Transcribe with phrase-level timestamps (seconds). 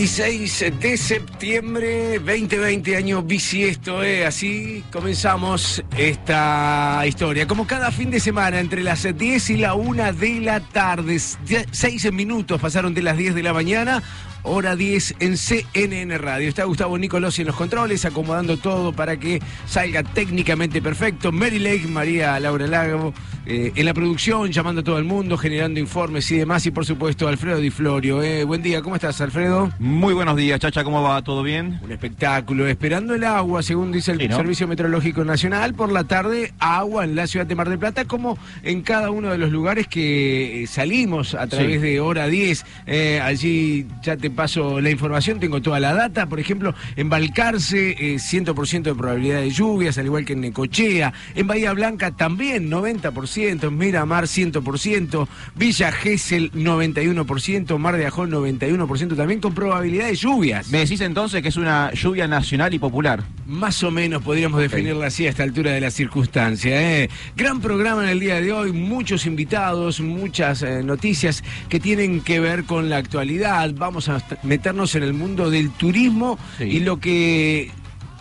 [0.00, 4.24] ...26 de septiembre 2020, año bisiesto, ¿eh?
[4.24, 7.46] Así comenzamos esta historia.
[7.46, 11.18] Como cada fin de semana, entre las 10 y la 1 de la tarde.
[11.18, 14.02] 6 minutos pasaron de las 10 de la mañana
[14.42, 16.48] hora 10 en CNN Radio.
[16.48, 21.32] Está Gustavo Nicolosi en los controles, acomodando todo para que salga técnicamente perfecto.
[21.32, 23.12] Mary Lake, María Laura Lago,
[23.46, 26.64] eh, en la producción, llamando a todo el mundo, generando informes y demás.
[26.66, 28.22] Y por supuesto, Alfredo Di Florio.
[28.22, 28.44] Eh.
[28.44, 29.70] Buen día, ¿cómo estás, Alfredo?
[29.78, 31.22] Muy buenos días, Chacha, ¿cómo va?
[31.22, 31.78] ¿Todo bien?
[31.82, 32.66] Un espectáculo.
[32.66, 34.36] Esperando el agua, según dice el Sí, ¿no?
[34.36, 38.38] Servicio Meteorológico Nacional, por la tarde, agua en la ciudad de Mar del Plata, como
[38.62, 41.86] en cada uno de los lugares que eh, salimos a través Sí.
[41.86, 42.64] de hora 10.
[42.86, 46.26] Eh, allí ya te paso la información, tengo toda la data.
[46.26, 51.12] Por ejemplo, en Balcarce, eh, 100% de probabilidad de lluvias, al igual que en Necochea.
[51.34, 59.16] En Bahía Blanca también 90%, en Miramar 100%, Villa Gesell 91%, Mar de Ajón 91%,
[59.16, 60.68] también con probabilidad de lluvias.
[60.70, 63.22] Me decís entonces que es una lluvia nacional y popular.
[63.46, 67.02] Más o menos podríamos definirla así a esta altura de la circunstancia.
[67.02, 67.10] ¿eh?
[67.36, 72.40] Gran programa en el día de hoy, muchos invitados, muchas eh, noticias que tienen que
[72.40, 73.70] ver con la actualidad.
[73.74, 76.64] Vamos a meternos en el mundo del turismo Sí.
[76.64, 77.70] y lo que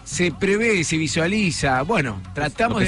[0.03, 1.81] se prevé, se visualiza.
[1.83, 2.21] Bueno,
[2.79, 2.85] de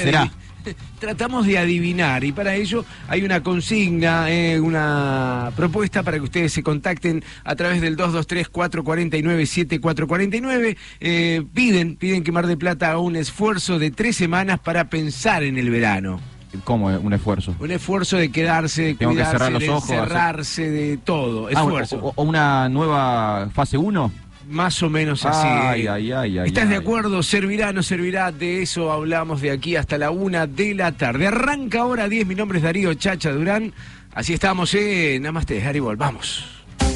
[1.00, 6.52] Tratamos de adivinar y para ello hay una consigna, eh, una propuesta para que ustedes
[6.52, 10.76] se contacten a través del 223-449-7449.
[11.00, 15.42] Eh, piden, piden que Mar de Plata haga un esfuerzo de tres semanas para pensar
[15.42, 16.20] en el verano.
[16.64, 17.54] ¿Cómo es un esfuerzo?
[17.58, 21.46] Un esfuerzo de quedarse, de Tengo que cerrar los de ojos, hacer- encerrarse, de todo.
[21.48, 21.96] Ah, Esfuerzo.
[22.02, 24.12] o, o una nueva fase 1?
[24.50, 25.46] Más o menos así.
[25.48, 25.88] Ay, eh.
[25.88, 27.22] ay, ay, ay, ¿Estás de acuerdo?
[27.22, 28.32] ¿Servirá, no servirá?
[28.32, 31.26] De eso hablamos de aquí hasta la una de la tarde.
[31.28, 32.26] Arranca ahora 10.
[32.26, 33.72] Mi nombre es Darío Chacha Durán.
[34.14, 35.18] Así estamos, ¿eh?
[35.22, 35.96] Namaste, Haribol.
[35.96, 36.44] Vamos.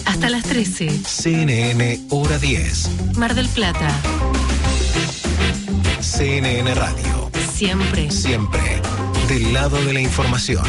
[0.04, 3.88] Hasta las 13, CNN Hora 10, Mar del Plata.
[6.00, 8.10] CNN Radio, Siempre.
[8.10, 8.60] siempre
[9.28, 10.64] del lado de la información.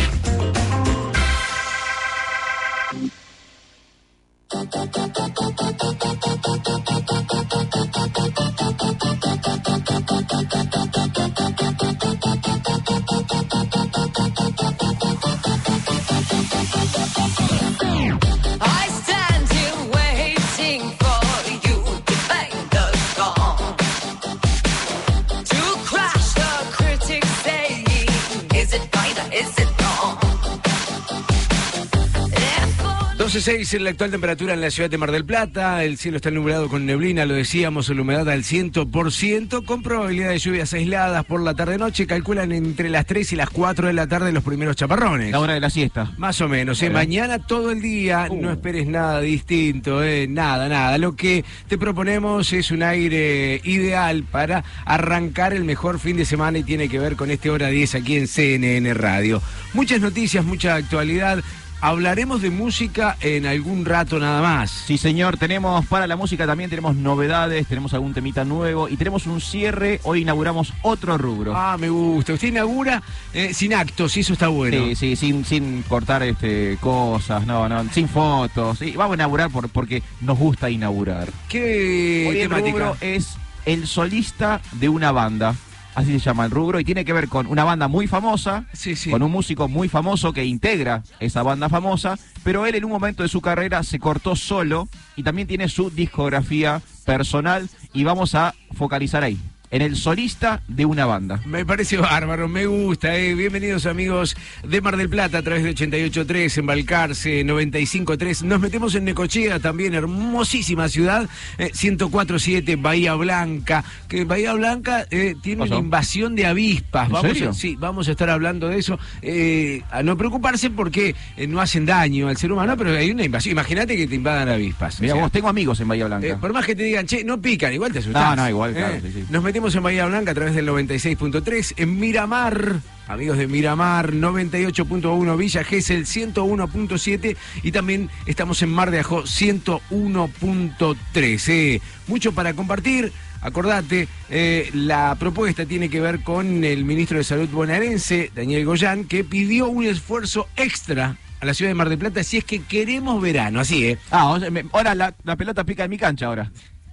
[33.28, 35.84] 12.6 en la actual temperatura en la ciudad de Mar del Plata.
[35.84, 40.38] El cielo está nublado con neblina, lo decíamos, la humedad al 100%, con probabilidad de
[40.40, 42.08] lluvias aisladas por la tarde-noche.
[42.08, 45.32] Calculan entre las 3 y las 4 de la tarde los primeros chaparrones.
[45.32, 46.14] La hora de la siesta.
[46.16, 46.90] Más o menos, ¿eh?
[46.90, 48.42] Mañana todo el día, Uh.
[48.42, 50.26] no esperes nada distinto, ¿eh?
[50.30, 50.98] nada, nada.
[50.98, 56.60] Lo que te proponemos es un aire ideal para arrancar el mejor fin de semana
[56.60, 59.42] y tiene que ver con este hora 10 aquí en CNN Radio.
[59.74, 61.44] Muchas noticias, mucha actualidad.
[61.80, 64.72] Hablaremos de música en algún rato nada más.
[64.72, 69.28] Sí, señor, tenemos para la música también, tenemos novedades, tenemos algún temita nuevo y tenemos
[69.28, 70.00] un cierre.
[70.04, 71.54] Hoy inauguramos otro rubro.
[71.56, 72.34] Ah, me gusta.
[72.34, 74.86] Usted inaugura eh, sin actos y eso está bueno.
[74.88, 78.80] Sí, sí, sin, sin cortar este, cosas, no, no, sin fotos.
[78.80, 81.30] Sí, vamos a inaugurar por, porque nos gusta inaugurar.
[81.48, 85.54] ¿Qué Hoy el rubro es el solista de una banda.
[85.98, 88.96] Así se llama el rubro y tiene que ver con una banda muy famosa, Sí,
[88.96, 89.10] sí.
[89.10, 93.24] con un músico muy famoso que integra esa banda famosa, pero él en un momento
[93.24, 98.54] de su carrera se cortó solo y también tiene su discografía personal y vamos a
[98.76, 101.42] focalizar ahí, en el solista de una banda.
[101.46, 103.18] Me parece bárbaro, me gusta.
[103.18, 103.36] eh.
[103.36, 104.36] Bienvenidos amigos
[104.66, 108.44] de Mar del Plata a través de 88.3, en Balcarce 95.3.
[108.44, 111.28] Nos metemos en Necochea también, hermosísima ciudad,
[111.58, 113.84] eh, 104.7, Bahía Blanca.
[114.08, 115.74] Que Bahía Blanca eh, tiene ¿Pasó?
[115.76, 117.08] una invasión de avispas.
[117.08, 117.50] ¿En Vamos serio?
[117.50, 118.98] A, sí, vamos a estar hablando de eso.
[119.22, 123.26] Eh, a no preocuparse porque eh, no hacen daño al ser humano, pero hay una
[123.26, 123.52] invasión.
[123.52, 125.02] Imagínate que te invadan avispas.
[125.02, 126.28] Mira, O sea, vos tengo amigos en Bahía Blanca.
[126.28, 128.36] eh, por más que te digan, che, no pican, igual te asustás.
[128.38, 129.26] No, no, igual, claro, Eh, sí, sí.
[129.30, 132.76] Nos metimos en Bahía Blanca a través del 96.3, en Miramar.
[133.08, 141.50] amigos de Miramar 98.1, Villa Gesell 101.7 y también estamos en Mar de Ajó 101.3.
[141.50, 143.12] Eh, mucho para compartir.
[143.42, 149.06] Acordate, eh, la propuesta tiene que ver con el ministro de Salud bonaerense, Daniel Goyán,
[149.06, 152.62] que pidió un esfuerzo extra a la ciudad de Mar del Plata si es que
[152.62, 153.98] queremos verano, así, ¿eh?
[154.12, 154.40] Ah,
[154.72, 156.52] ahora la, la pelota pica en mi cancha ahora.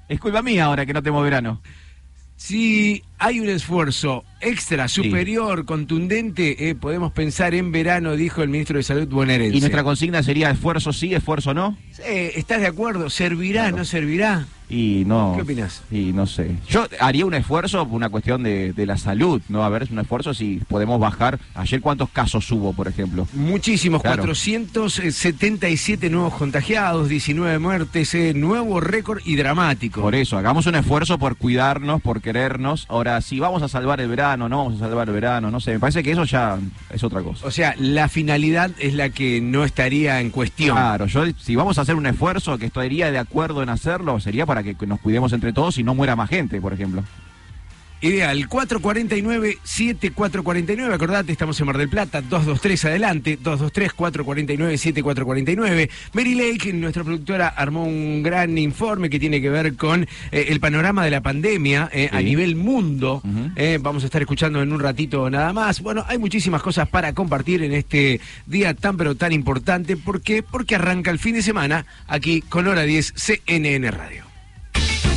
[0.08, 1.60] Es culpa mía ahora que no tenemos verano.
[2.46, 8.76] Si hay un esfuerzo extra, superior, contundente, eh, podemos pensar en verano, dijo el ministro
[8.76, 9.56] de Salud bonaerense.
[9.56, 11.78] Y nuestra consigna sería esfuerzo sí, esfuerzo no.
[12.04, 13.08] Eh, ¿Estás de acuerdo?
[13.08, 13.78] ¿Servirá, Claro.
[13.78, 14.46] no servirá?
[14.68, 15.34] Y no.
[15.36, 15.82] ¿Qué opinás?
[15.90, 16.56] Y no sé.
[16.68, 19.62] Yo haría un esfuerzo por una cuestión de, de la salud, ¿no?
[19.64, 21.38] A ver, es un esfuerzo si podemos bajar.
[21.54, 23.26] Ayer, ¿cuántos casos hubo, por ejemplo?
[23.34, 24.22] Muchísimos, Claro.
[24.22, 30.00] 477 nuevos contagiados, 19 muertes, eh, nuevo récord y dramático.
[30.00, 32.86] Por eso, hagamos un esfuerzo por cuidarnos, por querernos.
[32.88, 35.72] Ahora, si vamos a salvar el verano, no vamos a salvar el verano, no sé.
[35.72, 36.58] Me parece que eso ya
[36.90, 37.46] es otra cosa.
[37.46, 40.76] O sea, la finalidad es la que no estaría en cuestión.
[40.76, 44.46] Claro, yo si vamos a hacer un esfuerzo que estaría de acuerdo en hacerlo, sería
[44.46, 47.02] para que nos cuidemos entre todos y no muera más gente, por ejemplo.
[48.04, 55.88] Ideal, 449-7449, acordate, estamos en Mar del Plata, 223 adelante, 223-449-7449.
[56.12, 60.08] Mary Lake, nuestra productora, armó un gran informe que tiene que ver con eh,
[60.48, 63.22] el panorama de la pandemia eh, a nivel mundo.
[63.56, 65.80] Eh, vamos a estar escuchando en un ratito nada más.
[65.80, 69.96] Bueno, hay muchísimas cosas para compartir en este día tan pero tan importante.
[69.96, 70.42] ¿Por qué?
[70.42, 74.33] Porque arranca el fin de semana aquí con Hora 10 CNN Radio.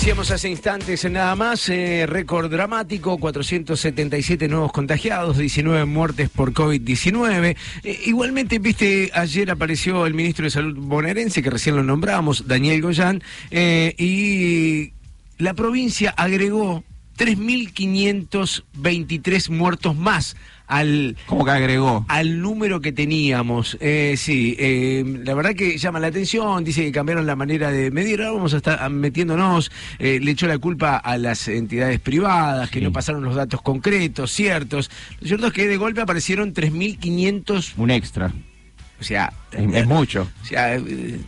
[0.00, 7.54] Decíamos hace instantes nada más, eh, récord dramático, 477 nuevos contagiados, 19 muertes por COVID-19.
[7.84, 12.80] Eh, igualmente, viste, ayer apareció el ministro de Salud bonaerense, que recién lo nombramos, Daniel
[12.80, 14.94] Goyán, eh, y
[15.36, 16.82] la provincia agregó
[17.18, 20.34] 3.523 muertos más
[20.70, 22.04] al, ¿Cómo que agregó?
[22.08, 23.76] al número que teníamos.
[23.80, 27.90] Eh, sí, eh, la verdad que llama la atención, dice que cambiaron la manera de
[27.90, 32.70] medir, ahora vamos a estar metiéndonos, eh, le echó la culpa a las entidades privadas,
[32.70, 32.84] que Sí.
[32.84, 34.90] no pasaron los datos concretos, ciertos.
[35.20, 38.32] Lo cierto es que de golpe aparecieron 3.500, Un extra.
[39.00, 40.28] o sea, Es, es mucho.
[40.42, 41.18] o sea, eh,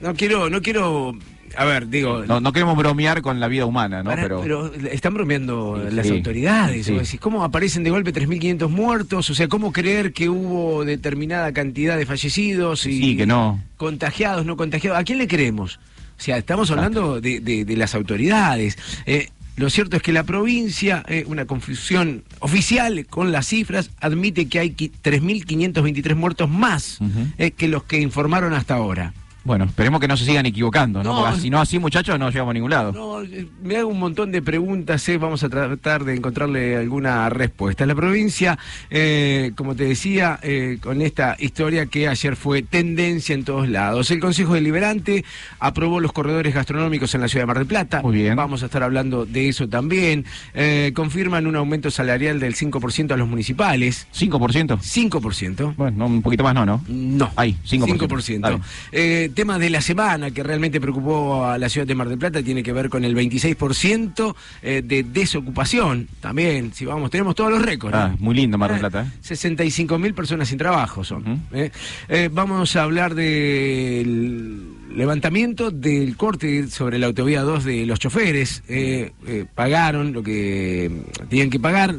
[0.00, 1.16] no quiero, no quiero,
[1.56, 2.24] a ver, digo...
[2.26, 4.10] No, no queremos bromear con la vida humana, ¿no?
[4.10, 6.86] Para- pero, pero están bromeando Sí, las sí, autoridades.
[6.86, 6.92] sí.
[6.94, 9.30] decís, ¿Cómo aparecen de golpe 3.500 muertos?
[9.30, 13.62] O sea, ¿cómo creer que hubo determinada cantidad de fallecidos y sí, que no.
[13.76, 14.98] contagiados, no contagiados?
[14.98, 15.78] ¿A quién le creemos?
[16.18, 18.76] O sea, estamos hablando de, de- de las autoridades.
[19.06, 24.46] Eh, lo cierto es que la provincia, eh, una confusión oficial con las cifras, admite
[24.48, 27.26] que hay qui- 3.523 muertos más Ujú.
[27.38, 29.12] eh, que los que informaron hasta ahora.
[29.42, 31.14] Bueno, esperemos que no se sigan equivocando, ¿no?
[31.14, 32.92] No, Porque si no así, muchachos, no llegamos a ningún lado.
[32.92, 33.26] No,
[33.62, 37.86] me hago un montón de preguntas, eh, vamos a tratar de encontrarle alguna respuesta.
[37.86, 38.58] La provincia,
[38.90, 44.10] eh, como te decía, eh, con esta historia que ayer fue tendencia en todos lados.
[44.10, 45.24] El Consejo Deliberante
[45.58, 48.02] aprobó los corredores gastronómicos en la ciudad de Mar del Plata.
[48.02, 48.36] Muy bien.
[48.36, 50.26] Vamos a estar hablando de eso también.
[50.52, 54.06] Eh, confirman un aumento salarial del 5% a los municipales.
[54.14, 54.78] ¿5%?
[54.78, 55.74] 5%.
[55.76, 56.84] Bueno, no, un poquito más no, ¿no?
[56.88, 57.30] No.
[57.36, 58.08] Ahí, 5%.
[58.08, 59.29] 5%.
[59.30, 62.42] Eh, tema de la semana que realmente preocupó a la ciudad de Mar del Plata
[62.42, 66.08] tiene que ver con el 26% eh, de desocupación.
[66.20, 67.94] También, si vamos, tenemos todos los récords.
[67.96, 68.16] Ah, ¿eh?
[68.20, 69.18] muy lindo Mar del Plata, ¿eh?
[69.20, 71.42] 65 mil personas sin trabajo son.
[71.52, 71.70] ¿eh?
[72.08, 78.62] Eh, vamos a hablar del levantamiento del corte sobre la autovía 2 de los choferes.
[78.68, 80.90] Eh, eh, pagaron lo que
[81.28, 81.94] tenían que pagar.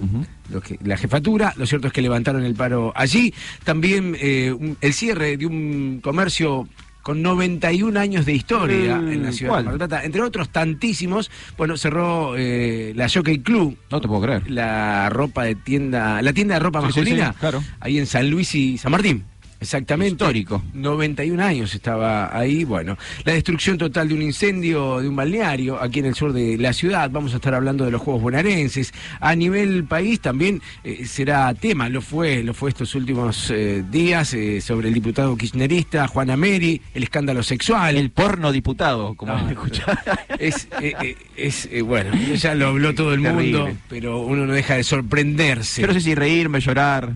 [0.49, 3.33] Lo que- la jefatura, lo cierto es que levantaron el paro allí.
[3.63, 6.67] También eh, un- el cierre de un comercio
[7.01, 9.63] con 91 años de historia Mm, en la ciudad ¿cuál?
[9.63, 11.31] de Mar del Plata, entre otros tantísimos.
[11.57, 14.49] Bueno, cerró eh, la Jockey Club, No te puedo creer.
[14.51, 17.63] la ropa de tienda, la tienda de ropa Sí, sí, masculina, sí, claro.
[17.79, 19.23] ahí en San Luis y San Martín.
[19.61, 20.13] Exactamente.
[20.13, 20.63] Histórico.
[20.73, 22.63] 91 años estaba ahí.
[22.63, 26.57] Bueno, la destrucción total de un incendio de un balneario aquí en el sur de
[26.57, 27.11] la ciudad.
[27.11, 28.91] Vamos a estar hablando de los Juegos Bonaerenses.
[29.19, 34.33] A nivel país también eh, será tema, lo fue, lo fue estos últimos eh, días
[34.33, 37.97] eh, sobre el diputado kirchnerista Juan Ameri, el escándalo sexual.
[37.97, 40.01] El porno diputado, como No, me escuchaba.
[40.39, 44.83] Es, eh, es bueno, ya lo habló todo el mundo, pero uno no deja de
[44.83, 45.85] sorprenderse.
[45.85, 47.13] No sé si reírme, llorar.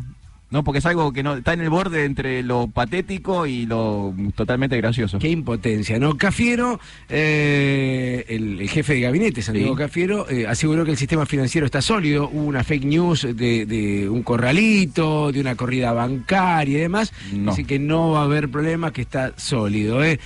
[0.56, 4.16] No, porque es algo que no está en el borde entre lo patético y lo
[4.36, 5.20] totalmente gracioso.
[5.20, 6.16] Qué impotencia, ¿no?
[6.18, 9.78] Cafiero, eh, el, el jefe de gabinete, Santiago Sí.
[9.78, 12.30] Cafiero, eh, aseguró que el sistema financiero está sólido.
[12.32, 17.12] Hubo una fake news de, de un corralito, de una corrida bancaria y demás.
[17.34, 17.52] No.
[17.52, 20.02] Así que no va a haber problema, que está sólido.
[20.06, 20.20] ¿eh?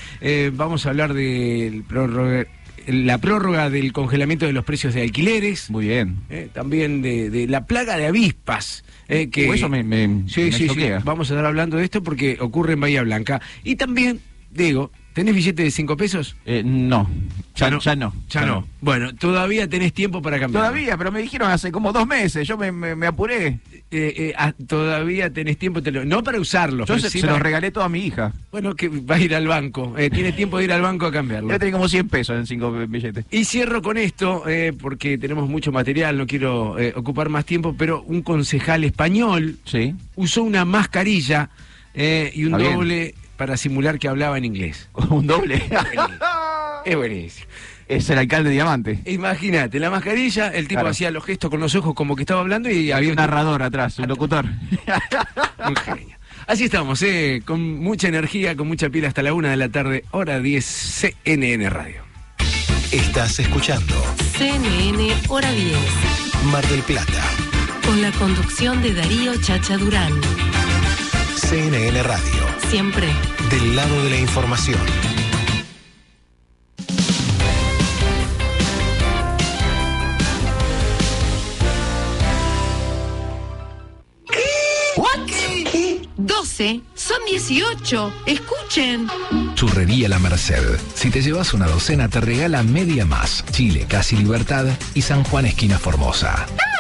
[0.54, 1.82] Vamos a hablar de
[2.88, 5.70] la prórroga del congelamiento de los precios de alquileres.
[5.72, 6.18] Muy bien.
[6.30, 8.84] eh, también de, de la plaga de avispas.
[9.10, 10.80] Eh, que Uh, eso me- me- sí, me sí, sí.
[11.04, 13.42] Vamos a estar hablando de esto porque ocurre en Bahía Blanca.
[13.64, 16.36] Y también, digo, ¿tenés billete de 5 pesos?
[16.46, 17.10] Eh, no.
[17.56, 18.14] Ya, ya no.
[18.30, 18.66] Ya no.
[18.80, 20.64] Bueno, todavía tenés tiempo para cambiar.
[20.64, 22.48] Todavía, pero me dijeron hace como dos meses.
[22.48, 23.60] Yo me, me- me apuré.
[23.92, 26.86] Eh, eh, ah, todavía tenés tiempo, te lo- no para usarlo.
[26.86, 28.34] Yo se, sí se para- los regalé todo a mi hija.
[28.52, 29.94] Bueno, que va a ir al banco.
[29.98, 31.50] Eh, tiene tiempo de ir al banco a cambiarlo.
[31.50, 33.26] Yo tenía como 100 pesos en cinco billetes.
[33.30, 34.44] Y cierro con esto,
[34.80, 39.96] porque tenemos mucho material, no quiero ocupar más tiempo, pero un concejal español Sí.
[40.16, 41.50] usó una mascarilla
[41.96, 44.90] y un doble para simular que hablaba en inglés.
[45.10, 45.64] Un doble.
[46.86, 47.48] Es buenísimo.
[47.88, 49.00] es el alcalde Diamante.
[49.06, 50.90] Imagínate, la mascarilla, el tipo Claro.
[50.90, 53.16] hacía los gestos con los ojos como que estaba hablando y había Había un un
[53.26, 54.46] narrador atrás, un locutor.
[55.68, 56.18] Un genio.
[56.48, 60.04] Así estamos, eh, con mucha energía, con mucha pila hasta la una de la tarde,
[60.12, 62.02] hora 10 CNN Radio.
[62.92, 63.94] Estás escuchando
[64.38, 65.78] CNN Hora 10.
[66.52, 67.24] Mar del Plata.
[67.86, 70.14] Con la conducción de Darío Chacha Durán.
[71.36, 72.59] CNN Radio.
[72.70, 73.08] Siempre.
[73.50, 74.80] Del lado de la información.
[84.30, 86.08] ¿Qué?
[86.18, 86.82] 12.
[86.94, 88.14] Son 18.
[88.28, 89.08] Escuchen.
[89.56, 90.80] Churrería La Merced.
[90.94, 93.44] Si te llevas una docena, te regala media más.
[93.52, 96.46] Chile, Casi Libertad y San Juan, esquina Formosa.
[96.50, 96.79] Vamos.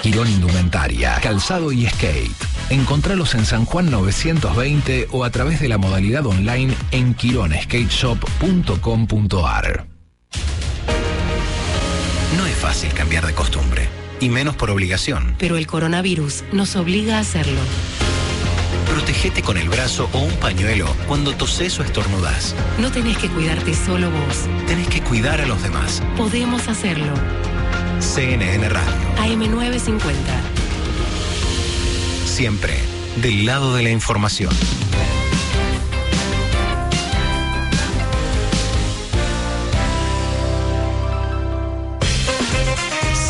[0.00, 2.30] Quirón Indumentaria, Calzado y Skate.
[2.70, 9.86] Encontralos en San Juan 920 o a través de la modalidad online en quironskateshop.com.ar.
[12.36, 13.88] No es fácil cambiar de costumbre.
[14.20, 15.34] Y menos por obligación.
[15.38, 17.60] Pero el coronavirus nos obliga a hacerlo.
[18.86, 22.54] Protégete con el brazo o un pañuelo cuando toses o estornudas.
[22.78, 24.46] No tenés que cuidarte solo vos.
[24.66, 26.02] Tenés que cuidar a los demás.
[26.16, 27.12] Podemos hacerlo.
[28.00, 28.92] CNN Radio.
[29.18, 30.12] AM950.
[32.24, 32.74] Siempre
[33.16, 34.54] del lado de la información.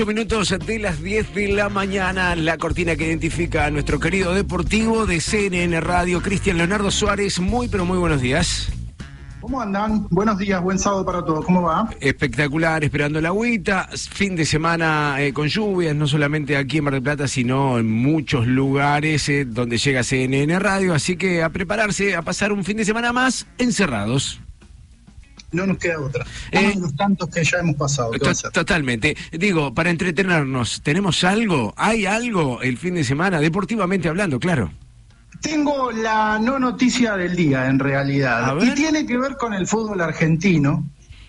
[0.00, 0.04] Mm.
[0.04, 4.32] 18 minutos de las 10 de la mañana, la cortina que identifica a nuestro querido
[4.32, 7.38] deportivo de CNN Radio, Cristian Leonardo Suárez.
[7.38, 8.72] Muy, pero muy buenos días.
[9.40, 10.06] ¿Cómo andan?
[10.08, 11.44] Buenos días, buen sábado para todos.
[11.44, 11.90] ¿Cómo va?
[12.00, 13.90] Espectacular, esperando la agüita.
[13.92, 17.90] Fin de semana eh, con lluvias, no solamente aquí en Mar del Plata, sino en
[17.90, 20.94] muchos lugares eh, donde llega CNN Radio.
[20.94, 24.40] Así que a prepararse, a pasar un fin de semana más encerrados.
[25.52, 26.24] No nos queda otra.
[26.52, 28.12] Eh, Uno de los tantos que ya hemos pasado.
[28.52, 29.16] Totalmente.
[29.32, 31.74] Digo, para entretenernos, ¿tenemos algo?
[31.76, 33.40] ¿Hay algo el fin de semana?
[33.40, 34.70] Deportivamente hablando, claro.
[35.40, 38.54] Tengo la no noticia del día, en realidad.
[38.60, 40.84] Y tiene que ver con el fútbol argentino.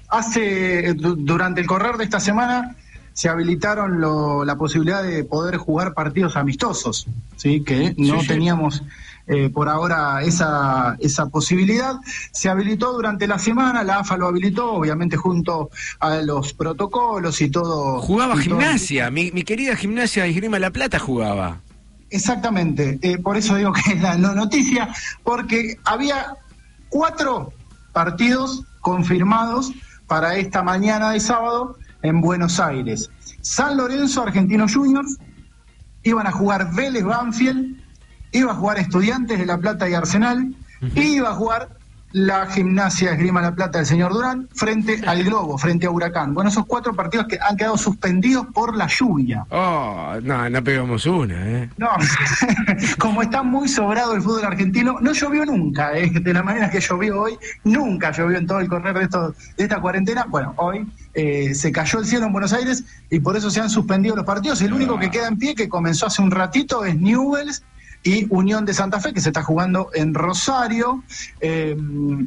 [0.10, 2.76] Hace, du- durante el correr de esta semana,
[3.14, 7.62] se habilitaron lo- la posibilidad de poder jugar partidos amistosos, ¿sí?
[7.62, 8.28] que no sí.
[8.28, 8.84] teníamos
[9.34, 11.96] eh, por ahora esa, esa posibilidad.
[12.34, 15.70] Se habilitó durante la semana, la AFA lo habilitó, obviamente junto
[16.02, 18.02] a los protocolos y todo.
[18.02, 21.62] Jugaba y todo- gimnasia, mi, mi querida gimnasia de Esgrima La Plata jugaba.
[22.10, 24.90] Exactamente, eh, por eso digo que es la no noticia,
[25.24, 26.36] porque había
[26.90, 27.54] cuatro
[27.94, 29.72] partidos confirmados
[30.08, 33.10] para esta mañana de sábado en Buenos Aires.
[33.40, 35.18] San Lorenzo, Argentinos Juniors,
[36.04, 37.78] iban a jugar Vélez Banfield,
[38.32, 40.56] iba a jugar Estudiantes de La Plata y Arsenal,
[40.96, 41.70] y iba a jugar
[42.14, 46.34] la Gimnasia Esgrima La Plata del señor Durán, frente al Globo, frente a Huracán.
[46.34, 49.46] Bueno, esos cuatro partidos que han quedado suspendidos por la lluvia.
[49.50, 51.70] Oh, no, no pegamos una, ¿eh?
[51.78, 51.90] No,
[53.00, 56.10] como está muy sobrado el fútbol argentino, no llovió nunca, ¿eh?
[56.10, 59.64] de la manera que llovió hoy, nunca llovió en todo el correr de, esto, de
[59.64, 60.26] esta cuarentena.
[60.28, 63.70] Bueno, hoy eh, se cayó el cielo en Buenos Aires y por eso se han
[63.70, 64.62] suspendido los partidos.
[64.62, 67.64] El único que queda en pie, que comenzó hace un ratito, es Newells
[68.04, 71.04] y Unión de Santa Fe, que se está jugando en Rosario,
[71.40, 71.78] eh,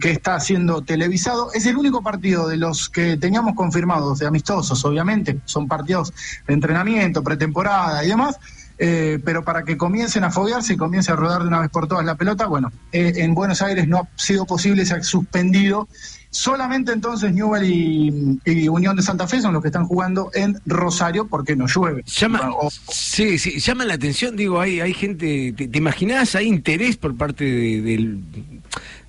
[0.01, 1.53] que está siendo televisado.
[1.53, 6.13] Es el único partido de los que teníamos confirmados, de amistosos, obviamente, son partidos
[6.47, 8.39] de entrenamiento, pretemporada y demás.
[8.77, 11.87] eh, pero para que comiencen a foguearse y comience a rodar de una vez por
[11.87, 15.89] todas la pelota, bueno, eh, en Buenos Aires no ha sido posible, se ha suspendido.
[16.35, 20.59] Solamente entonces Newell y, y Unión de Santa Fe son los que están jugando en
[20.67, 22.03] Rosario porque no llueve.
[22.07, 26.35] Llama, O- sí, sí, llama la atención, digo, hay, hay gente, ¿te, te imaginás?
[26.35, 28.19] Hay interés por parte de- del,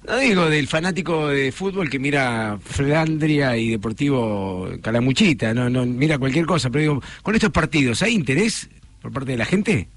[0.08, 6.20] no digo del fanático de fútbol que mira Flandria y Deportivo Calamuchita, no, no, mira
[6.20, 8.70] cualquier cosa, pero digo, con estos partidos, ¿hay interés
[9.01, 9.88] por parte de la gente?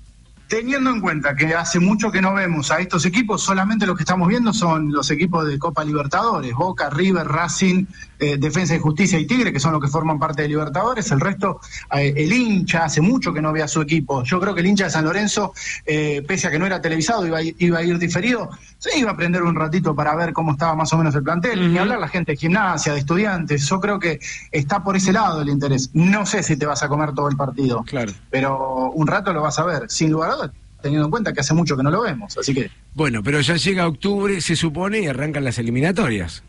[0.48, 4.02] Teniendo en cuenta que hace mucho que no vemos a estos equipos, solamente los que
[4.02, 7.84] estamos viendo son los equipos de Copa Libertadores, Boca, River, Racing,
[8.18, 11.10] eh, Defensa y Justicia y Tigre, que son los que forman parte de Libertadores.
[11.10, 11.60] El resto,
[11.94, 14.24] eh, el hincha, hace mucho que no ve a su equipo.
[14.24, 15.52] Yo creo que el hincha de San Lorenzo,
[15.84, 19.14] eh, pese a que no era televisado, iba iba a ir diferido, se iba a
[19.14, 21.72] aprender un ratito para ver cómo estaba más o menos el plantel.
[21.72, 23.68] Ni hablar la gente de gimnasia, de estudiantes.
[23.68, 24.20] Yo creo que
[24.52, 25.90] está por ese lado el interés.
[25.94, 28.12] No sé si te vas a comer todo el partido Claro.
[28.30, 31.40] pero un rato lo vas a ver, sin lugar a dudas, teniendo en cuenta que
[31.40, 32.38] hace mucho que no lo vemos.
[32.38, 36.44] Así que Bueno, pero ya llega octubre, se supone, y arrancan las eliminatorias.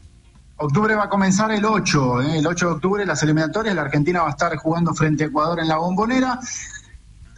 [0.58, 2.38] octubre va a comenzar el 8, ¿eh?
[2.40, 5.60] el 8 de octubre las eliminatorias, la Argentina va a estar jugando frente a Ecuador
[5.60, 6.40] en la bombonera.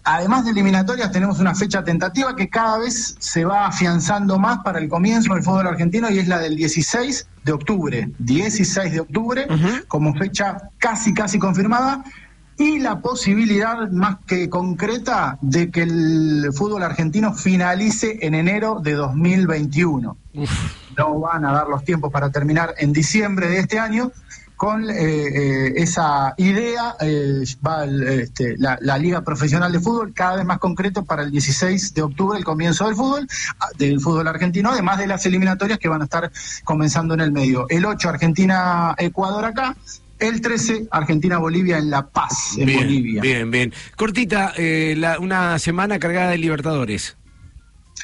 [0.04, 4.80] Además de eliminatorias, tenemos una fecha tentativa que cada vez se va afianzando más para
[4.80, 8.10] el comienzo del fútbol argentino y es la del 16 de octubre.
[8.18, 9.48] 16 de octubre,
[9.88, 12.04] como fecha casi, casi confirmada.
[12.58, 18.94] Y la posibilidad más que concreta de que el fútbol argentino finalice en enero de
[18.94, 20.18] 2021
[20.98, 24.12] no van a dar los tiempos para terminar en diciembre de este año.
[24.62, 30.14] Con eh, eh, esa idea eh, va el, este, la, la Liga Profesional de Fútbol
[30.14, 33.28] cada vez más concreto para el 16 de octubre, el comienzo del fútbol,
[33.60, 36.32] ah, del fútbol argentino, además de las eliminatorias que van a estar
[36.64, 37.66] comenzando en el medio.
[37.70, 39.76] El 8 Argentina-Ecuador acá,
[40.20, 43.22] el 13 Argentina-Bolivia en La Paz, en bien, Bolivia.
[43.24, 43.74] bien, bien.
[43.98, 47.18] Cortita, eh, la- una semana cargada de Libertadores.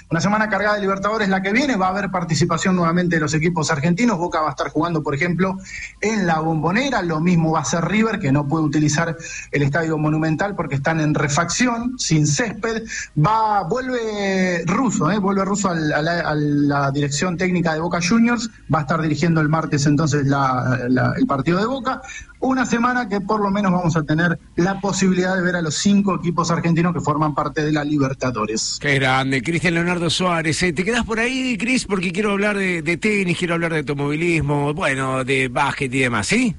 [0.10, 3.34] Una semana cargada de Libertadores la que viene, va a haber participación nuevamente de los
[3.34, 4.18] equipos argentinos.
[4.18, 5.58] Boca va a estar jugando, por ejemplo,
[6.02, 7.02] en la Bombonera.
[7.02, 9.16] Lo mismo va a ser River, que no puede utilizar
[9.52, 12.84] el estadio monumental porque están en refacción, sin césped.
[13.18, 15.18] Va, vuelve Russo, ¿eh?
[15.20, 18.50] vuelve Russo al- a, la, dirección técnica de Boca Juniors.
[18.74, 22.02] Va a estar dirigiendo el martes entonces el partido de Boca.
[22.40, 25.76] Una semana que por lo menos vamos a tener la posibilidad de ver a los
[25.76, 28.78] cinco equipos argentinos que forman parte de la Libertadores.
[28.80, 30.62] Qué grande, Cristian Leonardo Suárez.
[30.64, 31.86] eh, ¿Te quedás por ahí, Cris?
[31.86, 36.28] Porque quiero hablar de, de tenis, quiero hablar de automovilismo, bueno, de básquet y demás,
[36.28, 36.56] ¿sí?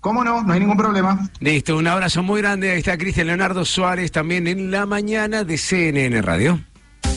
[0.00, 0.42] ¿Cómo no?
[0.42, 1.28] No hay ningún problema.
[1.40, 2.72] Listo, un abrazo muy grande.
[2.72, 6.60] Ahí está Cristian Leonardo Suárez también en la mañana de CNN Radio.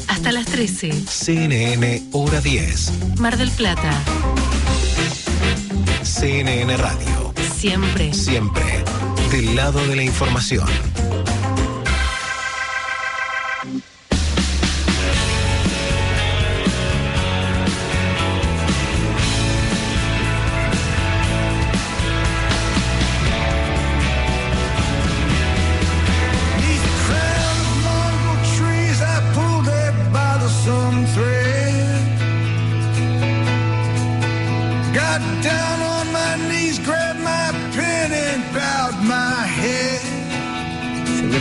[0.08, 0.92] Hasta las 13.
[1.08, 3.20] CNN Hora 10.
[3.20, 3.92] Mar del Plata.
[6.04, 7.25] CNN Radio.
[7.56, 8.14] Siempre.
[8.14, 8.84] Siempre
[9.32, 10.68] del lado de la información.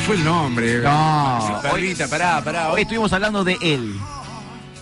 [0.06, 0.80] Fue el nombre.
[0.80, 2.72] No, Barbita, pará, pará.
[2.72, 3.94] Hoy estuvimos hablando de él,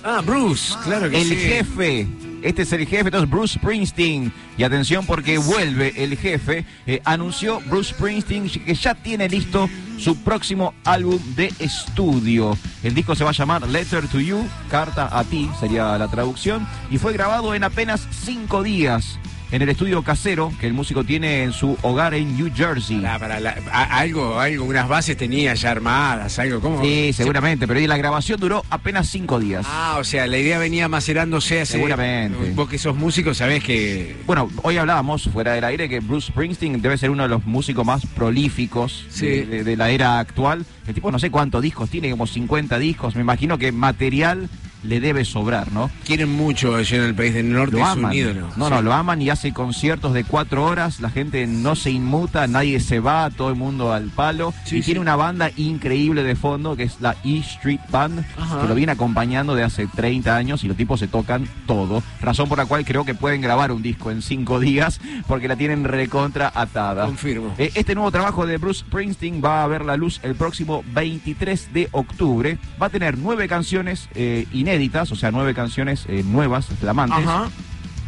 [0.05, 1.37] Ah, Bruce, claro que el sí.
[1.37, 2.07] jefe.
[2.43, 4.33] Este es el jefe, entonces Bruce Springsteen.
[4.59, 6.67] Y atención porque vuelve el jefe.
[6.89, 12.59] Eh, anunció Bruce Springsteen que ya tiene listo su próximo álbum de estudio.
[12.83, 16.67] El disco se va a llamar Letter to You, Carta a ti, sería la traducción.
[16.91, 19.21] Y fue grabado en apenas cinco días
[19.53, 23.01] en el estudio casero que el músico tiene en su hogar en New Jersey.
[23.01, 26.83] Pará, pará, la- a- algo, algo, unas bases tenía ya armadas, algo, ¿cómo?
[26.83, 29.65] Sí, seguramente, pero la grabación duró apenas cinco días.
[29.69, 31.73] Ah, o sea, la idea venía macerándose hace...
[31.75, 32.53] Seguramente.
[32.55, 34.17] Vos que sos músico sabés que...
[34.27, 37.85] Bueno, hoy hablábamos fuera del aire que Bruce Springsteen debe ser uno de los músicos
[37.87, 39.27] más prolíficos Sí.
[39.27, 40.65] de, de- de la era actual.
[40.87, 43.15] El tipo no sé cuántos discos tiene, como 50 discos.
[43.15, 44.49] Me imagino que material
[44.83, 45.91] le debe sobrar, ¿no?
[46.05, 48.13] Quieren mucho allá en el país del norte, Lo es un aman.
[48.15, 48.49] ídolo.
[48.57, 48.71] No, Sí.
[48.75, 52.81] no, lo aman y hace conciertos de cuatro horas, la gente no se inmuta, nadie
[52.81, 54.53] se va, todo el mundo al palo.
[54.65, 54.87] Sí, y sí.
[54.87, 58.63] tiene una banda increíble de fondo que es la E Street Band, Ajá.
[58.63, 62.03] que lo viene acompañando de hace 30 años y los tipos se tocan todo.
[62.21, 65.57] Razón por la cual creo que pueden grabar un disco en cinco días porque la
[65.57, 67.07] tienen recontra atada.
[67.07, 67.55] Confirmo.
[67.59, 71.73] Eh, Este nuevo trabajo de Bruce Springsteen va a ver la luz el próximo 23
[71.73, 72.59] de octubre.
[72.81, 74.72] Va a tener nueve canciones eh, inéditas,
[75.11, 77.51] o sea, nueve canciones eh, nuevas, flamantes Ajá.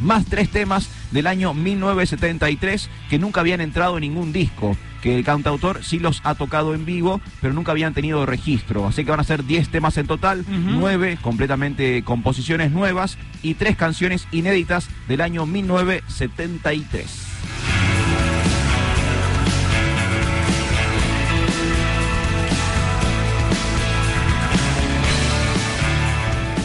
[0.01, 5.25] más tres temas del año 1973 que nunca habían entrado en ningún disco, que el
[5.25, 8.87] cantautor sí los ha tocado en vivo, pero nunca habían tenido registro.
[8.87, 13.77] Así que van a ser 10 temas en total, nueve completamente composiciones nuevas y tres
[13.77, 17.84] canciones inéditas del año 1973.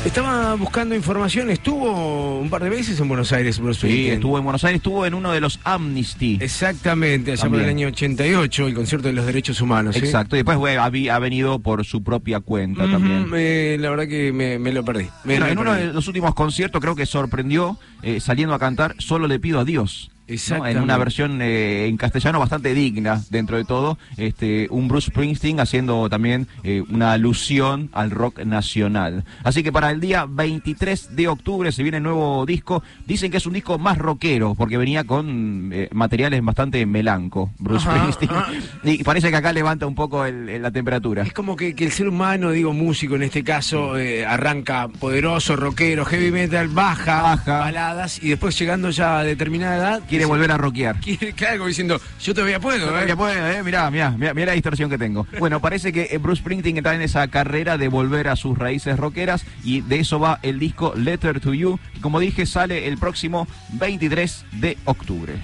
[0.09, 4.43] Estaba buscando información, estuvo un par de veces en Buenos Aires, Bruce Sí, estuvo en
[4.43, 6.39] Buenos Aires, estuvo en uno de los Amnesty.
[6.41, 9.95] Exactamente, allá por el año 88, el concierto de los derechos humanos.
[9.95, 10.03] ¿sí?
[10.03, 13.29] Exacto, y después bueno, ha, venido por su propia cuenta también.
[13.35, 15.03] eh, la verdad que me, me lo perdí.
[15.25, 18.59] Me Bueno, lo en uno de los últimos conciertos creo que sorprendió eh, saliendo a
[18.59, 20.09] cantar Solo le pido a Dios.
[20.57, 20.67] ¿No?
[20.67, 25.59] En una versión eh, en castellano bastante digna dentro de todo, este, un Bruce Springsteen
[25.59, 29.23] haciendo también eh, una alusión al rock nacional.
[29.43, 32.83] Así que para el día 23 de octubre se viene el nuevo disco.
[33.05, 37.87] Dicen que es un disco más rockero porque venía con eh, materiales bastante melanco, Bruce
[37.87, 38.31] Ajá, Springsteen.
[38.31, 38.51] ajá.
[38.83, 41.23] Y parece que acá levanta un poco el- el- la temperatura.
[41.23, 45.55] Es como que, que el ser humano, digo músico en este caso, eh, arranca poderoso,
[45.55, 47.59] rockero, heavy metal, baja, Baja.
[47.59, 50.01] baladas, y después llegando ya a determinada edad...
[50.19, 50.97] Quiere volver a rockear.
[51.37, 53.07] Claro, como diciendo, yo todavía puedo, ¿eh?
[53.07, 55.25] Todavía eh, mirá, mirá, mirá, mirá la distorsión que tengo.
[55.39, 58.97] Bueno, parece que eh, Bruce Springsteen está en esa carrera de volver a sus raíces
[58.97, 62.97] rockeras y de eso va el disco Letter to You, que como dije sale el
[62.97, 65.35] próximo 23 de octubre.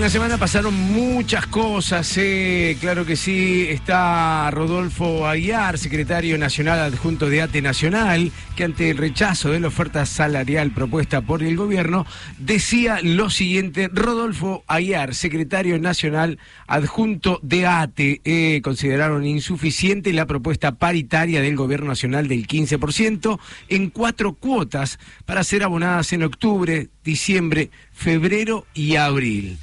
[0.00, 3.66] En la semana pasaron muchas cosas, eh, claro que sí.
[3.68, 9.68] Está Rodolfo Aguiar, secretario nacional adjunto de ATE Nacional, que ante el rechazo de la
[9.68, 12.06] oferta salarial propuesta por el gobierno,
[12.38, 13.90] decía lo siguiente.
[13.92, 21.88] Rodolfo Aguiar, secretario nacional adjunto de ATE, eh, consideraron insuficiente la propuesta paritaria del gobierno
[21.88, 29.58] nacional del 15% en cuatro cuotas para ser abonadas en octubre, diciembre, febrero y abril.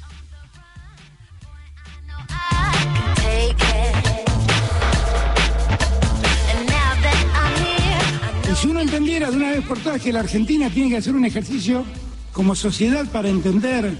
[8.60, 11.24] Si uno entendiera de una vez por todas que la Argentina tiene que hacer un
[11.24, 11.84] ejercicio
[12.32, 13.96] como sociedad para entender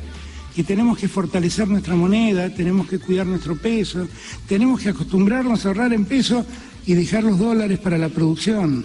[0.52, 4.08] que tenemos que fortalecer nuestra moneda, tenemos que cuidar nuestro peso,
[4.48, 6.44] tenemos que acostumbrarnos a ahorrar en peso
[6.86, 8.84] y dejar los dólares para la producción,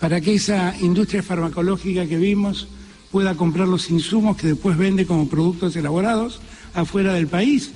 [0.00, 2.66] para que esa industria farmacológica que vimos
[3.10, 6.40] pueda comprar los insumos que después vende como productos elaborados
[6.72, 7.72] afuera del país.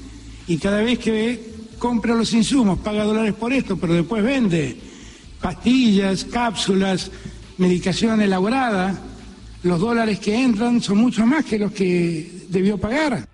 [0.46, 4.87] Y cada vez que compra los insumos, paga dólares por esto, pero después vende
[5.40, 7.10] pastillas, cápsulas,
[7.58, 8.94] medicación elaborada,
[9.62, 13.26] los dólares que entran son mucho más que los que debió pagar.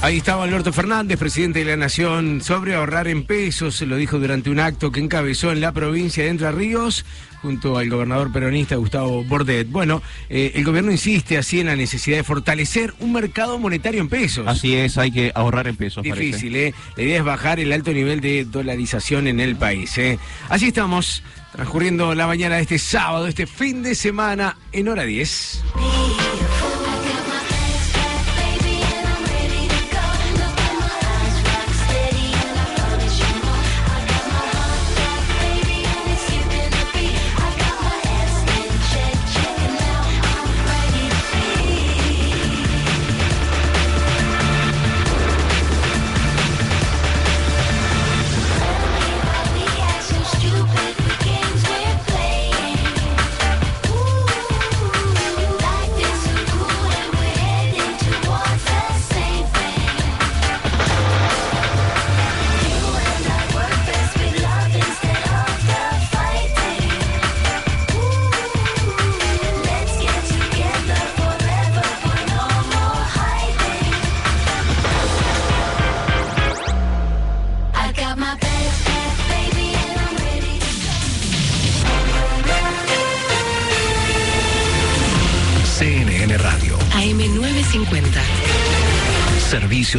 [0.00, 4.48] Ahí estaba Alberto Fernández, presidente de la Nación, sobre ahorrar en pesos, lo dijo durante
[4.48, 7.04] un acto que encabezó en la provincia de Entre Ríos,
[7.42, 9.68] junto al gobernador peronista Gustavo Bordet.
[9.70, 14.08] Bueno, eh, el gobierno insiste así en la necesidad de fortalecer un mercado monetario en
[14.08, 14.46] pesos.
[14.46, 16.06] Así es, hay que ahorrar en pesos.
[16.06, 16.26] parece.
[16.26, 16.74] Difícil, ¿eh?
[16.96, 20.18] La idea es bajar el alto nivel de dolarización en el país, ¿eh?
[20.48, 21.22] Así estamos,
[21.52, 25.64] transcurriendo la mañana de este sábado, este fin de semana, en hora 10.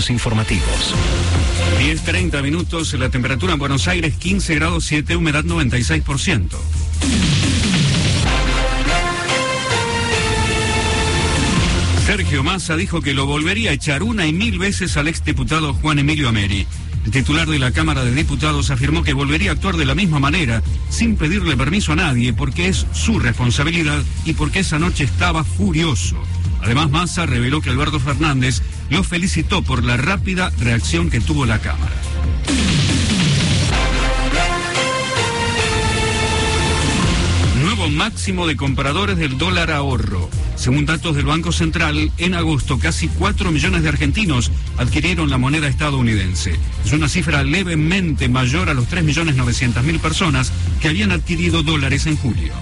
[0.09, 0.93] Informativos.
[1.79, 6.49] 10.30 minutos, la temperatura en Buenos Aires 15 grados 7, humedad 96%.
[12.05, 15.99] Sergio Massa dijo que lo volvería a echar una y mil veces al exdiputado Juan
[15.99, 16.65] Emilio Ameri.
[17.05, 20.19] El titular de la Cámara de Diputados afirmó que volvería a actuar de la misma
[20.19, 25.43] manera, sin pedirle permiso a nadie, porque es su responsabilidad y porque esa noche estaba
[25.43, 26.17] furioso.
[26.61, 31.59] Además, Massa reveló que Alberto Fernández lo felicitó por la rápida reacción que tuvo la
[31.59, 31.95] Cámara.
[37.61, 40.29] Nuevo máximo de compradores del dólar ahorro.
[40.55, 45.67] Según datos del Banco Central, en agosto casi 4 millones de argentinos adquirieron la moneda
[45.67, 46.55] estadounidense.
[46.85, 51.63] Es una cifra levemente mayor a los 3 millones 900 mil personas que habían adquirido
[51.63, 52.53] dólares en julio.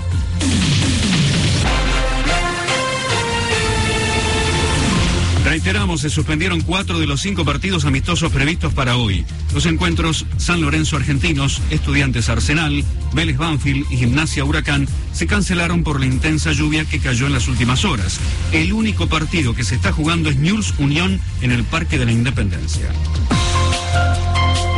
[5.48, 9.26] Reiteramos, se suspendieron cuatro de los cinco partidos amistosos previstos para hoy.
[9.54, 12.84] Los encuentros San Lorenzo Argentinos, Estudiantes Arsenal,
[13.14, 17.48] Vélez Banfield y Gimnasia Huracán se cancelaron por la intensa lluvia que cayó en las
[17.48, 18.20] últimas horas.
[18.52, 22.12] El único partido que se está jugando es News Unión en el Parque de la
[22.12, 22.90] Independencia.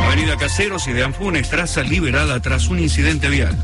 [0.06, 3.58] Avenida Caseros y de Anfunes, traza liberada tras un incidente vial.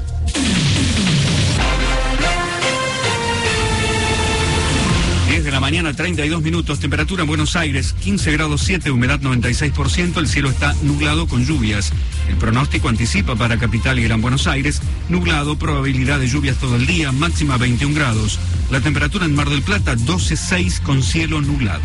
[5.66, 10.72] Mañana, 32 minutos, temperatura en Buenos Aires, 15 grados 7, humedad 96%, el cielo está
[10.82, 11.92] nublado con lluvias.
[12.28, 16.86] El pronóstico anticipa para Capital y Gran Buenos Aires, nublado, probabilidad de lluvias todo el
[16.86, 18.38] día, máxima 21 grados.
[18.70, 21.82] La temperatura en Mar del Plata, 12,6 con cielo nublado.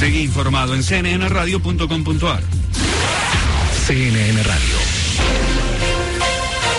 [0.00, 2.42] Seguí informado en cnnradio.com.ar.
[3.86, 5.51] CNN Radio.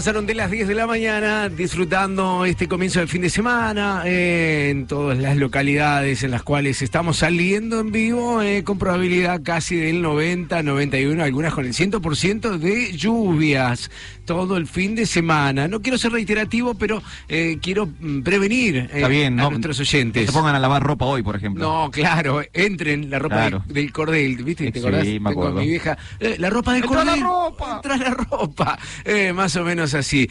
[0.00, 4.70] Pasaron de las 10 de la mañana disfrutando este comienzo del fin de semana eh,
[4.70, 9.76] en todas las localidades en las cuales estamos saliendo en vivo eh, con probabilidad casi
[9.76, 13.90] del 90, 91, algunas con el 100% de lluvias
[14.24, 15.68] todo el fin de semana.
[15.68, 19.78] No quiero ser reiterativo, pero eh, quiero mm, prevenir eh, Está bien, a no, nuestros
[19.78, 20.26] no oyentes.
[20.26, 21.62] se pongan a lavar ropa hoy, por ejemplo.
[21.62, 23.62] No, claro, entren la ropa Claro.
[23.66, 24.70] del, del cordel, ¿viste?
[24.70, 25.04] ¿Te Sí, acordás?
[25.04, 25.60] me Tengo a acuerdo.
[25.60, 27.24] mi vieja, eh, la ropa del ¡Entra la cordel.
[27.24, 27.76] ropa!
[27.76, 28.78] Entra la ropa.
[29.04, 30.28] Eh, más o menos así.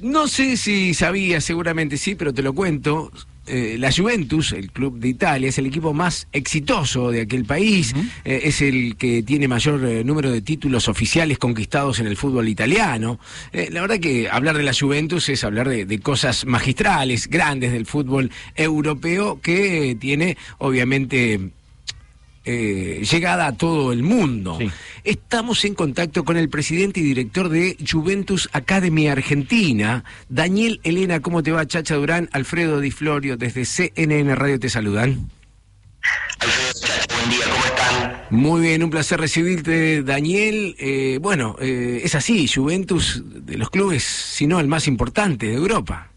[0.00, 3.10] No sé si sabías, seguramente sí, pero te lo cuento.
[3.46, 7.92] Eh, la Juventus, el club de Italia, es el equipo más exitoso de aquel país,
[8.24, 12.48] Eh, es el que tiene mayor eh, número de títulos oficiales conquistados en el fútbol
[12.48, 13.18] italiano.
[13.52, 17.86] La verdad que hablar de la Juventus es hablar de, de cosas magistrales, grandes del
[17.86, 21.50] fútbol europeo, que tiene obviamente
[22.44, 24.56] eh, llegada a todo el mundo.
[24.58, 24.70] Sí.
[25.04, 31.20] Estamos en contacto con el presidente y director de Juventus Academy Argentina, Daniel Elena.
[31.20, 32.28] ¿Cómo te va, Chacha Durán?
[32.32, 35.30] Alfredo Di Florio, desde CNN Radio te saludan.
[36.40, 38.22] Buen día, ¿cómo están?
[38.30, 40.74] Muy bien, un placer recibirte, Daniel.
[40.78, 45.54] Eh, bueno, eh, es así, Juventus de los clubes, si no el más importante de
[45.54, 46.10] Europa.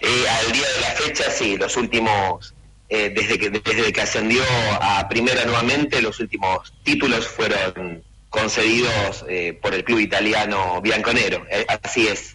[0.00, 2.54] Eh, al día de la fecha, sí, los últimos,
[2.88, 4.42] eh, desde, que, desde que ascendió
[4.80, 11.44] a primera nuevamente, los últimos títulos fueron concedidos eh, por el club italiano Bianconero.
[11.50, 12.34] Eh, así es,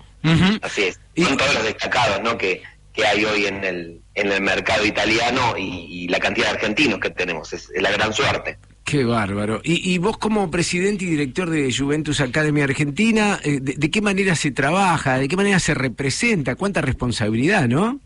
[0.62, 1.00] así es.
[1.16, 2.38] Y- Son todos los destacados ¿no?
[2.38, 2.62] que,
[2.94, 7.00] que hay hoy en el, en el mercado italiano y, y la cantidad de argentinos
[7.00, 7.52] que tenemos.
[7.54, 8.58] Es, es la gran suerte.
[8.84, 9.62] Qué bárbaro.
[9.64, 14.02] Y, y vos como presidente y director de Juventus Academy Argentina, eh, de, de qué
[14.02, 15.18] manera se trabaja?
[15.20, 16.56] ¿De qué manera se representa?
[16.56, 18.00] ¿Cuánta responsabilidad, no?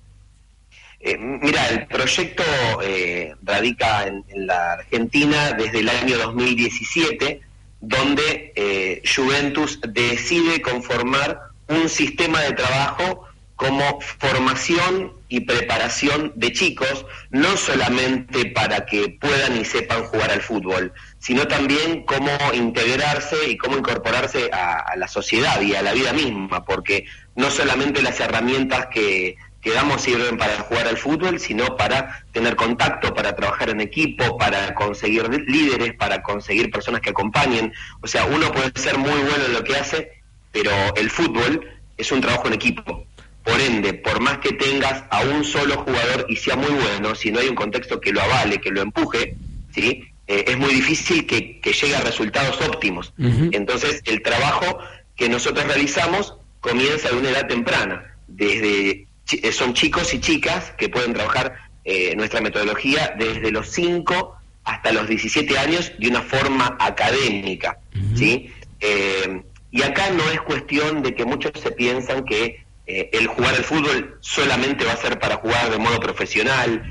[0.99, 2.43] Eh, mira, el proyecto
[2.81, 7.41] eh, radica en, la Argentina desde el año 2017,
[7.81, 17.05] donde eh, Juventus decide conformar un sistema de trabajo como formación y preparación de chicos,
[17.31, 23.57] no solamente para que puedan y sepan jugar al fútbol, sino también cómo integrarse y
[23.57, 27.05] cómo incorporarse a la sociedad y a la vida misma, porque
[27.35, 32.55] no solamente las herramientas que, que damos sirven para jugar al fútbol, sino para tener
[32.55, 37.73] contacto, para trabajar en equipo, para conseguir líderes, para conseguir personas que acompañen.
[38.01, 41.67] O sea, uno puede ser muy bueno en lo que hace, pero el fútbol
[41.97, 43.05] es un trabajo en equipo.
[43.43, 47.31] Por ende, por más que tengas a un solo jugador y sea muy bueno, si
[47.31, 49.35] no hay un contexto que lo avale, que lo empuje,
[49.73, 50.03] ¿sí?
[50.27, 53.13] Eh, es muy difícil que, que llegue a resultados óptimos.
[53.17, 54.79] Entonces, el trabajo
[55.15, 58.17] que nosotros realizamos comienza de una edad temprana.
[58.27, 64.35] Desde eh, son chicos y chicas que pueden trabajar eh, nuestra metodología desde los 5
[64.65, 67.79] hasta los 17 años de una forma académica,
[68.13, 68.51] ¿sí?
[68.81, 73.55] Eh, y acá no es cuestión de que muchos se piensan que eh, el jugar
[73.55, 76.83] al fútbol solamente va a ser para jugar de modo profesional,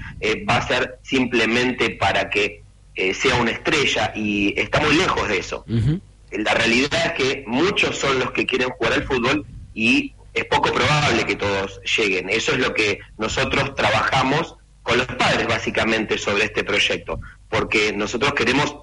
[0.49, 2.63] va a ser simplemente para que
[3.13, 5.67] sea una estrella y está muy lejos de eso.
[6.31, 9.45] La realidad es que muchos son los que quieren jugar al fútbol
[9.75, 12.29] y es poco probable que todos lleguen.
[12.29, 17.19] Eso es lo que nosotros trabajamos con los padres básicamente sobre este proyecto,
[17.49, 18.77] porque nosotros queremos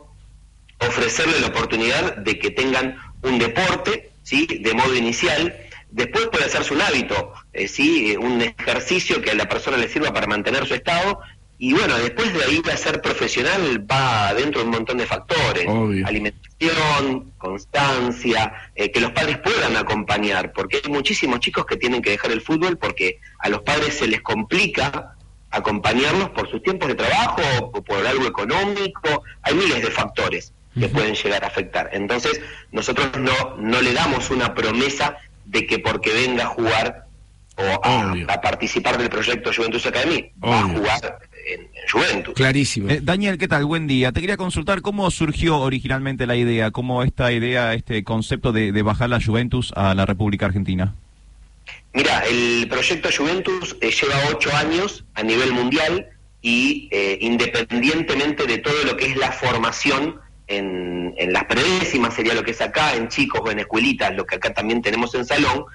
[0.79, 4.47] ofrecerle la oportunidad de que tengan un deporte, ¿sí?
[4.61, 5.55] De modo inicial,
[5.91, 8.17] después puede hacerse un hábito, eh, ¿sí?
[8.17, 11.21] Un ejercicio que a la persona le sirva para mantener su estado,
[11.57, 15.65] y bueno, después de ahí a ser profesional va dentro de un montón de factores,
[16.05, 22.09] alimentación, constancia, eh, que los padres puedan acompañar, porque hay muchísimos chicos que tienen que
[22.09, 25.15] dejar el fútbol porque a los padres se les complica
[25.51, 27.41] acompañarlos por sus tiempos de trabajo
[27.73, 31.91] o por algo económico, hay miles de factores que pueden llegar a afectar.
[31.93, 37.05] Entonces, nosotros no, no le damos una promesa de que porque venga a jugar
[37.55, 42.34] o a, a participar del proyecto Juventus Academy, va a jugar en, en Juventus.
[42.34, 42.89] Clarísimo.
[42.89, 43.65] Eh, Daniel, ¿qué tal?
[43.65, 44.12] Buen día.
[44.12, 48.82] Te quería consultar cómo surgió originalmente la idea, cómo esta idea, este concepto de, de
[48.82, 50.95] bajar la Juventus a la República Argentina.
[51.93, 56.08] Mira, el proyecto Juventus eh, lleva ocho años a nivel mundial
[56.41, 62.34] y eh, independientemente de todo lo que es la formación en, en las predécimas, sería
[62.34, 65.23] lo que es acá, en chicos o en escuelitas, lo que acá también tenemos en
[65.23, 65.65] salón,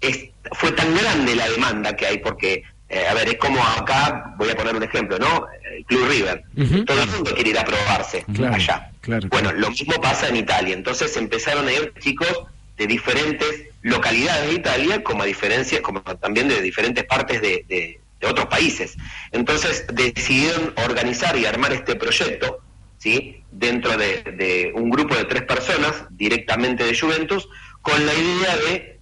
[0.00, 4.34] es, fue tan grande la demanda que hay porque, eh, a ver, es como acá,
[4.36, 5.46] voy a poner un ejemplo, ¿no?
[5.76, 6.44] El Club River.
[6.86, 8.90] Todo el mundo quiere ir a probarse Claro, allá.
[9.00, 9.28] claro.
[9.28, 10.74] Bueno, lo mismo pasa en Italia.
[10.74, 12.32] Entonces empezaron a ir chicos
[12.76, 13.50] de diferentes
[13.82, 18.46] localidades de Italia, como a diferencia, como también de diferentes partes de, de- de otros
[18.46, 18.96] países.
[19.32, 22.60] Entonces decidieron organizar y armar este proyecto,
[22.98, 23.42] ¿sí?
[23.50, 27.48] Dentro de, de un grupo de tres personas, directamente de Juventus,
[27.80, 29.00] con la idea de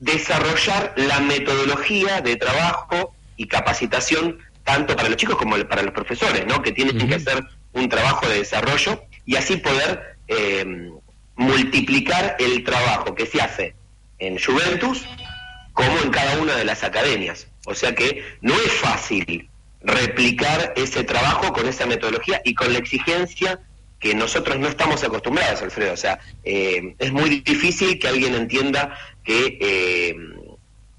[0.00, 6.44] desarrollar la metodología de trabajo y capacitación tanto para los chicos como para los profesores,
[6.46, 6.60] ¿no?
[6.60, 10.90] Que tienen que hacer un trabajo de desarrollo y así poder eh,
[11.36, 13.74] multiplicar el trabajo que se hace
[14.18, 15.06] en Juventus
[15.72, 17.46] como en cada una de las academias.
[17.66, 19.48] O sea que no es fácil
[19.82, 23.60] replicar ese trabajo con esa metodología y con la exigencia
[24.00, 25.92] que nosotros no estamos acostumbrados, Alfredo.
[25.92, 30.16] O sea, eh, es muy difícil que alguien entienda que eh,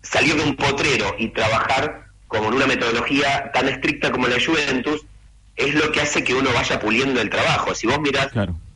[0.01, 5.05] salir de un potrero y trabajar con una metodología tan estricta como la Juventus
[5.55, 7.73] es lo que hace que uno vaya puliendo el trabajo.
[7.73, 8.29] Si vos mirás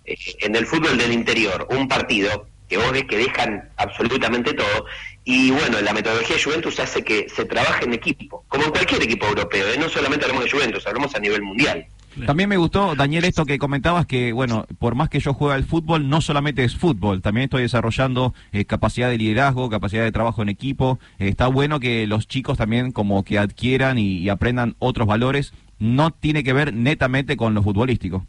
[0.06, 4.86] eh, en el fútbol del interior un partido que vos ves que dejan absolutamente todo,
[5.26, 9.04] y bueno, la metodología de Juventus hace que se trabaje en equipo, como en cualquier
[9.04, 9.78] equipo europeo, ¿eh?
[9.78, 11.86] no solamente hablamos de Juventus, hablamos a nivel mundial.
[12.26, 15.64] También me gustó, Daniel, esto que comentabas que, bueno, por más que yo juegue al
[15.64, 20.42] fútbol, no solamente es fútbol, también estoy desarrollando eh, capacidad de liderazgo, capacidad de trabajo
[20.42, 21.00] en equipo.
[21.20, 25.54] Eh, está bueno que los chicos también como que adquieran y, y aprendan otros valores.
[25.80, 28.26] No tiene que ver netamente con lo futbolístico.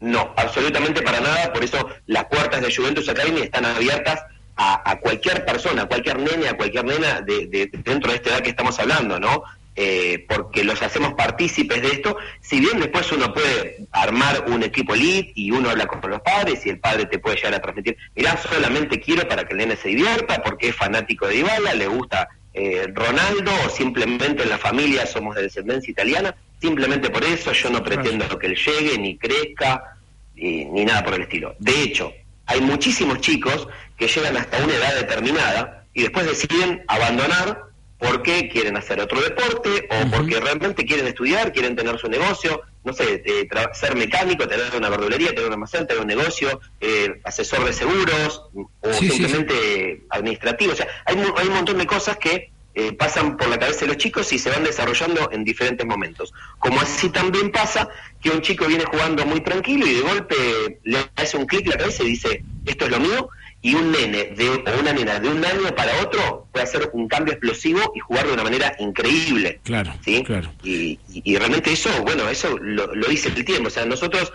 [0.00, 4.20] No, absolutamente para nada, por eso las puertas de Juventus Academy están abiertas
[4.56, 8.30] a, a cualquier persona, a cualquier nene, a cualquier nena de, de- dentro de esta
[8.30, 9.42] edad que estamos hablando, ¿no?
[9.80, 14.94] Eh, porque los hacemos partícipes de esto, si bien después uno puede armar un equipo
[14.94, 17.96] elite y uno habla con los padres y el padre te puede llegar a transmitir,
[18.16, 21.86] mirá, solamente quiero para que el nene se divierta porque es fanático de Dybala, le
[21.86, 27.52] gusta eh, Ronaldo o simplemente en la familia somos de descendencia italiana, simplemente por eso
[27.52, 29.96] yo no pretendo que él llegue ni crezca
[30.34, 31.54] y- ni nada por el estilo.
[31.60, 32.12] De hecho,
[32.46, 37.67] hay muchísimos chicos que llegan hasta una edad determinada y después deciden abandonar
[37.98, 42.92] porque quieren hacer otro deporte o porque realmente quieren estudiar, quieren tener su negocio, no
[42.92, 47.64] sé, eh, ser mecánico, tener una verdulería, tener un almacén, tener un negocio, eh, asesor
[47.64, 50.72] de seguros o Sí, sí, simplemente administrativo.
[50.72, 53.88] O sea, hay, hay un montón de cosas que eh, pasan por la cabeza de
[53.88, 56.32] los chicos y se van desarrollando en diferentes momentos.
[56.60, 57.88] Como así también pasa
[58.20, 61.76] que un chico viene jugando muy tranquilo y de golpe le hace un clic la
[61.76, 63.30] cabeza y dice, esto es lo mío,
[63.60, 67.08] y un nene de, o una nena de un año para otro puede hacer un
[67.08, 69.60] cambio explosivo y jugar de una manera increíble.
[69.64, 70.22] Claro, ¿sí?
[70.22, 70.52] claro.
[70.62, 73.66] Y, y- y realmente eso, bueno, eso lo, lo dice el tiempo.
[73.68, 74.32] O sea, nosotros,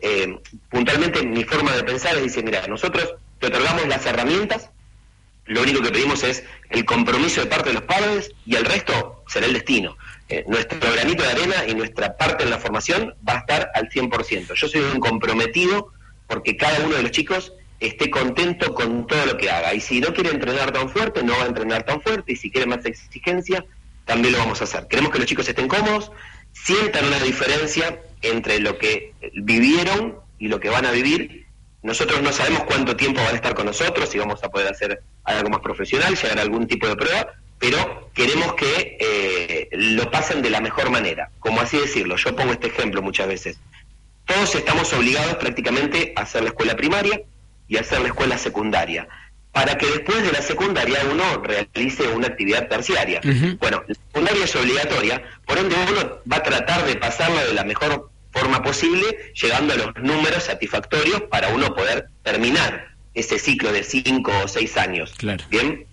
[0.00, 0.38] eh,
[0.70, 4.70] puntualmente, mi forma de pensar es, dice, mira, nosotros te otorgamos las herramientas,
[5.46, 9.22] lo único que pedimos es el compromiso de parte de los padres y el resto
[9.28, 9.96] será el destino.
[10.28, 13.88] Eh, nuestro granito de arena y nuestra parte en la formación va a estar al
[13.90, 14.54] 100%.
[14.54, 15.92] Yo soy un comprometido
[16.26, 19.74] porque cada uno de los chicos esté contento con todo lo que haga.
[19.74, 22.32] Y si no quiere entrenar tan fuerte, no va a entrenar tan fuerte.
[22.32, 23.64] Y si quiere más exigencia,
[24.04, 24.86] también lo vamos a hacer.
[24.88, 26.12] Queremos que los chicos estén cómodos,
[26.52, 31.46] sientan una diferencia entre lo que vivieron y lo que van a vivir.
[31.82, 35.02] Nosotros no sabemos cuánto tiempo van a estar con nosotros, si vamos a poder hacer
[35.24, 40.40] algo más profesional, llegar a algún tipo de prueba, pero queremos que eh, lo pasen
[40.40, 41.30] de la mejor manera.
[41.40, 43.58] Como así decirlo, yo pongo este ejemplo muchas veces.
[44.24, 47.20] Todos estamos obligados prácticamente a hacer la escuela primaria
[47.68, 49.08] y hacer la escuela secundaria,
[49.52, 53.20] para que después de la secundaria uno realice una actividad terciaria.
[53.58, 57.64] Bueno, la secundaria es obligatoria, por ende uno va a tratar de pasarla de la
[57.64, 63.84] mejor forma posible, llegando a los números satisfactorios para uno poder terminar ese ciclo de
[63.84, 65.14] cinco o seis años.
[65.16, 65.44] Claro.
[65.48, 65.86] Bien,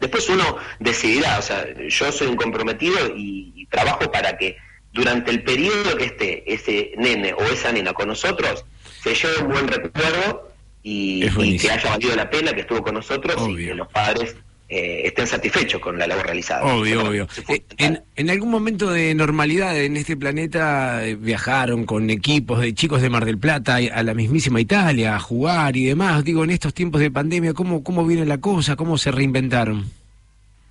[0.00, 4.56] después uno decidirá, o sea, yo soy un comprometido y, y trabajo para que
[4.92, 8.64] durante el periodo que esté ese nene o esa nena con nosotros,
[9.02, 10.53] se lleve un buen recuerdo
[10.84, 14.36] y, que haya valido la pena que estuvo con nosotros y que los padres
[14.68, 16.62] eh, estén satisfechos con la labor realizada.
[16.64, 17.26] Obvio, obvio.
[17.48, 22.74] Eh, En, en algún momento de normalidad en este planeta eh, viajaron con equipos de
[22.74, 26.22] chicos de Mar del Plata a la mismísima Italia a jugar y demás.
[26.22, 28.76] Digo, en estos tiempos de pandemia, ¿cómo, cómo viene la cosa?
[28.76, 29.90] ¿Cómo se reinventaron?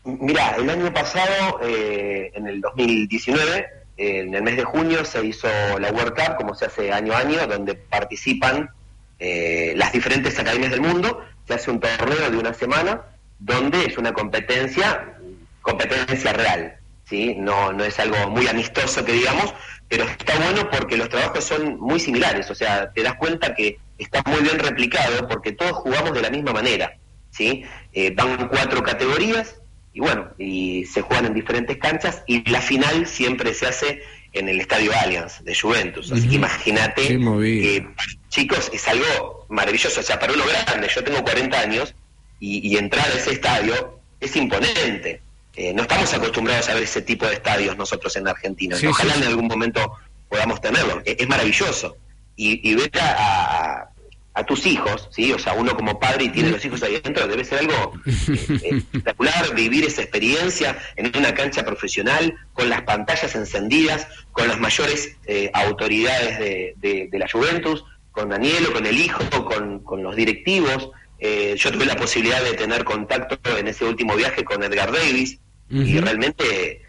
[0.06, 3.66] Mira, el año pasado, eh, en el 2019,
[3.98, 5.48] eh, en el mes de junio, se hizo
[5.80, 8.70] la World Cup, como se hace año a año, donde participan
[9.26, 11.24] eh, las diferentes academias del mundo.
[11.48, 13.04] Se hace un torneo de una semana,
[13.40, 15.14] donde es una competencia,
[15.62, 16.76] competencia real.
[17.06, 17.34] ¿sí?
[17.38, 19.54] No, no es algo muy amistoso que digamos,
[19.88, 22.52] pero está bueno porque los trabajos son muy similares.
[22.52, 26.30] O sea, te das cuenta que está muy bien replicado porque todos jugamos de la
[26.30, 26.98] misma manera.
[27.30, 27.64] ¿sí?
[27.94, 29.56] Eh, van cuatro categorías
[29.94, 34.02] y bueno, y se juegan en diferentes canchas y la final siempre se hace
[34.34, 36.12] en el Estadio Allianz de Juventus.
[36.12, 37.88] Así que imagínate que,
[38.30, 40.00] chicos, es algo maravilloso.
[40.00, 41.94] O sea, para uno grande, yo tengo 40 años
[42.40, 45.22] y, y entrar a ese estadio es imponente.
[45.56, 48.76] Eh, no estamos acostumbrados a ver ese tipo de estadios nosotros en Argentina.
[48.76, 49.22] Sí, Ojalá sí.
[49.22, 49.94] en algún momento
[50.28, 51.02] podamos tenerlo.
[51.06, 51.96] Es, es maravilloso.
[52.36, 53.12] Y, y ver a,
[53.82, 53.90] a-
[54.36, 55.32] a tus hijos, ¿sí?
[55.32, 58.70] O sea, uno como padre y tiene los hijos ahí adentro, debe ser algo eh,
[58.72, 65.18] espectacular vivir esa experiencia en una cancha profesional, con las pantallas encendidas, con las mayores
[65.28, 70.16] eh, autoridades de, de- de la Juventus, con Danielo, con el hijo, con, con los
[70.16, 70.90] directivos.
[71.20, 75.40] Eh, yo tuve la posibilidad de tener contacto en ese último viaje con Edgar Davis
[75.70, 76.82] y realmente eh,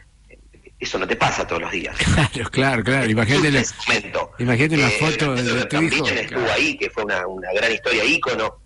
[0.85, 1.97] eso no te pasa todos los días.
[2.15, 3.11] Claro, claro, claro.
[3.11, 4.31] Imagínate, la- Ese momento.
[4.39, 6.07] imagínate una Eh, foto de, Pedro de tu hijo.
[6.09, 8.57] Estuvo ahí, que fue una, una gran historia ícono.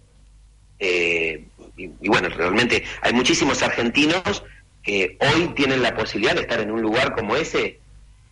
[0.79, 1.45] Eh,
[1.77, 4.43] y, y bueno, realmente hay muchísimos argentinos
[4.83, 7.79] que hoy tienen la posibilidad de estar en un lugar como ese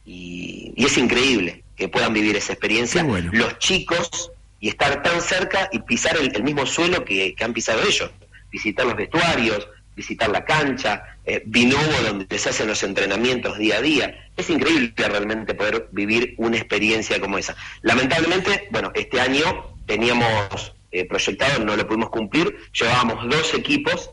[0.04, 3.30] y, y es increíble que puedan vivir esa experiencia bueno.
[3.34, 4.30] los chicos
[4.60, 8.10] y estar tan cerca y pisar el, el mismo suelo que, que han pisado ellos,
[8.50, 14.28] visitar los vestuarios, visitar la cancha, eh, donde se hacen los entrenamientos día a día.
[14.36, 17.56] Es increíble realmente poder vivir una experiencia como esa.
[17.82, 24.10] Lamentablemente, bueno, este año teníamos eh, proyectado, no lo pudimos cumplir, llevábamos dos equipos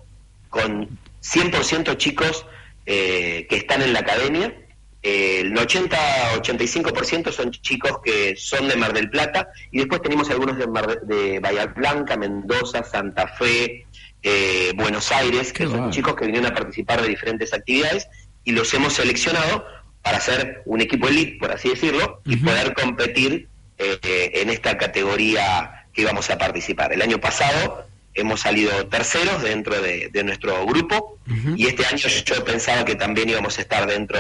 [0.50, 0.88] con
[1.22, 2.46] 100% chicos
[2.86, 4.56] eh, que están en la academia.
[5.02, 10.66] El 80-85% son chicos que son de Mar del Plata y después tenemos algunos de,
[10.66, 13.86] Mar de Bahía Blanca, Mendoza, Santa Fe,
[14.24, 18.08] eh, Buenos Aires, que son chicos que vinieron a participar de diferentes actividades
[18.44, 19.66] y los hemos seleccionado
[20.02, 25.88] para ser un equipo elite, por así decirlo, y poder competir eh, en esta categoría
[25.94, 26.94] que íbamos a participar.
[26.94, 31.18] El año pasado hemos salido terceros dentro de, de nuestro grupo
[31.56, 34.20] y este año yo pensaba que también íbamos a estar dentro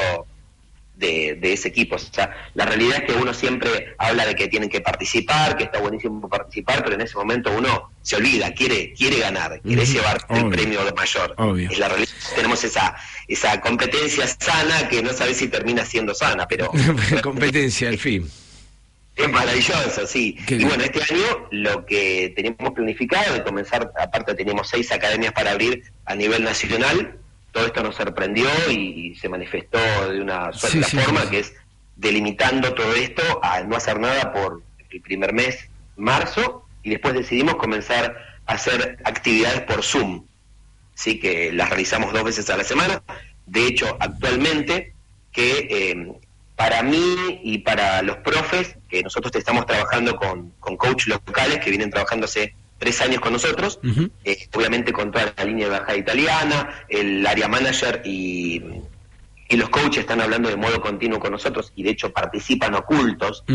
[1.03, 1.95] de, de ese equipo.
[1.95, 5.65] O sea, la realidad es que uno siempre habla de que tienen que participar, que
[5.65, 10.17] está buenísimo participar, pero en ese momento uno se olvida, quiere quiere ganar, quiere llevar
[10.29, 11.35] el premio mayor.
[11.37, 11.69] Obvio.
[11.69, 12.11] Es la realidad.
[12.35, 12.95] Tenemos esa
[13.27, 16.71] esa competencia sana que no sabes si termina siendo sana, pero
[17.23, 18.29] Competencia, al fin.
[19.15, 20.37] es maravilloso, sí.
[20.47, 25.33] Qué y bueno, este año lo que teníamos planificado de comenzar, aparte teníamos seis academias
[25.33, 27.17] para abrir a nivel nacional,
[27.53, 29.77] todo esto nos sorprendió y, se manifestó
[30.11, 31.27] de una suerte sí, forma sí.
[31.29, 31.53] que es
[31.95, 37.55] delimitando todo esto al no hacer nada por el primer mes, marzo, y después decidimos
[37.55, 40.25] comenzar a hacer actividades por Zoom.
[40.95, 43.01] Sí, que las realizamos dos veces a la semana.
[43.45, 44.93] De hecho, actualmente,
[45.31, 46.13] que eh,
[46.55, 51.69] para mí y para los profes, que nosotros estamos trabajando con, con coach locales que
[51.69, 53.79] vienen trabajando hace tres años con nosotros,
[54.25, 58.61] eh, obviamente con toda la línea de bajada italiana, el área manager y,
[59.47, 63.45] y los coaches están hablando de modo continuo con nosotros y de hecho participan ocultos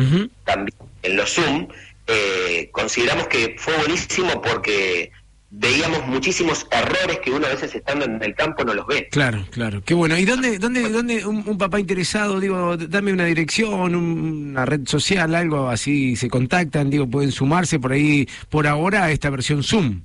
[0.45, 1.68] también en los Zoom,
[2.07, 5.12] eh, consideramos que fue buenísimo porque
[5.51, 9.09] veíamos muchísimos errores que uno a veces estando en el campo no los ve.
[9.11, 9.82] Claro, claro.
[9.84, 10.18] Qué bueno.
[10.18, 14.86] ¿Y dónde, dónde, dónde un, un papá interesado, digo, dame una dirección, un- una red
[14.86, 19.62] social, algo así, se contactan, digo, pueden sumarse por ahí, por ahora, a esta versión
[19.62, 20.03] Zoom?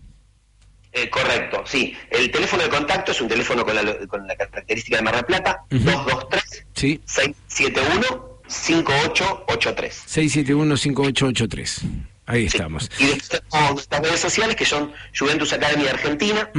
[0.93, 1.93] Eh, correcto, sí.
[2.11, 5.25] El teléfono de contacto es un teléfono con la, con la característica de Mar del
[5.25, 7.01] Plata, 223 Sí.
[7.05, 10.03] 671 5883.
[10.07, 11.81] 671-5883.
[12.25, 12.89] Ahí estamos.
[12.99, 16.49] Y después nuestras redes sociales que son Juventus Academy Argentina.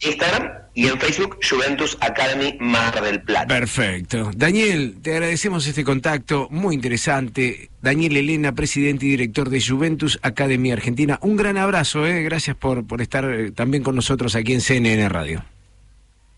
[0.00, 3.46] Instagram y en Facebook Juventus Academy Mar del Plata.
[3.46, 4.30] Perfecto.
[4.36, 7.70] Daniel, te agradecemos este contacto muy interesante.
[7.80, 11.18] Daniel Elena, presidente y director de Juventus Academy Argentina.
[11.22, 12.22] Un gran abrazo, eh.
[12.22, 15.44] gracias por, por estar eh, también con nosotros aquí en CNN Radio.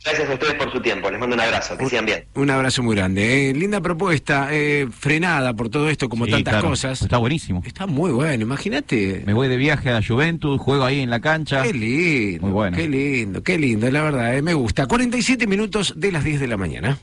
[0.05, 1.11] Gracias a ustedes por su tiempo.
[1.11, 1.77] Les mando un abrazo.
[1.77, 2.25] Que sigan bien.
[2.35, 3.51] Un abrazo muy grande.
[3.51, 3.55] eh.
[3.55, 6.69] Linda propuesta, eh, frenada por todo esto, como Sí, tantas claro.
[6.69, 7.03] cosas.
[7.03, 7.63] Está buenísimo.
[7.67, 9.23] Está muy bueno, imagínate.
[9.27, 11.63] Me voy de viaje a Juventus, juego ahí en la cancha.
[11.65, 12.77] Qué lindo, Muy bueno.
[12.77, 14.87] qué lindo, qué lindo, la verdad, eh, me gusta.
[14.87, 16.99] 47 minutos de las 10 de la mañana.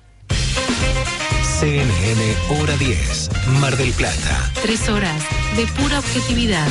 [1.60, 3.30] CNN Hora 10,
[3.62, 4.52] Mar del Plata.
[4.62, 5.24] Tres horas
[5.58, 6.68] de pura objetividad.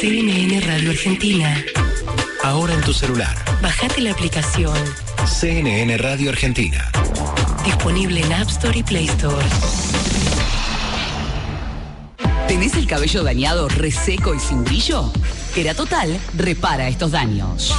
[0.00, 1.64] CNN Radio Argentina.
[2.44, 3.36] Ahora en tu celular.
[3.62, 4.76] Bajate la aplicación.
[5.26, 6.90] CNN Radio Argentina.
[7.64, 9.44] Disponible en App Store y Play Store.
[12.48, 15.12] ¿Tenés el cabello dañado, reseco y sin brillo?
[15.76, 17.74] Total repara estos daños.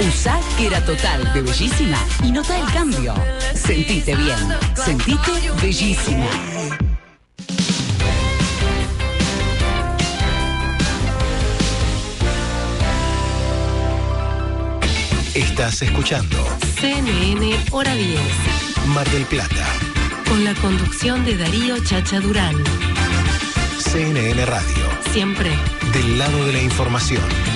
[0.00, 0.40] Usa
[0.86, 3.14] Total de Bellísima y nota el cambio.
[3.54, 4.36] Sentite bien.
[4.74, 6.26] Sentite bellísima.
[15.34, 16.38] Estás escuchando
[16.80, 18.20] CNN Hora 10.
[18.88, 19.66] Mar del Plata.
[20.28, 22.83] Con la conducción de Darío Chacha Durán.
[23.94, 24.88] CNN Radio.
[25.12, 25.52] Siempre.
[25.92, 27.53] Del lado de la información.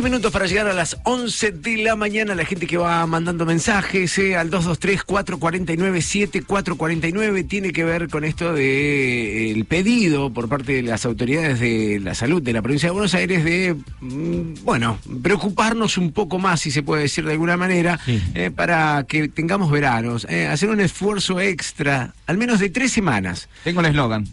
[0.00, 2.34] Once minutos para llegar a las 11 de la mañana.
[2.34, 9.48] La gente que va mandando mensajes eh, al 223-449-7449 tiene que ver con esto de
[9.48, 12.92] eh, el pedido por parte de las autoridades de la salud de la provincia de
[12.92, 17.58] Buenos Aires de, mm, bueno, preocuparnos un poco más, si se puede decir de alguna
[17.58, 22.90] manera, eh, para que tengamos veranos, eh, hacer un esfuerzo extra, al menos de tres
[22.90, 23.50] semanas.
[23.64, 24.26] Tengo el eslogan.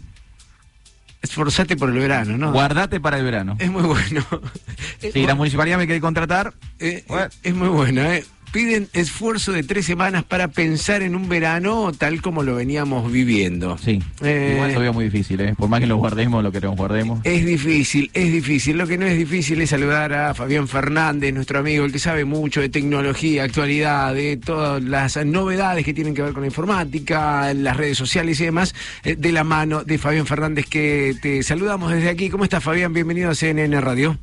[1.22, 2.52] Esforzate por el verano, ¿no?
[2.52, 3.56] Guardate para el verano.
[3.58, 4.24] Es muy bueno.
[5.00, 7.04] Si la municipalidad me quiere contratar, Eh,
[7.42, 8.24] es muy bueno, ¿eh?
[8.52, 13.76] Piden esfuerzo de tres semanas para pensar en un verano tal como lo veníamos viviendo.
[13.78, 14.02] sí.
[14.22, 15.54] Eh, Igual lo veo muy difícil, ¿eh?
[15.56, 17.20] Por más que lo guardemos, lo queremos guardemos.
[17.24, 18.78] Es difícil, es difícil.
[18.78, 22.24] Lo que no es difícil es saludar a Fabián Fernández, nuestro amigo, el que sabe
[22.24, 27.52] mucho de tecnología, actualidad, de todas las novedades que tienen que ver con la informática,
[27.52, 28.74] las redes sociales y demás,
[29.04, 32.30] eh, de la mano de Fabián Fernández, que te saludamos desde aquí.
[32.30, 32.92] ¿Cómo estás, Fabián?
[32.92, 34.18] Bienvenido a CNN Radio.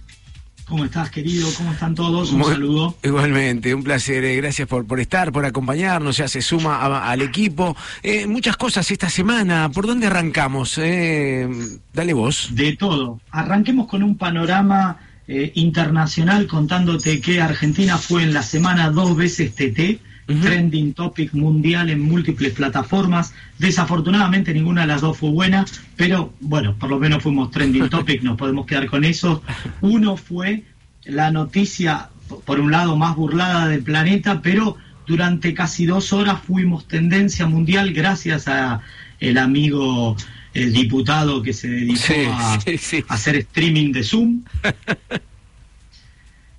[0.68, 1.48] ¿Cómo estás, querido?
[1.58, 2.32] ¿Cómo están todos?
[2.32, 2.98] Un Muy- saludo.
[3.04, 4.24] Igualmente, un placer.
[4.24, 6.18] eh, Gracias por, por estar, por acompañarnos.
[6.18, 7.78] Ya se suma a- al equipo.
[8.02, 9.70] Eh, muchas cosas esta semana.
[9.72, 10.80] ¿Por dónde arrancamos?
[10.80, 11.48] Eh,
[11.94, 12.50] dale vos.
[12.52, 13.20] De todo.
[13.30, 14.98] Arranquemos con un panorama
[15.28, 22.02] internacional contándote que Argentina fue en la semana dos veces TT, trending topic mundial en
[22.02, 23.34] múltiples plataformas.
[23.60, 25.66] Desafortunadamente ninguna de las dos fue buena,
[25.96, 29.44] pero bueno, por lo menos fuimos trending topic, nos podemos quedar con eso.
[29.82, 30.64] Uno fue
[31.04, 32.10] la noticia,
[32.46, 37.94] por un lado, más burlada del planeta, pero durante casi dos horas fuimos tendencia mundial
[37.94, 38.82] gracias a
[39.20, 40.18] el amigo
[40.56, 43.04] el diputado que se dedicó Sí, a, sí, sí.
[43.08, 44.42] a hacer streaming de Zoom.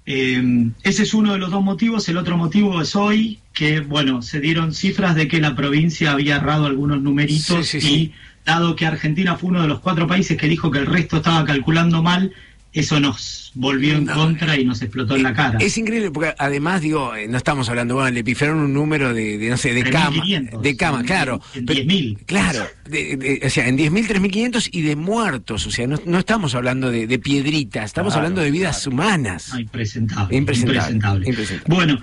[0.07, 2.09] Eh, ese es uno de los dos motivos.
[2.09, 6.36] El otro motivo es hoy que, bueno, se dieron cifras de que la provincia había
[6.36, 8.12] errado algunos numeritos Sí, sí, y sí.
[8.44, 11.44] dado que Argentina fue uno de los cuatro países que dijo que el resto estaba
[11.44, 12.32] calculando mal,
[12.81, 15.59] eso nos volvió en contra y nos explotó en la cara.
[15.61, 19.39] Es increíble porque además, digo, eh, no estamos hablando, bueno, le pifiaron un número de,
[19.39, 20.22] de, no sé, de cama.
[20.22, 21.41] 3.500, De cama, en- claro.
[21.55, 22.18] en Pero- 10.000.
[22.27, 25.66] Claro, de- de- o sea, en 10.000, 3.500 y de muertos.
[25.66, 29.51] O sea, no, no estamos hablando de, de piedritas, estamos Claro, hablando de vidas humanas.
[29.55, 30.37] Ah, impresentable.
[30.37, 31.29] Impresentable, impresentable.
[31.29, 31.74] impresentable.
[31.74, 32.03] Bueno,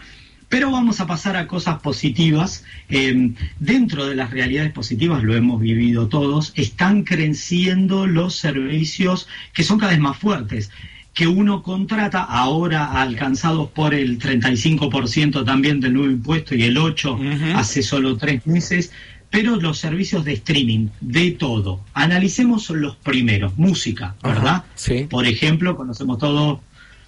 [0.53, 2.63] pero vamos a pasar a cosas positivas.
[2.87, 9.63] Eh, dentro de las realidades positivas, lo hemos vivido todos, están creciendo los servicios que
[9.63, 10.69] son cada vez más fuertes
[11.15, 17.55] que uno contrata ahora alcanzados por el 35% también del nuevo impuesto y el 8%
[17.55, 18.91] hace solo tres meses,
[19.31, 21.83] pero los servicios de streaming, de todo.
[21.95, 24.65] Analicemos los primeros, música, ¿verdad?
[24.75, 25.07] sí.
[25.09, 26.61] Por ejemplo, conocemos todo,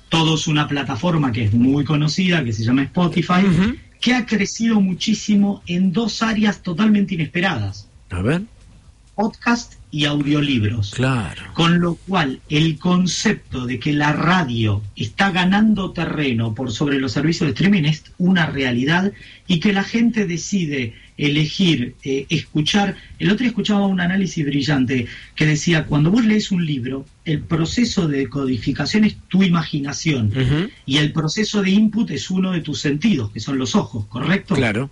[0.09, 3.45] todos una plataforma que es muy conocida, que se llama Spotify,
[3.99, 7.87] que ha crecido muchísimo en dos áreas totalmente inesperadas.
[8.09, 8.43] A ver.
[9.15, 10.91] Podcast y audiolibros.
[10.91, 11.41] Claro.
[11.53, 17.13] Con lo cual, el concepto de que la radio está ganando terreno por sobre los
[17.13, 19.13] servicios de streaming es una realidad
[19.47, 22.97] y que la gente decide elegir, eh, escuchar.
[23.19, 27.39] El otro día escuchaba un análisis brillante que decía, cuando vos lees un libro, el
[27.39, 30.33] proceso de codificación es tu imaginación
[30.85, 34.55] y el proceso de input es uno de tus sentidos, que son los ojos, ¿correcto?
[34.55, 34.89] Claro.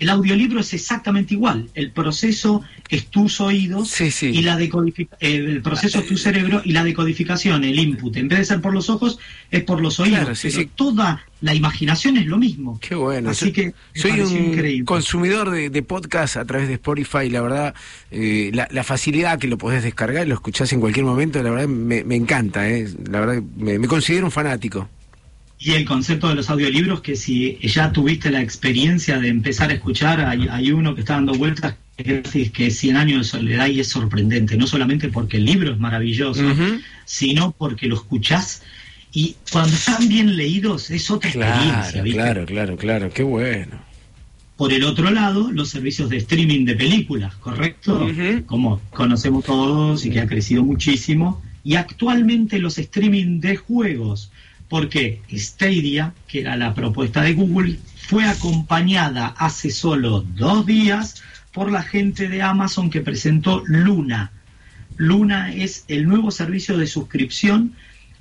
[0.00, 1.68] El audiolibro es exactamente igual.
[1.74, 6.72] El proceso es tus oídos y la decodific- eh, el proceso es tu cerebro y
[6.72, 9.18] la decodificación, el input, en vez de ser por los ojos,
[9.50, 10.18] es por los oídos.
[10.20, 10.70] Claro, sí, Pero sí.
[10.74, 12.78] toda la imaginación es lo mismo.
[12.80, 13.30] Qué bueno.
[13.30, 14.84] Así que soy un increíble.
[14.84, 17.28] consumidor de, de podcast a través de Spotify.
[17.30, 17.74] La verdad,
[18.10, 21.68] eh, la, la facilidad que lo podés descargar, lo escuchás en cualquier momento, la verdad
[21.68, 22.68] me, me encanta.
[22.68, 22.88] eh.
[23.10, 24.88] La verdad, me, me considero un fanático.
[25.62, 29.74] Y el concepto de los audiolibros, que si ya tuviste la experiencia de empezar a
[29.74, 33.66] escuchar, hay, hay uno que está dando vueltas, que es que 100 años de soledad
[33.66, 36.42] y es sorprendente, no solamente porque el libro es maravilloso,
[37.04, 38.62] sino porque lo escuchás
[39.12, 42.18] y cuando están bien leídos es otra experiencia, ¿viste?
[42.18, 43.10] claro, claro, claro.
[43.10, 43.78] Qué bueno.
[44.56, 48.08] Por el otro lado, los servicios de streaming de películas, ¿correcto?
[48.46, 51.42] Como conocemos todos y que ha crecido muchísimo.
[51.64, 54.30] Y actualmente los streaming de juegos,
[54.70, 61.72] porque Stadia, que era la propuesta de Google, fue acompañada hace solo dos días por
[61.72, 64.30] la gente de Amazon que presentó Luna.
[64.96, 67.74] Luna es el nuevo servicio de suscripción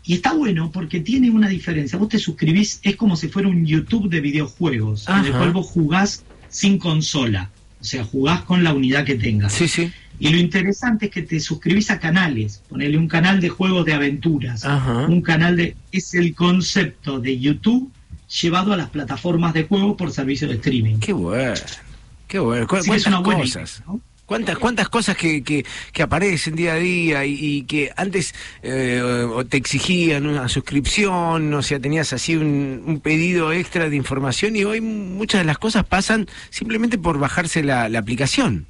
[0.03, 1.99] y está bueno porque tiene una diferencia.
[1.99, 5.37] Vos te suscribís, es como si fuera un YouTube de videojuegos, en el Ajá.
[5.37, 7.51] cual vos jugás sin consola.
[7.79, 9.53] O sea, jugás con la unidad que tengas.
[9.53, 9.91] Sí, sí.
[10.19, 12.61] Y lo interesante es que te suscribís a canales.
[12.67, 14.65] Ponele un canal de juegos de aventuras.
[14.65, 15.05] Ajá.
[15.07, 15.75] Un canal de.
[15.91, 17.91] Es el concepto de YouTube
[18.41, 20.97] llevado a las plataformas de juego por servicio de streaming.
[20.99, 21.53] Qué bueno.
[22.27, 22.67] Qué bueno.
[22.67, 23.83] ¿Cu- Así que es ¿Cuántas cosas?
[24.25, 29.01] ¿Cuántas, cuántas cosas que, que, que aparecen día a día y, y que antes eh,
[29.49, 34.63] te exigían una suscripción, o sea, tenías así un, un pedido extra de información y
[34.65, 38.67] hoy muchas de las cosas pasan simplemente por bajarse la, la aplicación.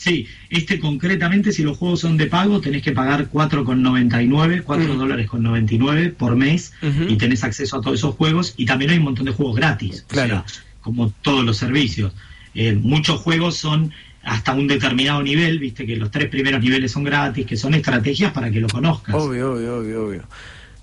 [0.00, 5.26] Sí, este concretamente, si los juegos son de pago, tenés que pagar 4,99, 4 dólares
[5.28, 6.72] con 99 por mes
[7.10, 10.04] y tenés acceso a todos esos juegos y también hay un montón de juegos gratis,
[10.08, 10.44] o sea,
[10.80, 12.12] como todos los servicios.
[12.54, 13.92] Eh, muchos juegos son
[14.22, 18.32] hasta un determinado nivel, viste que los tres primeros niveles son gratis, que son estrategias
[18.32, 19.16] para que lo conozcas.
[19.16, 20.22] Obvio, obvio, obvio, obvio.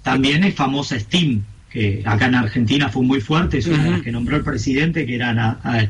[0.03, 4.01] También es famosa Steam, que acá en Argentina fue muy fuerte, es una de las
[4.01, 5.87] que nombró el presidente, que eran a- a-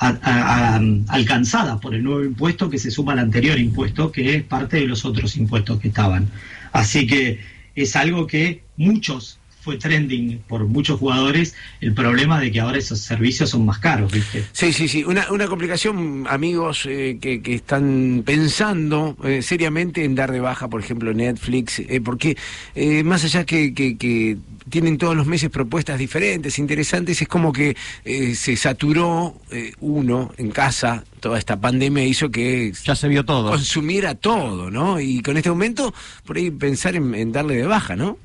[0.00, 4.36] a- a- a- alcanzadas por el nuevo impuesto que se suma al anterior impuesto, que
[4.36, 6.28] es parte de los otros impuestos que estaban.
[6.72, 7.40] Así que
[7.74, 13.00] es algo que muchos fue trending por muchos jugadores el problema de que ahora esos
[13.00, 14.44] servicios son más caros, ¿viste?
[14.52, 15.04] Sí, sí, sí.
[15.04, 20.68] Una, una complicación, amigos eh, que, que están pensando eh, seriamente en dar de baja,
[20.68, 22.36] por ejemplo, Netflix, eh, porque
[22.74, 24.38] eh, más allá que, que, que
[24.68, 30.32] tienen todos los meses propuestas diferentes, interesantes, es como que eh, se saturó eh, uno
[30.36, 31.04] en casa.
[31.20, 33.50] Toda esta pandemia hizo que ya se vio todo.
[33.50, 35.00] Consumiera todo, ¿no?
[35.00, 35.92] Y con este aumento,
[36.24, 38.18] por ahí pensar en, en darle de baja, ¿no?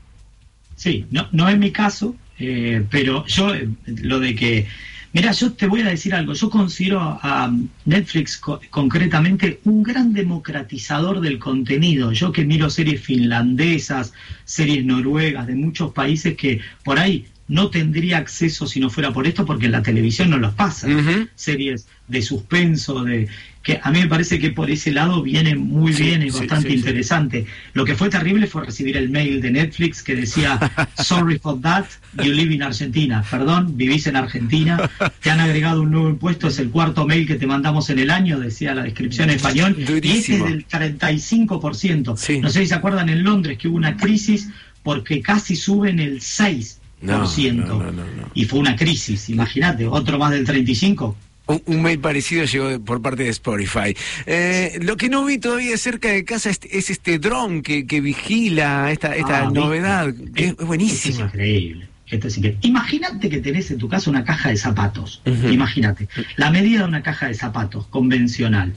[0.83, 4.67] Sí, no, no es mi caso, eh, pero yo eh, lo de que,
[5.13, 7.49] mira, yo te voy a decir algo, yo considero a
[7.85, 12.11] Netflix co- concretamente un gran democratizador del contenido.
[12.11, 14.11] Yo que miro series finlandesas,
[14.43, 19.25] series noruegas de muchos países que por ahí no tendría acceso si no fuera por
[19.25, 20.87] esto, porque en la televisión no los pasa.
[21.35, 23.29] Series de suspenso, de
[23.63, 26.39] que a mí me parece que por ese lado viene muy Sí, bien y sí,
[26.39, 27.45] bastante sí, interesante.
[27.73, 30.59] Lo que fue terrible fue recibir el mail de Netflix que decía,
[31.01, 31.85] sorry for that,
[32.21, 33.23] you live in Argentina.
[33.31, 34.89] Perdón, vivís en Argentina,
[35.21, 38.09] te han agregado un nuevo impuesto, es el cuarto mail que te mandamos en el
[38.11, 42.41] año, decía la descripción en español, y este es del 35%.
[42.41, 44.49] No sé si se acuerdan en Londres que hubo una crisis
[44.83, 46.77] porque casi suben el 6%.
[47.01, 48.03] No, no, no,
[48.33, 51.15] Y fue una crisis, imagínate, otro más del 35%.
[51.45, 53.95] Un, un mail parecido llegó por parte de Spotify.
[54.25, 57.99] Eh, lo que no vi todavía cerca de casa es, es este dron que, que
[57.99, 61.25] vigila esta, esta Ah, novedad, que es Esto es buenísima.
[61.25, 61.87] increíble.
[62.07, 62.59] Esto es increíble.
[62.63, 65.21] Imagínate que tenés en tu casa una caja de zapatos.
[65.25, 66.07] Imagínate.
[66.37, 68.73] La medida de una caja de zapatos convencional.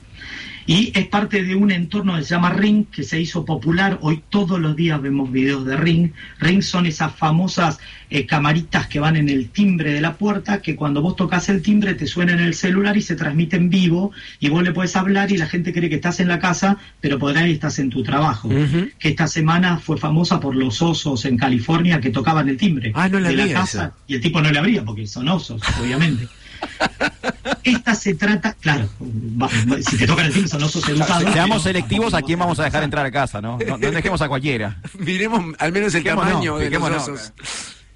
[0.67, 3.99] Y es parte de un entorno que se llama Ring, que se hizo popular.
[4.03, 6.11] Hoy todos los días vemos videos de Ring.
[6.41, 7.79] Ring son esas famosas
[8.11, 11.63] eh, camaritas que van en el timbre de la puerta, que cuando vos tocas el
[11.63, 14.11] timbre te suena en el celular y se transmite en vivo,
[14.41, 17.19] y vos le puedes hablar y la gente cree que estás en la casa, pero
[17.19, 18.49] por ahí estás en tu trabajo.
[18.99, 23.09] Que esta semana fue famosa por los osos en California que tocaban el timbre Ah,
[23.09, 23.79] no la de la casa.
[23.85, 23.93] esa.
[24.09, 26.27] Y el tipo no le abría, porque son osos, obviamente.
[27.65, 28.89] Esta se trata, claro,
[29.89, 31.33] si te tocan el timbre son osos educados.
[31.33, 33.59] Seamos selectivos a quién vamos a dejar entrar a casa, ¿no?
[33.67, 34.77] No, no dejemos a cualquiera.
[34.99, 37.09] Miremos al menos el Fijémonos, tamaño de los fijémonos.
[37.09, 37.33] osos.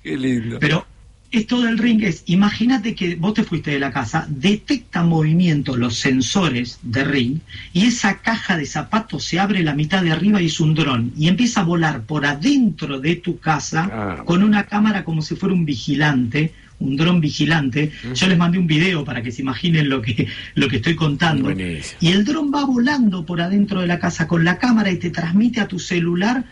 [0.02, 0.58] Qué lindo.
[0.58, 0.86] Pero
[1.30, 5.96] esto del ring es, imagínate que vos te fuiste de la casa, detecta movimiento los
[5.96, 7.38] sensores de ring
[7.72, 11.12] y esa caja de zapatos se abre la mitad de arriba y es un dron
[11.16, 14.22] y empieza a volar por adentro de tu casa Ah.
[14.24, 17.93] con una cámara como si fuera un vigilante, un dron vigilante.
[18.14, 21.45] Yo les mandé un video para que se imaginen lo que, lo que estoy contando.
[21.45, 21.99] Buenísimo.
[22.01, 25.11] Y el dron va volando por adentro de la casa con la cámara y te
[25.11, 26.45] transmite a tu celular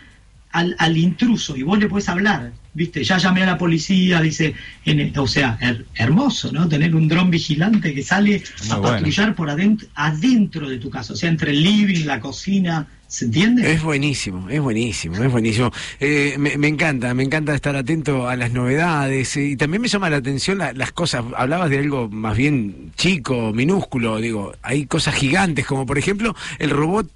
[0.52, 3.04] al, al intruso y vos le puedes hablar, ¿viste?
[3.04, 4.54] Ya llamé a la policía, dice,
[4.84, 6.66] en- o sea, her- hermoso, ¿no?
[6.68, 8.92] Tener un dron vigilante que sale Muy a bueno.
[8.96, 13.24] patrullar por adentro, adentro de tu casa, o sea, entre el living, la cocina, ¿se
[13.24, 13.72] entiende?
[13.72, 15.72] Es buenísimo, es buenísimo, es buenísimo.
[15.98, 19.88] Eh, me, me encanta, me encanta estar atento a las novedades eh, y también me
[19.88, 21.24] llama la atención la- las cosas.
[21.36, 26.70] Hablabas de algo más bien chico, minúsculo, digo, hay cosas gigantes como por ejemplo el
[26.70, 27.10] robot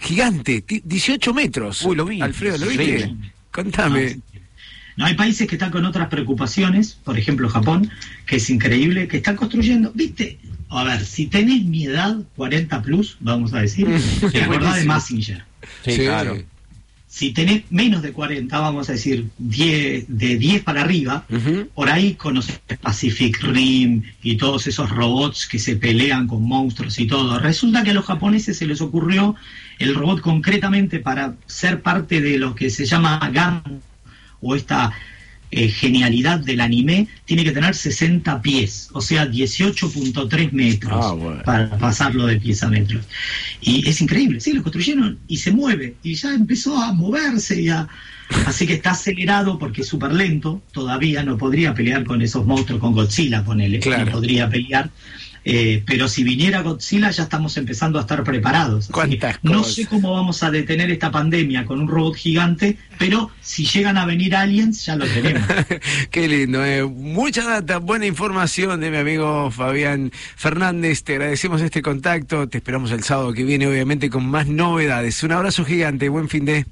[0.00, 1.82] gigante, ti- 18 metros.
[1.82, 2.20] Uy, lo vi.
[2.20, 3.14] Alfredo, ¿lo viste?
[3.52, 4.18] Contame.
[4.96, 7.90] No, hay países que están con otras preocupaciones, por ejemplo Japón,
[8.26, 10.38] que es increíble, que están construyendo, viste,
[10.78, 13.88] a ver, si tenés mi edad, 40 plus, vamos a decir,
[14.32, 14.84] te acordás de.
[14.84, 15.44] Massinger.
[15.84, 16.38] Sí, claro.
[17.08, 21.26] Si tenés menos de 40, vamos a decir 10, de 10 para arriba,
[21.74, 27.08] por ahí conoces Pacific Rim y todos esos robots que se pelean con monstruos y
[27.08, 27.40] todo.
[27.40, 29.34] Resulta que a los japoneses se les ocurrió
[29.80, 33.82] el robot concretamente para ser parte de lo que se llama GAN
[34.40, 34.92] o esta
[35.52, 41.42] eh, genialidad del anime, tiene que tener 60 pies, o sea, 18.3 metros Ah, bueno.
[41.44, 43.04] para pasarlo de pies a metros.
[43.60, 47.68] Y es increíble, sí, lo construyeron y se mueve, y ya empezó a moverse y
[47.68, 47.88] a...
[48.46, 52.80] Así que está acelerado porque es súper lento, todavía no podría pelear con esos monstruos,
[52.80, 54.04] con Godzilla, ponele, Claro.
[54.06, 54.88] no podría pelear.
[55.44, 58.90] Eh, pero si viniera Godzilla ya estamos empezando a estar preparados.
[59.42, 63.96] No sé cómo vamos a detener esta pandemia con un robot gigante, pero si llegan
[63.96, 65.42] a venir aliens ya lo tenemos.
[66.10, 66.84] Qué lindo, eh.
[66.84, 71.02] mucha data, buena información de mi amigo Fabián Fernández.
[71.04, 72.48] Te agradecemos este contacto.
[72.48, 75.22] Te esperamos el sábado que viene, obviamente, con más novedades.
[75.22, 76.66] Un abrazo gigante, buen fin de.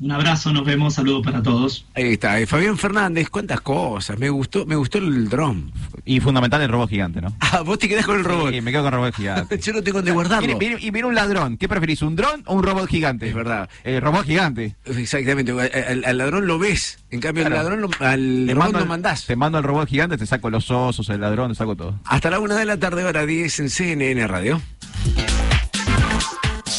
[0.00, 1.86] Un abrazo, nos vemos, saludos para todos.
[1.94, 4.18] Ahí está, eh, Fabián Fernández, cuántas cosas.
[4.18, 5.70] Me gustó, me gustó el dron.
[6.04, 7.34] Y fundamental el robot gigante, ¿no?
[7.40, 8.52] Ah, vos te quedás con el robot.
[8.52, 9.58] Sí, me quedo con el robot gigante.
[9.58, 10.46] Yo no tengo donde guardarlo.
[10.46, 11.56] Viene- viene- y viene un ladrón.
[11.56, 13.28] ¿Qué preferís, un dron o un robot gigante?
[13.28, 13.70] Es verdad.
[13.84, 14.74] El robot gigante.
[14.84, 16.98] Exactamente, al, al ladrón lo ves.
[17.10, 17.56] En cambio, Claro.
[17.60, 19.26] al ladrón lo, al Te robot mando, lo el- mandás.
[19.26, 22.00] te mando el robot gigante, te saco los osos, el ladrón, te saco todo.
[22.04, 24.60] Hasta la una de la tarde, hora 10 en CNN Radio.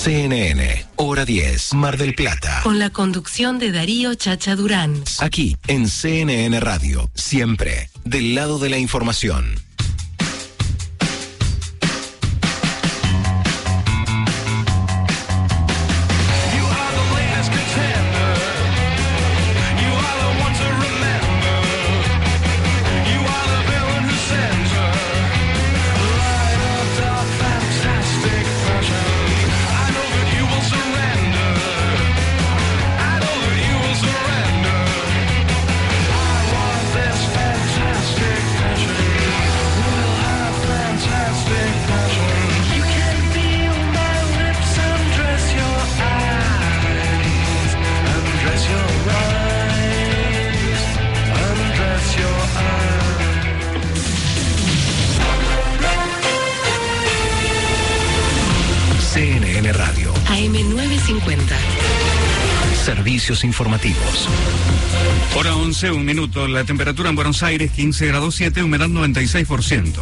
[0.06, 2.60] CNN, hora 10, Mar del Plata.
[2.62, 5.04] Con la conducción de Darío Chacha Durán.
[5.18, 9.56] Aquí, en CNN Radio, siempre, del lado de la información.
[63.44, 64.30] Informativos.
[65.36, 66.48] Hora 11, un minuto.
[66.48, 69.94] La temperatura en Buenos Aires 15 grados 7, humedad 96%.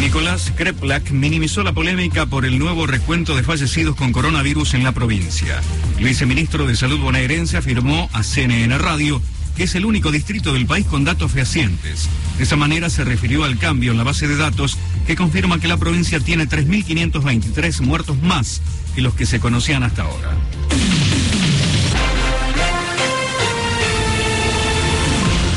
[0.00, 4.92] Nicolás Kreplak minimizó la polémica por el nuevo recuento de fallecidos con coronavirus en la
[4.92, 5.60] provincia.
[5.98, 9.20] El viceministro de Salud bonaerense afirmó a CNN Radio
[9.56, 12.08] que es el único distrito del país con datos fehacientes.
[12.38, 15.68] De esa manera se refirió al cambio en la base de datos que confirma que
[15.68, 18.60] la provincia tiene 3.523 muertos más
[18.94, 20.36] que los que se conocían hasta ahora.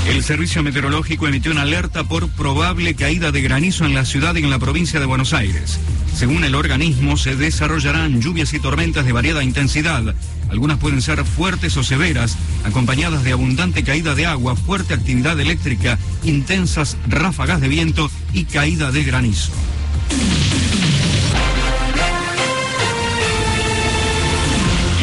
[0.08, 4.39] El Servicio Meteorológico emitió una alerta por probable caída de granizo en la ciudad y
[4.39, 5.80] en la provincia de Buenos Aires.
[6.16, 10.16] Según el organismo, se desarrollarán lluvias y tormentas de variada intensidad.
[10.49, 15.99] Algunas pueden ser fuertes o severas, acompañadas de abundante caída de agua, fuerte actividad eléctrica,
[16.24, 19.51] intensas ráfagas de viento y caída de granizo.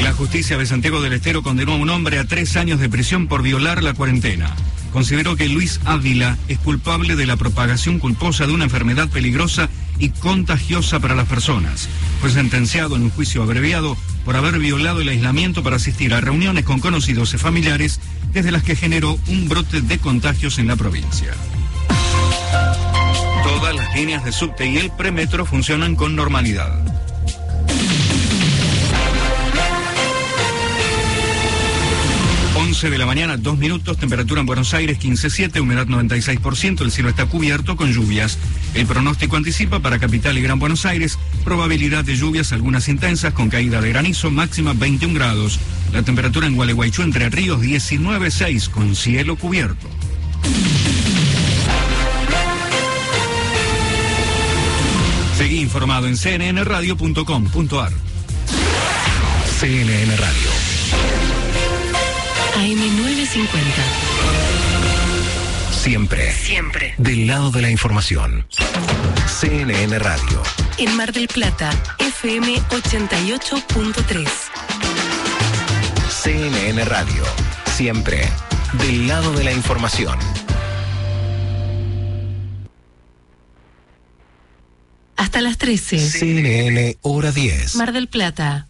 [0.02, 3.28] La justicia de Santiago del Estero condenó a un hombre a tres años de prisión
[3.28, 4.54] por violar la cuarentena.
[4.94, 9.68] Consideró que Luis Ávila es culpable de la propagación culposa de una enfermedad peligrosa
[9.98, 11.88] y contagiosa para las personas.
[12.20, 16.64] Fue sentenciado en un juicio abreviado por haber violado el aislamiento para asistir a reuniones
[16.64, 17.98] con conocidos y familiares
[18.32, 21.34] desde las que generó un brote de contagios en la provincia.
[23.42, 27.03] Todas las líneas de subte y el premetro funcionan con normalidad.
[32.74, 37.08] 11 de la mañana, 2 minutos, temperatura en Buenos Aires 15.7, humedad 96%, el cielo
[37.08, 38.36] está cubierto con lluvias.
[38.74, 43.48] El pronóstico anticipa para Capital y Gran Buenos Aires probabilidad de lluvias, algunas intensas con
[43.48, 45.60] caída de granizo, máxima 21 grados.
[45.92, 49.88] La temperatura en Gualeguaychú, Entre Ríos 19.6, con cielo cubierto.
[55.38, 57.92] Seguí informado en cnnradio.com.ar.
[59.60, 60.63] CNN Radio,
[62.54, 63.50] AM950.
[65.72, 66.94] siempre, Siempre.
[66.98, 68.46] del lado de la información.
[69.26, 70.42] CNN Radio,
[70.78, 74.28] En Mar del Plata, FM 88.3.
[76.08, 77.24] CNN Radio,
[77.76, 78.28] siempre,
[78.84, 80.18] del lado de la información.
[85.16, 85.98] Hasta las 13.
[86.10, 87.76] CNN, hora 10.
[87.76, 88.68] Mar del Plata.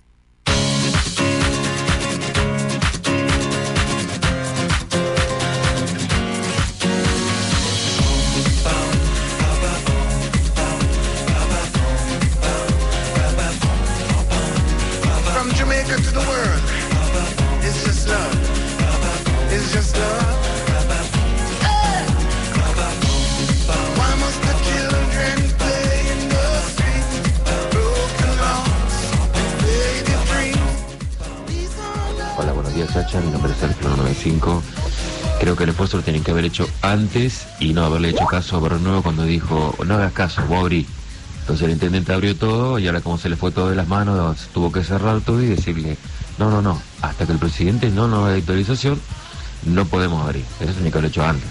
[32.95, 33.21] Chacha.
[33.21, 34.63] Mi nombre es Sergio 95.
[35.41, 38.57] Creo que el esfuerzo lo tienen que haber hecho antes y no haberle hecho caso
[38.57, 40.87] a Bruno cuando dijo, no hagas caso, vos abrí.
[41.41, 44.49] Entonces el intendente abrió todo y ahora como se le fue todo de las manos,
[44.55, 45.97] tuvo que cerrar todo y decirle,
[46.39, 49.01] no, no, no, hasta que el presidente no nos dé autorización,
[49.65, 50.45] no podemos abrir.
[50.61, 51.51] Eso tenía que haber hecho antes.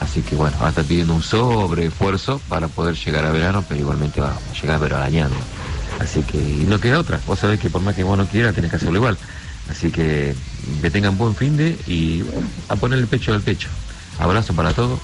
[0.00, 3.80] Así que bueno, ahora está pidiendo un sobre esfuerzo para poder llegar a verano, pero
[3.80, 5.36] igualmente va a llegar pero arañando.
[6.00, 7.20] Así que y no queda otra.
[7.24, 9.16] Vos sabés que por más que vos no quieras, tenés que hacerlo igual.
[9.70, 10.34] Así que
[10.80, 13.68] que tengan buen fin de y bueno, a poner el pecho al pecho.
[14.18, 14.98] Abrazo para todos.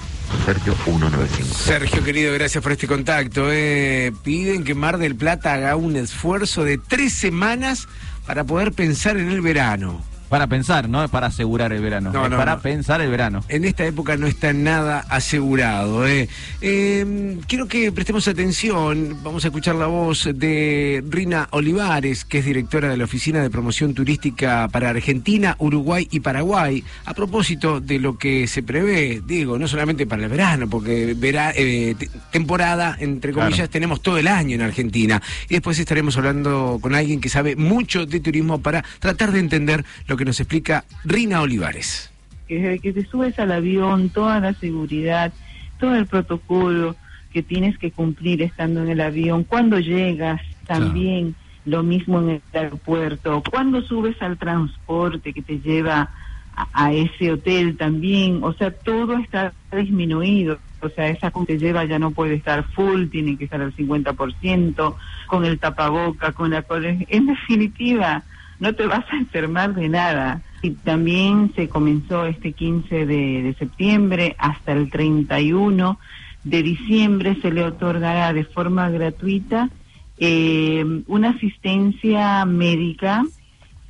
[0.45, 1.55] Sergio 195.
[1.55, 3.47] Sergio, querido, gracias por este contacto.
[3.51, 4.11] eh.
[4.23, 7.87] Piden que Mar del Plata haga un esfuerzo de tres semanas
[8.27, 10.03] para poder pensar en el verano.
[10.29, 12.11] Para pensar, no es para asegurar el verano.
[12.13, 12.61] No, es no, para no.
[12.61, 13.43] pensar el verano.
[13.49, 16.07] En esta época no está nada asegurado.
[16.07, 16.29] ¿eh?
[16.61, 19.17] Eh, quiero que prestemos atención.
[19.23, 23.49] Vamos a escuchar la voz de Rina Olivares, que es directora de la Oficina de
[23.49, 26.83] Promoción Turística para Argentina, Uruguay y Paraguay.
[27.05, 31.53] A propósito de lo que se prevé, digo, no solamente para el verano, porque vera-
[31.55, 33.49] eh, te- temporada, entre Claro.
[33.49, 35.21] comillas, tenemos todo el año en Argentina.
[35.49, 39.83] Y después estaremos hablando con alguien que sabe mucho de turismo para tratar de entender
[40.07, 42.11] lo que nos explica Rina Olivares.
[42.47, 45.31] que desde que te subes al avión, toda la seguridad,
[45.79, 46.95] todo el protocolo
[47.31, 52.41] que tienes que cumplir estando en el avión, cuando llegas también lo mismo en el
[52.53, 56.09] aeropuerto, cuando subes al transporte que te lleva
[56.55, 60.57] a, a ese hotel también, o sea, todo está disminuido.
[60.81, 63.75] O sea, esa que te lleva ya no puede estar full, tiene que estar al
[63.75, 64.95] 50%,
[65.27, 66.61] con el tapaboca, con la...
[66.63, 68.23] cole- En definitiva,
[68.59, 70.41] no te vas a enfermar de nada.
[70.61, 75.97] Y también se comenzó este 15 de, de septiembre hasta el 31
[76.43, 79.69] de diciembre se le otorgará de forma gratuita
[80.17, 83.23] eh, una asistencia médica,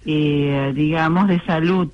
[0.06, 1.90] eh, digamos, de salud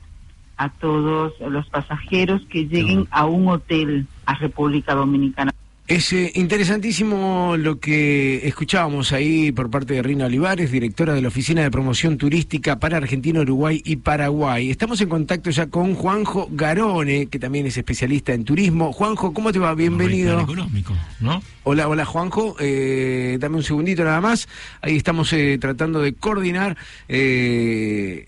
[0.57, 5.53] a todos los pasajeros que lleguen a un hotel a República Dominicana.
[5.87, 11.27] Es eh, interesantísimo lo que escuchábamos ahí por parte de Rina Olivares, directora de la
[11.27, 14.71] Oficina de Promoción Turística para Argentina, Uruguay y Paraguay.
[14.71, 18.93] Estamos en contacto ya con Juanjo Garone, que también es especialista en turismo.
[18.93, 19.75] Juanjo, ¿cómo te va?
[19.75, 20.39] Bienvenido.
[20.41, 21.43] económico, ¿no?
[21.63, 24.47] Hola, hola Juanjo, Eh, dame un segundito nada más.
[24.81, 26.77] Ahí estamos eh, tratando de coordinar.
[27.07, 28.27] Eh,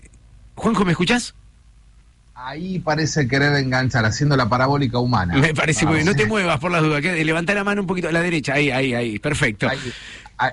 [0.54, 1.34] Juanjo, ¿me escuchás?
[2.40, 5.34] Ahí parece querer enganchar, haciendo la parabólica humana.
[5.36, 6.06] Me parece muy bien.
[6.06, 6.28] No te Vamos.
[6.38, 7.02] muevas por las dudas.
[7.02, 8.54] Levantá la mano un poquito a la derecha.
[8.54, 9.18] Ahí, ahí, ahí.
[9.18, 9.68] Perfecto.
[9.68, 9.78] Ahí,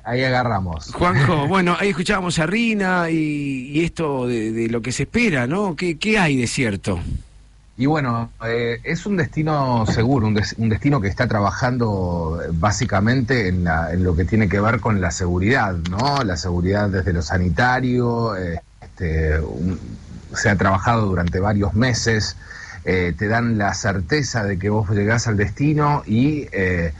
[0.03, 0.91] ahí agarramos.
[0.93, 5.45] Juanjo, bueno, ahí escuchábamos a Rina y, y esto de, de lo que se espera,
[5.45, 5.75] ¿no?
[5.75, 6.99] ¿Qué, qué hay de cierto?
[7.77, 12.47] Y bueno, eh, es un destino seguro, un, des- un destino que está trabajando eh,
[12.51, 16.23] básicamente en, la- en lo que tiene que ver con la seguridad, ¿no?
[16.23, 19.77] La seguridad desde lo sanitario, eh, este, un-
[20.33, 22.37] se ha trabajado durante varios meses,
[22.83, 26.93] eh, te dan la certeza de que vos llegás al destino y eh,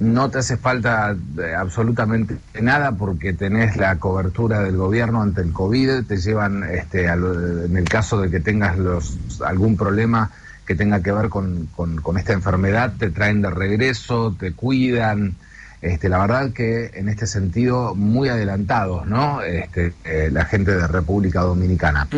[0.00, 5.52] no te hace falta eh, absolutamente nada porque tenés la cobertura del gobierno ante el
[5.52, 10.30] COVID, te llevan, este, al- en el caso de que tengas los, algún problema
[10.64, 15.36] que tenga que ver con, con- con esta enfermedad, te traen de regreso, te cuidan.
[15.80, 19.42] Este, la verdad que en este sentido muy adelantados, ¿no?
[19.42, 22.08] Este, eh, la gente de República Dominicana.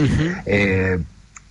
[0.47, 0.99] Eh,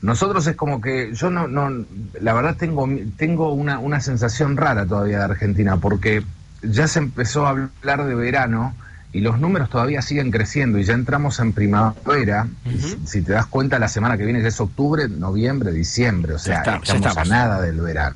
[0.02, 1.86] nosotros es como que yo no, no
[2.20, 2.88] la verdad tengo,
[3.18, 6.24] tengo una, una sensación rara todavía de Argentina, porque
[6.64, 8.74] ya se empezó a hablar de verano
[9.12, 12.48] y los números todavía siguen creciendo y ya entramos en primavera.
[12.66, 16.40] si, si te das cuenta, la semana que viene ya es octubre, noviembre, diciembre, o
[16.40, 17.18] sea, está, ya estamos, estamos.
[17.18, 18.16] a nada del verano.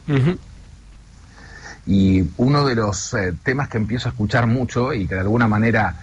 [1.86, 5.48] Y uno de los eh, temas que empiezo a escuchar mucho y que de alguna
[5.48, 5.96] manera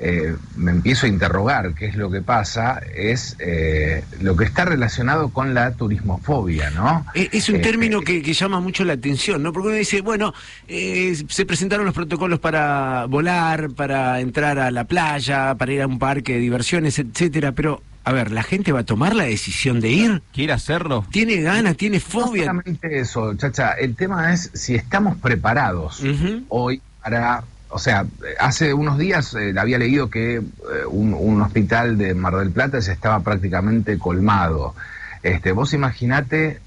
[0.00, 4.64] eh, me empiezo a interrogar qué es lo que pasa es eh, lo que está
[4.64, 7.04] relacionado con la turismofobia, ¿no?
[7.14, 9.52] Eh, Es un Eh, término que, que llama mucho la atención, ¿no?
[9.52, 10.32] Porque uno dice, bueno,
[10.68, 15.86] eh, se presentaron los protocolos para volar, para entrar a la playa, para ir a
[15.88, 19.80] un parque de diversiones, etcétera, pero, a ver, ¿la gente va a tomar la decisión
[19.80, 20.22] de ir?
[20.32, 21.04] ¿Quiere hacerlo?
[21.10, 21.76] ¿Tiene ganas?
[21.76, 22.44] ¿Tiene No fobia?
[22.44, 26.02] solamente eso, chacha, el tema es si estamos preparados
[26.48, 28.06] hoy para, o sea,
[28.40, 30.42] hace unos días eh, había leído que eh,
[30.88, 34.74] un, un hospital de Mar del Plata ya estaba prácticamente colmado.
[35.22, 36.60] Este, vos imaginate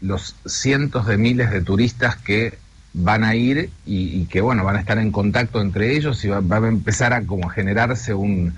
[0.00, 2.56] los cientos de miles de turistas que
[2.94, 6.28] van a ir y, y que bueno van a estar en contacto entre ellos y
[6.28, 8.54] va, va a empezar a como generarse un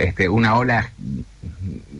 [0.00, 0.90] este, una ola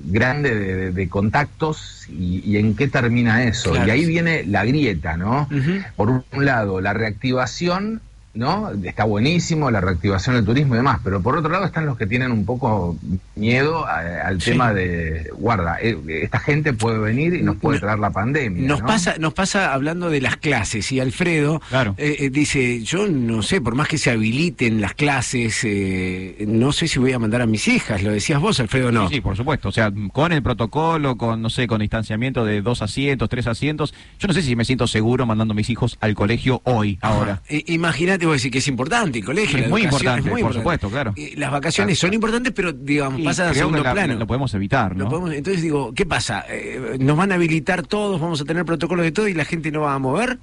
[0.07, 3.71] grande de, contactos y, y en qué termina eso.
[3.71, 3.87] Claro.
[3.87, 5.49] Y ahí viene la grieta, ¿no?
[5.97, 8.01] Por un lado, la reactivación,
[8.35, 8.71] ¿no?
[8.85, 12.07] Está buenísimo, la reactivación del turismo y demás, pero por otro lado están los que
[12.07, 12.97] tienen un poco
[13.35, 14.53] miedo a- al Sí.
[14.53, 18.67] tema de, guarda, eh, esta gente puede venir y nos puede traer la pandemia.
[18.69, 18.87] Nos ¿no?
[18.87, 21.61] pasa, nos pasa hablando de las clases y Alfredo
[21.97, 26.73] eh, eh, dice, yo no sé, por más que se habiliten las clases, eh, no
[26.73, 29.09] sé si voy a mandar a mis hijas, lo decías vos, Alfredo, no.
[29.09, 29.69] Sí, sí, por supuesto.
[29.69, 33.93] O sea, con el protocolo, con, no sé, con distanciamiento de dos asientos, tres asientos,
[34.19, 37.43] yo no sé si me siento seguro mandando a mis hijos al colegio hoy, ahora.
[37.49, 39.59] Eh, Imagínate, vos decís que es importante el colegio.
[39.59, 40.61] Es la muy importante, es muy por importante.
[40.61, 41.13] supuesto, claro.
[41.17, 44.15] Eh, Las vacaciones son importantes, pero digamos, Sí, pasan a segundo la- plano.
[44.15, 45.11] lo podemos evitar, Lo ¿no?
[45.11, 46.45] podemos- entonces digo, ¿qué pasa?
[46.49, 48.21] Eh, ¿Nos van a habilitar todos?
[48.21, 50.39] ¿Vamos a tener protocolos de todo y la gente no va a mover?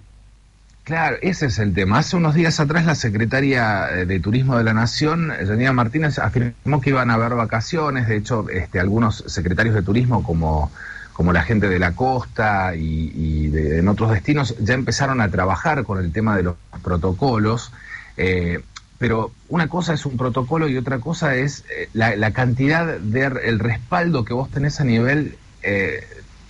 [0.84, 2.00] Claro, ese es el tema.
[2.00, 6.80] Hace unos días atrás la secretaria eh, de Turismo de la Nación, Janina Martínez, afirmó
[6.80, 8.08] que iban a haber vacaciones.
[8.08, 10.72] De hecho, este, algunos secretarios de turismo, como,
[11.18, 15.84] como la gente de la costa y, de- en otros destinos, ya empezaron a trabajar
[15.84, 17.72] con el tema de los protocolos.
[18.18, 18.60] Eh,
[19.00, 23.26] pero una cosa es un protocolo y otra cosa es eh, la, la cantidad de
[23.46, 26.06] el respaldo que vos tenés a nivel eh,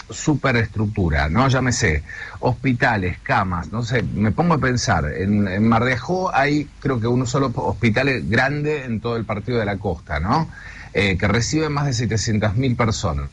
[0.10, 1.48] superestructura, ¿no?
[1.48, 2.04] Llámese
[2.42, 7.00] hospitales, camas, no sé, me pongo a pensar, en, en Mar de Ajó hay creo
[7.00, 10.50] que uno solo hospital grande en todo el partido de la costa, ¿no?
[10.94, 13.30] Que recibe más de 700.000 personas.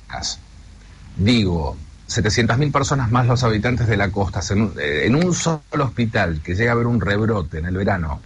[1.16, 1.76] Digo,
[2.08, 6.40] 700.000 personas más los habitantes de la costa, en un, eh, en un solo hospital
[6.42, 8.20] que llega a haber un rebrote en el verano,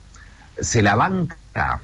[0.61, 1.81] se la banca.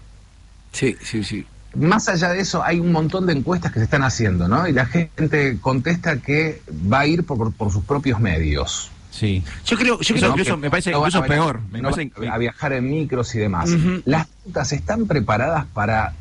[0.73, 1.47] Sí, sí, sí.
[1.77, 4.67] Más allá de eso, hay un montón de encuestas que se están haciendo, ¿no?
[4.69, 8.91] Y la gente contesta que va a ir por, por sus propios medios.
[9.11, 9.45] Sí.
[9.65, 11.61] Yo creo, yo creo incluso, me parece incluso peor.
[11.71, 13.71] Me no parece- a viajar en micros y demás.
[14.05, 16.15] Las rutas están preparadas para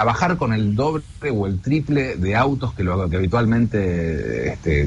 [0.00, 4.82] trabajar con el doble o el triple de autos que lo que habitualmente este,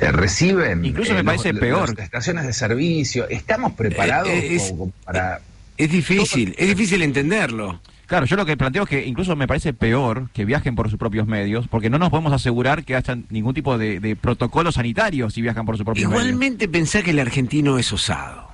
[0.00, 0.84] eh, reciben.
[0.84, 1.88] Incluso me Eh, parece los- peor.
[1.96, 3.28] Las estaciones de servicio.
[3.28, 5.40] ¿Estamos preparados Eh, es- como para...?
[5.76, 7.80] Es difícil, es difícil entenderlo.
[8.06, 10.98] Claro, yo lo que planteo es que incluso me parece peor que viajen por sus
[10.98, 15.28] propios medios, porque no nos podemos asegurar que haya ningún tipo de, de protocolo sanitario
[15.30, 16.24] si viajan por sus propios medios.
[16.24, 18.49] Igualmente pensá que el argentino es osado.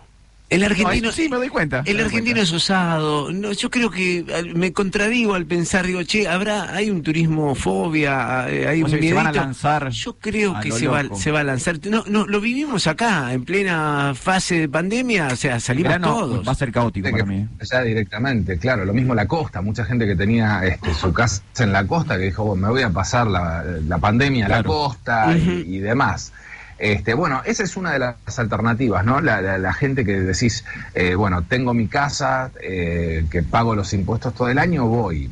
[0.48, 1.82] El argentino, No, sí, me doy cuenta.
[1.86, 2.42] el argentino cuenta.
[2.42, 3.32] es osado.
[3.32, 4.24] No, yo creo que
[4.54, 8.90] me contradigo al pensar, digo, che, habrá, hay un turismo fobia, eh, hay O un
[8.92, 11.44] sea, se van a lanzar Yo creo a que lo se va, se va a
[11.44, 11.80] lanzar.
[11.90, 16.46] No, no, lo vivimos acá, en plena fase de pandemia, o sea, salimos Verano todos.
[16.46, 17.46] Va a ser caótico para mí.
[17.68, 21.72] Ya directamente, claro, lo mismo la costa, mucha gente que tenía este, su casa en
[21.72, 25.36] la costa que dijo, "Bueno, me voy a pasar la, la pandemia a la costa
[25.36, 26.32] y- y, demás.
[26.78, 29.20] Este, bueno, esa es una de las alternativas, ¿no?
[29.20, 30.64] La, la- la gente que decís,
[30.94, 35.30] eh, bueno, tengo mi casa, eh, que pago los impuestos todo el año, voy.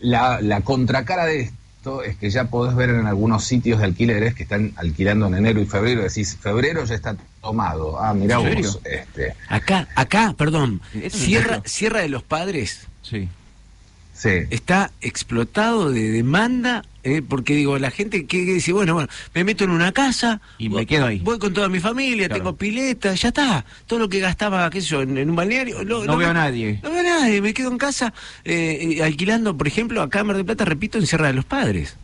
[0.00, 4.34] La, la contracara de esto es que ya podés ver en algunos sitios de alquileres
[4.34, 8.00] que están alquilando en enero y febrero, decís, febrero ya está tomado.
[8.02, 11.60] Ah, mirá vos, este, Acá, acá, perdón, Sierra.
[11.64, 12.86] Sierra de los Padres.
[13.02, 13.28] Sí.
[14.22, 14.46] Sí.
[14.50, 19.42] Está explotado de demanda, eh, porque digo, la gente que, que dice, bueno, bueno, me
[19.42, 21.18] meto en una casa Y me voy- quedo ahí.
[21.18, 22.40] Voy con toda mi familia, Claro.
[22.44, 23.64] tengo pileta, ya está.
[23.88, 25.82] Todo lo que gastaba, qué sé yo, en, en un balneario.
[25.82, 26.78] lo- No lo- veo a nadie.
[26.84, 28.14] No veo a nadie, me quedo en casa
[28.44, 31.44] eh, eh, alquilando, por ejemplo, acá en Mar del Plata, repito, en Sierra de los
[31.44, 31.96] Padres.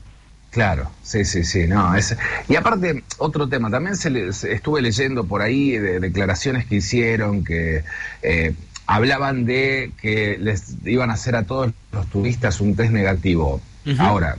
[0.51, 2.17] Claro, sí, sí, sí, no, es,
[2.49, 6.77] y aparte, otro tema, también se le- se- estuve leyendo por ahí de declaraciones que
[6.77, 7.85] hicieron que
[8.23, 8.55] eh,
[8.89, 13.61] hablaban de que les iban a hacer a todos los turistas un test negativo.
[13.99, 14.37] Ahora,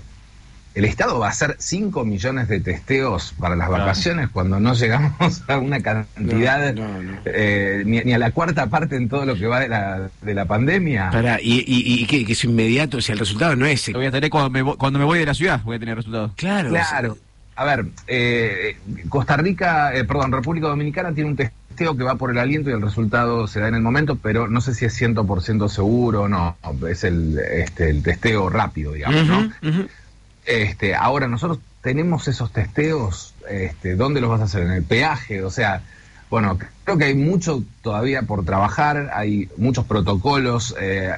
[0.75, 3.83] el Estado va a hacer 5 millones de testeos para las Claro.
[3.83, 7.17] vacaciones cuando no llegamos a una cantidad, No, no, no.
[7.25, 10.33] eh, ni, ni a la cuarta parte en todo lo que va de la, de
[10.33, 11.09] la pandemia.
[11.11, 13.87] Pará, y, y, y que, que es inmediato, o sea, el resultado no es.
[13.89, 15.95] Lo voy a tener cuando me, cuando me voy de la ciudad, voy a tener
[15.95, 16.31] resultados.
[16.35, 17.17] Claro, Claro.
[17.55, 18.77] A ver, eh,
[19.09, 22.73] Costa Rica, eh, perdón, República Dominicana tiene un testeo que va por el aliento y
[22.73, 26.27] el resultado se da en el momento, pero no sé si es 100% seguro o
[26.27, 26.57] no.
[26.89, 29.51] Es el, este, el testeo rápido, digamos, ¿no?
[30.45, 34.63] Este, ahora nosotros tenemos esos testeos, este, ¿dónde los vas a hacer?
[34.63, 35.81] En el peaje, o sea,
[36.29, 40.75] bueno, creo que hay mucho todavía por trabajar, hay muchos protocolos.
[40.79, 41.11] eh,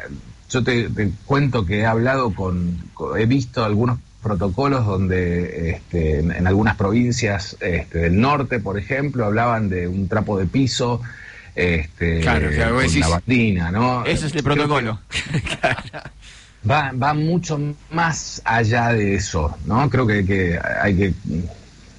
[0.49, 2.77] yo te, te cuento que he hablado con-
[3.17, 9.69] he visto algunos protocolos donde este, en, algunas provincias este, del norte, por ejemplo, hablaban
[9.69, 11.01] de un trapo de piso.
[11.55, 14.05] Este, Claro, con decís- lavandina, ¿no?
[14.05, 14.99] Ese es el protocolo.
[16.69, 17.59] va, va mucho
[17.91, 19.89] más allá de eso, ¿no?
[19.89, 21.13] Creo que, que hay que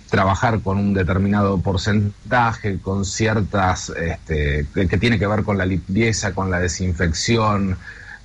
[0.09, 5.65] trabajar con un determinado porcentaje, con ciertas, este, que, que tiene que ver con la
[5.67, 7.77] limpieza, con la desinfección,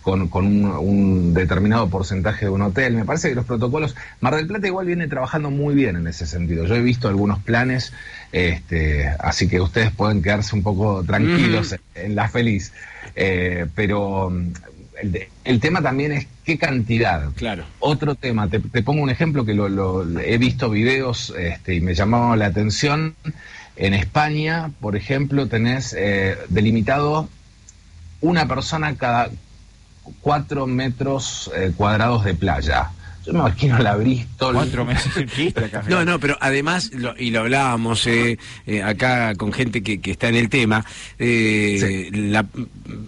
[0.07, 2.93] con, con un, un determinado porcentaje de un hotel.
[2.93, 6.25] Me parece que los protocolos, Mar del Plata igual viene trabajando muy bien en ese
[6.25, 6.63] sentido.
[6.65, 7.91] Yo he visto algunos planes,
[8.31, 11.81] este, así que ustedes pueden quedarse un poco tranquilos Ujú.
[11.95, 12.71] en la feliz.
[13.17, 14.53] Eh, pero mm,
[15.43, 17.29] el, tema también es qué cantidad.
[17.35, 17.65] Claro.
[17.79, 21.81] Otro tema, te, te pongo un ejemplo que lo, lo- he visto videos este, y
[21.81, 23.13] me llamó la atención.
[23.75, 27.27] En España, por ejemplo, tenés eh, delimitado
[28.21, 29.29] una persona cada
[30.21, 32.91] cuatro metros eh, cuadrados de playa.
[33.25, 34.53] Yo me imagino la Bristol.
[34.55, 35.11] Cuatro meses.
[35.89, 40.11] No, no, pero además, lo- y lo hablábamos eh, eh, acá con gente que, que
[40.11, 40.85] está en el tema,
[41.19, 42.45] eh, la-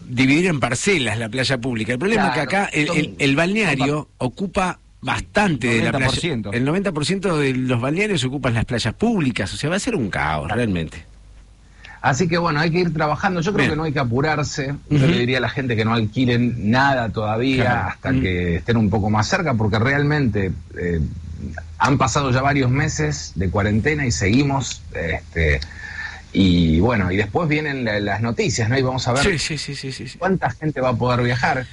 [0.09, 1.93] dividir en parcelas la playa pública.
[1.93, 5.91] El problema Claro, es que acá el, son- el- el balneario ocupa bastante de la
[5.93, 6.11] playa.
[6.11, 6.53] 90%.
[6.53, 10.09] El 90% de los balnearios ocupan las playas públicas, o sea, va a ser un
[10.09, 11.05] caos realmente.
[12.01, 13.41] Así que bueno, hay que ir trabajando.
[13.41, 13.69] Yo creo Bien.
[13.71, 14.73] que no hay que apurarse.
[14.89, 17.87] Yo le diría a la gente que no alquilen nada todavía Claro.
[17.89, 18.21] hasta Mm.
[18.21, 21.01] que estén un poco más cerca, porque realmente eh,
[21.77, 24.81] han pasado ya varios meses de cuarentena y seguimos.
[24.93, 25.59] Este,
[26.31, 28.77] y bueno, y después vienen la- las noticias, ¿no?
[28.77, 31.65] Y vamos a ver Sí, sí, sí, cuánta gente va a poder viajar.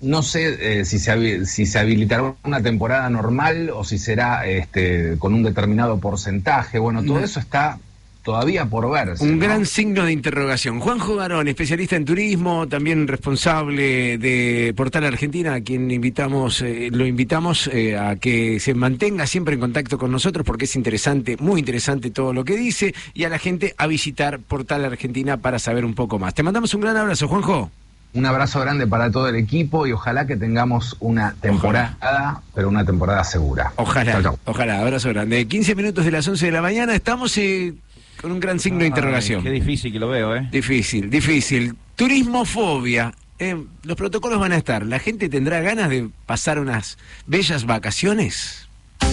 [0.00, 5.16] No sé eh, si, se si se habilitará una temporada normal o si será este,
[5.18, 6.78] con un determinado porcentaje.
[6.78, 7.24] Bueno, todo No.
[7.24, 7.78] eso está
[8.26, 9.22] todavía por verse.
[9.24, 9.46] Un ¿no?
[9.46, 10.80] gran signo de interrogación.
[10.80, 17.06] Juanjo Garón, especialista en turismo, también responsable de Portal Argentina, a quien invitamos, eh, lo
[17.06, 21.60] invitamos eh, a que se mantenga siempre en contacto con nosotros porque es interesante, muy
[21.60, 25.84] interesante todo lo que dice, y a la gente a visitar Portal Argentina para saber
[25.84, 26.34] un poco más.
[26.34, 27.70] Te mandamos un gran abrazo, Juanjo.
[28.12, 32.84] Un abrazo grande para todo el equipo y ojalá que tengamos una temporada, pero una
[32.84, 33.72] temporada segura.
[33.76, 34.38] Ojalá, Chau, chau.
[34.46, 35.46] ojalá, abrazo grande.
[35.46, 37.74] 15 minutos de las 11 de la mañana, estamos eh,
[38.20, 39.42] con un gran signo de interrogación.
[39.42, 40.48] Qué difícil que lo veo, ¿eh?
[40.50, 41.74] Difícil, difícil.
[41.94, 43.14] Turismofobia.
[43.38, 44.84] Eh, los protocolos van a estar.
[44.84, 48.68] ¿La gente tendrá ganas de pasar unas bellas vacaciones?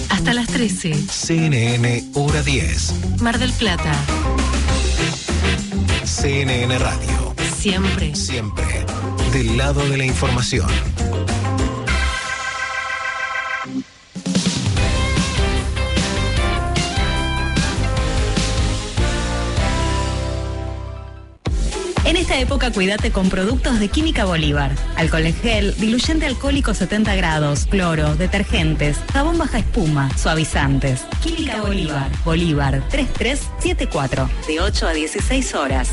[0.10, 0.94] Hasta las 13.
[0.94, 3.22] CNN Hora 10.
[3.22, 3.94] Mar del Plata.
[6.04, 7.34] CNN Radio.
[7.58, 8.16] Siempre.
[8.16, 8.86] Siempre.
[9.32, 10.68] Del lado de la información.
[22.34, 24.72] Esta época cuídate con productos de Química Bolívar.
[24.96, 31.06] Alcohol en gel, diluyente alcohólico 70 grados, cloro, detergentes, jabón baja espuma, suavizantes.
[31.22, 32.10] Química Bolívar.
[32.26, 34.30] Bolívar 3374.
[34.48, 35.92] De 8 a 16 horas.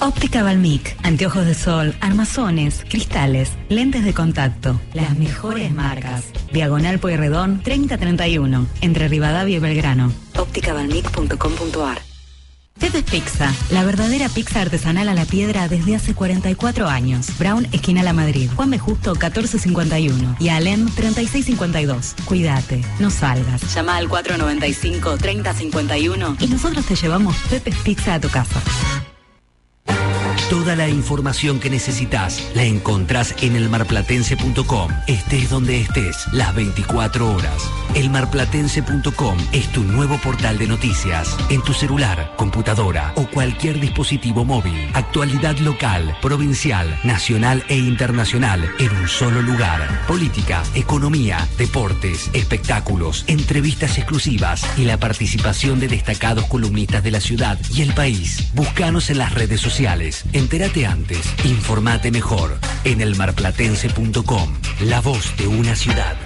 [0.00, 6.24] Óptica Balmic, anteojos de sol, armazones, cristales, lentes de contacto, las mejores marcas.
[6.50, 10.10] Diagonal Pueyrredón 3031, entre Rivadavia y Belgrano.
[10.38, 12.09] ópticabalmic.com.ar
[12.80, 17.28] Pepe's Pizza, la verdadera pizza artesanal a la piedra desde hace 44 años.
[17.38, 18.50] Brown, esquina La Madrid.
[18.56, 18.78] Juan B.
[18.78, 20.36] Justo, 1451.
[20.40, 22.16] Y Alem, 3652.
[22.24, 23.62] Cuídate, no salgas.
[23.74, 28.60] Llama al 495-3051 y nosotros te llevamos Pepe's Pizza a tu casa.
[30.50, 34.90] Toda la información que necesitas la encontrás en elmarplatense.com.
[35.06, 37.70] Estés donde estés, las 24 horas.
[37.94, 41.36] Elmarplatense.com es tu nuevo portal de noticias.
[41.50, 44.90] En tu celular, computadora o cualquier dispositivo móvil.
[44.92, 50.04] Actualidad local, provincial, nacional e internacional en un solo lugar.
[50.08, 57.56] Política, economía, deportes, espectáculos, entrevistas exclusivas y la participación de destacados columnistas de la ciudad
[57.72, 58.50] y el país.
[58.52, 60.24] Búscanos en las redes sociales.
[60.40, 64.56] Entérate antes, informate mejor en elmarplatense.com.
[64.80, 66.16] La voz de una ciudad.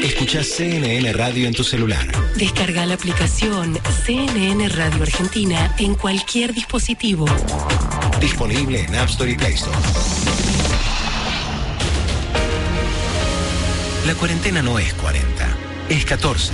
[0.00, 2.06] Escucha CNN Radio en tu celular.
[2.36, 7.26] Descarga la aplicación CNN Radio Argentina en cualquier dispositivo.
[8.20, 9.76] Disponible en App Store y Play Store.
[14.06, 15.56] La cuarentena no es 40,
[15.88, 16.52] es 14.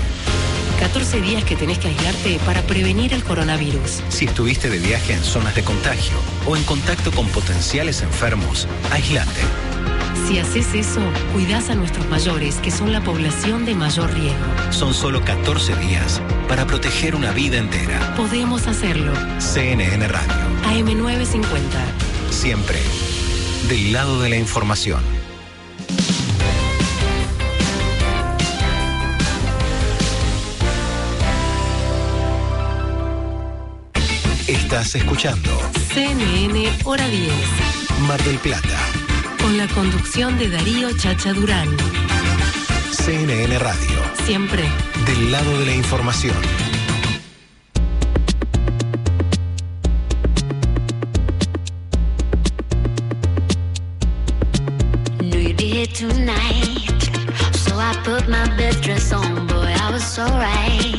[0.79, 4.03] 14 días que tenés que aislarte para prevenir el coronavirus.
[4.09, 9.41] Si estuviste de viaje en zonas de contagio o en contacto con potenciales enfermos, aislate.
[10.27, 11.01] Si haces eso,
[11.33, 14.45] cuidás a nuestros mayores, que son la población de mayor riesgo.
[14.71, 18.15] Son solo 14 días para proteger una vida entera.
[18.15, 19.13] Podemos hacerlo.
[19.39, 20.35] CNN Radio,
[20.65, 22.31] AM950.
[22.31, 22.79] siempre
[23.69, 25.18] del lado de la información.
[34.49, 35.51] Estás escuchando
[35.95, 37.33] CNN Hora 10.
[38.07, 38.79] Mar del Plata,
[39.43, 41.69] Con la conducción de Darío Chacha Durán.
[42.91, 44.65] CNN Radio, Siempre.
[45.07, 46.37] del lado de la información.
[55.95, 57.03] Tonight.
[57.55, 60.98] So I put my best dress on, boy, I was so right.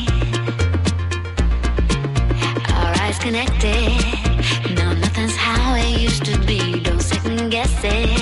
[3.20, 4.74] Our eyes connected.
[4.76, 6.80] Now nothing's how it used to be.
[6.80, 8.16] Don't second guess it.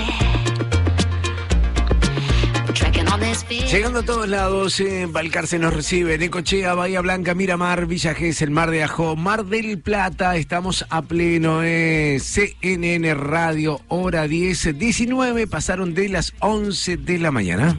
[2.74, 3.66] Tracking all this fear.
[3.66, 8.70] Llegando a todos lados, en Balcarce nos recibe, Necochea, Bahía Blanca, Miramar, Villa el Mar
[8.70, 15.94] de Ajó, Mar del Plata, estamos a pleno, eh, CNN Radio, hora 10, 19, pasaron
[15.94, 17.78] de las 11 de la mañana.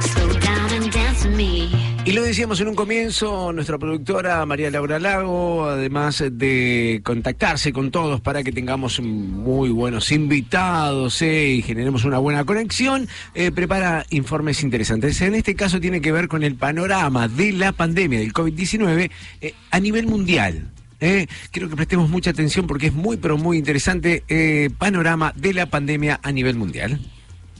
[0.00, 1.73] Slow down and dance with me.
[2.06, 7.90] Y lo decíamos en un comienzo, nuestra productora María Laura Lago, además de contactarse con
[7.90, 14.04] todos para que tengamos muy buenos invitados eh, y generemos una buena conexión, eh, prepara
[14.10, 15.20] informes interesantes.
[15.22, 19.10] En este caso tiene que ver con el panorama de la pandemia del COVID-19
[19.40, 20.74] eh, a nivel mundial.
[21.00, 25.52] Eh, quiero que prestemos mucha atención porque es muy, pero muy interesante eh, panorama de
[25.52, 27.00] la pandemia a nivel mundial.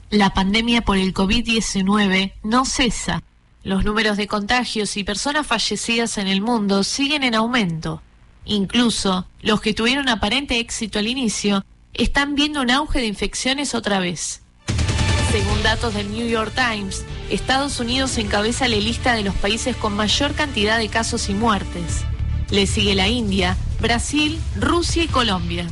[0.09, 3.21] La pandemia por el COVID-19 no cesa.
[3.65, 7.99] Los números de contagios y personas fallecidas en el mundo siguen en aumento.
[8.45, 11.65] Incluso los que tuvieron aparente éxito al inicio
[11.95, 14.43] están viendo un auge de infecciones otra vez.
[15.31, 19.95] Según datos del New York Times, Estados Unidos encabeza la lista de los países con
[19.95, 22.03] mayor cantidad de casos y muertes.
[22.51, 25.65] Le sigue la India, Brasil, Rusia y Colombia.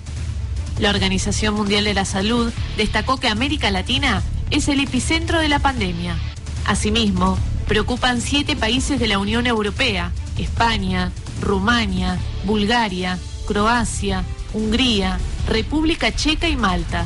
[0.80, 5.60] La Organización Mundial de la Salud destacó que América Latina es el epicentro de la
[5.60, 6.18] pandemia.
[6.66, 7.38] Asimismo,
[7.68, 11.12] preocupan siete países de la Unión Europea, España,
[11.42, 14.24] Rumania, Bulgaria, Croacia,
[14.54, 17.06] Hungría, República Checa y Malta.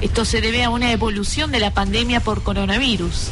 [0.00, 3.28] Esto se debe a una evolución de la pandemia por coronavirus.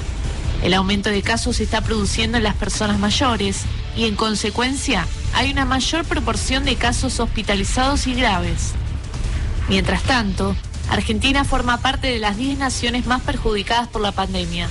[0.63, 3.63] El aumento de casos se está produciendo en las personas mayores
[3.97, 8.73] y en consecuencia hay una mayor proporción de casos hospitalizados y graves.
[9.69, 10.57] Mientras tanto,
[10.91, 14.69] Argentina forma parte de las 10 naciones más perjudicadas por la pandemia.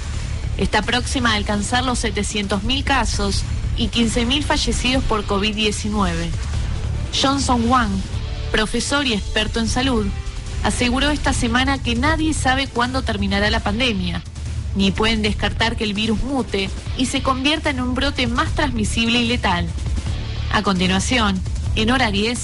[0.57, 3.43] Está próxima a alcanzar los 700.000 casos
[3.77, 6.29] y 15.000 fallecidos por COVID-19.
[7.19, 7.91] Johnson Wang,
[8.51, 10.07] profesor y experto en salud,
[10.63, 14.23] aseguró esta semana que nadie sabe cuándo terminará la pandemia,
[14.75, 19.21] ni pueden descartar que el virus mute y se convierta en un brote más transmisible
[19.21, 19.67] y letal.
[20.51, 21.39] A continuación,
[21.75, 22.39] en hora 10,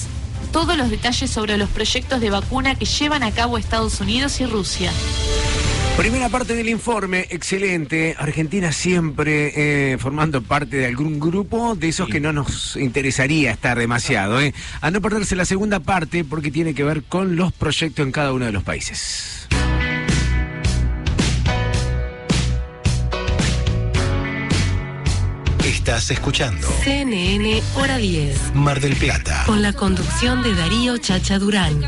[0.52, 4.46] todos los detalles sobre los proyectos de vacuna que llevan a cabo Estados Unidos y
[4.46, 4.92] Rusia.
[5.98, 8.16] Primera parte del informe, excelente.
[8.18, 13.78] Argentina siempre eh, formando parte de algún grupo de esos que no nos interesaría estar
[13.78, 14.42] demasiado.
[14.42, 14.54] eh.
[14.82, 18.34] A no perderse la segunda parte porque tiene que ver con los proyectos en cada
[18.34, 19.48] uno de los países.
[25.64, 28.56] Estás escuchando CNN Hora 10.
[28.56, 29.44] Mar del Plata.
[29.46, 31.82] Con la conducción de Darío Chacha Durán.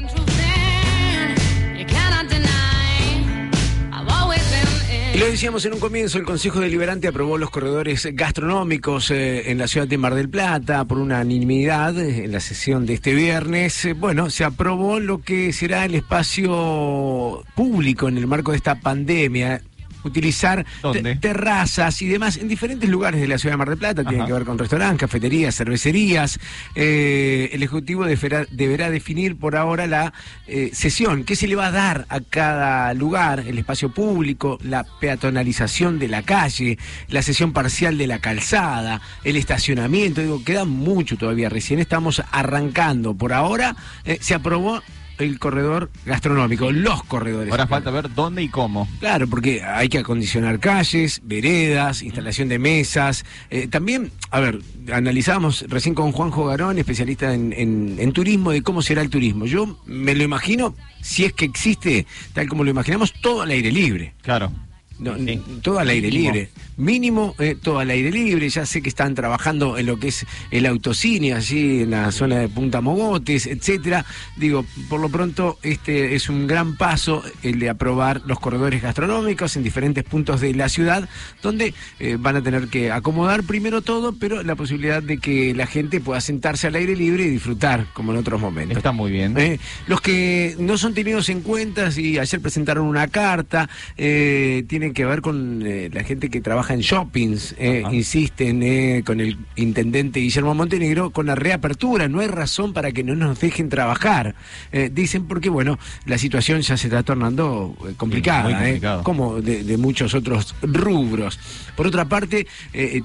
[5.17, 9.67] Lo decíamos en un comienzo, el Consejo Deliberante aprobó los corredores gastronómicos eh, en la
[9.67, 13.85] ciudad de Mar del Plata por unanimidad eh, en la sesión de este viernes.
[13.85, 18.81] Eh, bueno, se aprobó lo que será el espacio público en el marco de esta
[18.81, 19.61] pandemia.
[20.05, 24.03] Utilizar te- terrazas y demás en diferentes lugares de la ciudad de Mar del Plata.
[24.03, 26.39] Tiene que ver con restaurantes, cafeterías, cervecerías.
[26.75, 30.13] Eh, el Ejecutivo deberá, deberá definir por ahora la
[30.47, 31.23] eh, sesión.
[31.23, 33.41] ¿Qué se le va a dar a cada lugar?
[33.41, 36.77] El espacio público, la peatonalización de la calle,
[37.09, 40.21] la sesión parcial de la calzada, el estacionamiento.
[40.21, 41.49] Digo, queda mucho todavía.
[41.49, 43.15] Recién estamos arrancando.
[43.15, 44.81] Por ahora eh, se aprobó
[45.17, 47.51] el corredor gastronómico, los corredores.
[47.51, 48.87] Ahora falta ver dónde y cómo.
[48.99, 53.25] Claro, porque hay que acondicionar calles, veredas, instalación de mesas.
[53.49, 54.59] Eh, también, a ver,
[54.91, 59.45] analizábamos recién con Juanjo Garón, especialista en, en- en turismo, de cómo será el turismo.
[59.45, 63.71] Yo me lo imagino, si es que existe, tal como lo imaginamos, todo al aire
[63.71, 64.13] libre.
[64.21, 64.51] Claro.
[64.97, 65.13] No,
[65.61, 66.49] todo al aire libre.
[66.77, 68.49] Mínimo, eh, todo al aire libre.
[68.49, 72.39] Ya sé que están trabajando en lo que es el autocine, allí en la zona
[72.39, 74.05] de Punta Mogotes, etcétera.
[74.35, 79.55] Digo, por lo pronto, este es un gran paso el de aprobar los corredores gastronómicos
[79.55, 81.07] en diferentes puntos de la ciudad,
[81.41, 85.67] donde eh, van a tener que acomodar primero todo, pero la posibilidad de que la
[85.67, 88.75] gente pueda sentarse al aire libre y disfrutar, como en otros momentos.
[88.75, 89.37] Está muy bien.
[89.37, 95.05] Eh, los que no son tenidos en cuenta y ayer presentaron una carta, tienen que
[95.05, 100.53] ver con la gente que trabaja en shoppings, eh, insisten eh, con el intendente Guillermo
[100.55, 104.35] Montenegro con la reapertura, no hay razón para que no nos dejen trabajar.
[104.71, 110.13] Eh, dicen porque, bueno, la situación ya se está tornando complicada, como de, de muchos
[110.13, 111.39] otros rubros.
[111.75, 112.47] Por otra parte,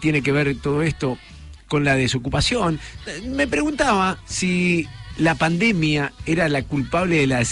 [0.00, 1.18] tiene que ver todo esto
[1.68, 2.80] con la desocupación.
[3.24, 4.88] Me preguntaba si
[5.20, 7.42] la pandemia era la culpable de la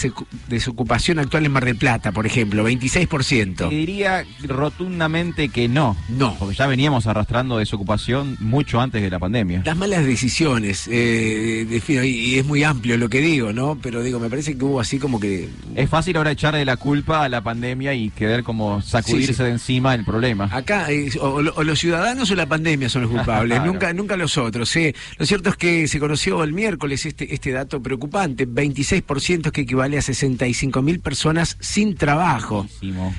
[0.47, 3.55] desocupación actual en Mar del Plata, por ejemplo, 26%.
[3.55, 5.95] Te diría rotundamente que no.
[6.09, 6.35] No.
[6.39, 9.61] Porque ya veníamos arrastrando desocupación mucho antes de la pandemia.
[9.65, 13.77] Las malas decisiones, eh, defino, y, y es muy amplio lo que digo, ¿no?
[13.81, 15.49] Pero digo, me parece que hubo así como que...
[15.75, 19.43] Es fácil ahora echarle la culpa a la pandemia y querer como sacudirse Sí, sí.
[19.43, 20.49] de encima el problema.
[20.51, 23.71] Acá, eh, o los ciudadanos o la pandemia son los culpables, Claro.
[23.71, 24.75] nunca, nunca los otros.
[24.75, 24.95] ¿eh?
[25.17, 29.97] Lo cierto es que se conoció el miércoles este, este dato preocupante, 26% que equivale
[29.97, 32.67] a 65 mil personas sin trabajo.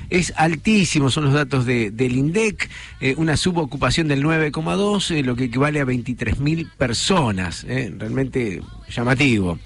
[0.09, 2.69] Es altísimo, son los datos de, del INDEC,
[2.99, 7.63] eh, una subocupación del 9,2, eh, lo que equivale a 23 mil personas.
[7.67, 9.57] eh, realmente llamativo.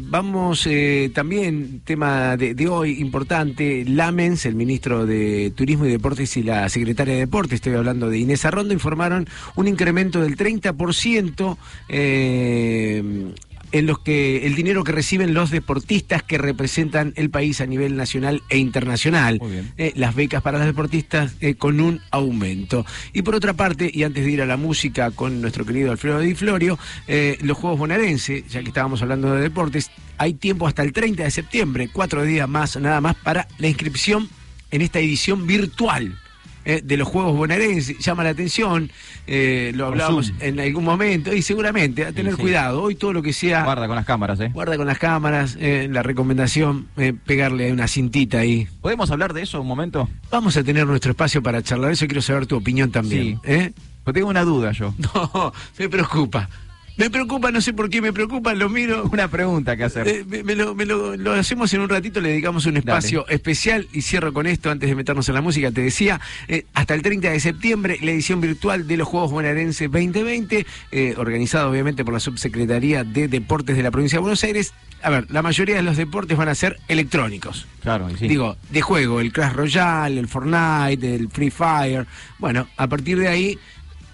[0.00, 0.68] Vamos
[1.14, 6.68] también, tema de, de hoy importante, Lamens, el ministro de Turismo y Deportes y la
[6.68, 9.26] secretaria de Deportes, estoy hablando de Inés Arrondo, informaron
[9.56, 11.56] un incremento del 30%
[11.88, 13.32] eh,
[13.72, 17.96] en los que el dinero que reciben los deportistas que representan el país a nivel
[17.96, 19.40] nacional e internacional.
[19.78, 22.86] Eh, las becas para los deportistas eh, con un aumento.
[23.12, 26.20] Y por otra parte, y antes de ir a la música con nuestro querido Alfredo
[26.20, 26.78] Di Florio,
[27.08, 31.24] eh, los Juegos Bonaerense, ya que estábamos hablando de deportes, hay tiempo hasta el 30
[31.24, 34.28] de septiembre, cuatro días más, nada más, para la inscripción
[34.70, 36.18] en esta edición virtual.
[36.64, 38.90] Eh, de los Juegos Bonaerenses, llama la atención,
[39.26, 40.38] eh, lo hablábamos Zoom.
[40.40, 42.40] en algún momento, y seguramente a tener sí.
[42.40, 43.64] cuidado, hoy todo lo que sea...
[43.64, 44.50] Guarda con las cámaras, ¿eh?
[44.52, 48.68] Guarda con las cámaras, eh, la recomendación, eh, pegarle una cintita ahí.
[48.80, 50.08] ¿Podemos hablar de eso un momento?
[50.30, 53.40] Vamos a tener nuestro espacio para charlar eso, quiero saber tu opinión también.
[53.44, 53.52] Sí.
[53.52, 53.72] ¿eh?
[54.04, 54.94] Pues tengo una duda yo.
[55.14, 56.48] No, me preocupa.
[56.96, 59.04] Me preocupa, no sé por qué me preocupa, lo miro.
[59.12, 60.06] Una pregunta que hacer.
[60.06, 63.26] Eh, me, me lo, me lo- lo hacemos en un ratito, le dedicamos un espacio
[63.28, 65.70] especial y cierro con esto antes de meternos en la música.
[65.70, 69.90] Te decía, eh, hasta el 30 de septiembre, la edición virtual de los Juegos Bonaerenses
[69.90, 74.74] 2020, eh, organizado obviamente por la Subsecretaría de Deportes de la Provincia de Buenos Aires.
[75.02, 77.66] A ver, la mayoría de los deportes van a ser electrónicos.
[77.82, 78.28] Claro, sí.
[78.28, 82.06] Digo, de juego, el Clash Royale, el Fortnite, el Free Fire.
[82.38, 83.58] Bueno, a partir de ahí,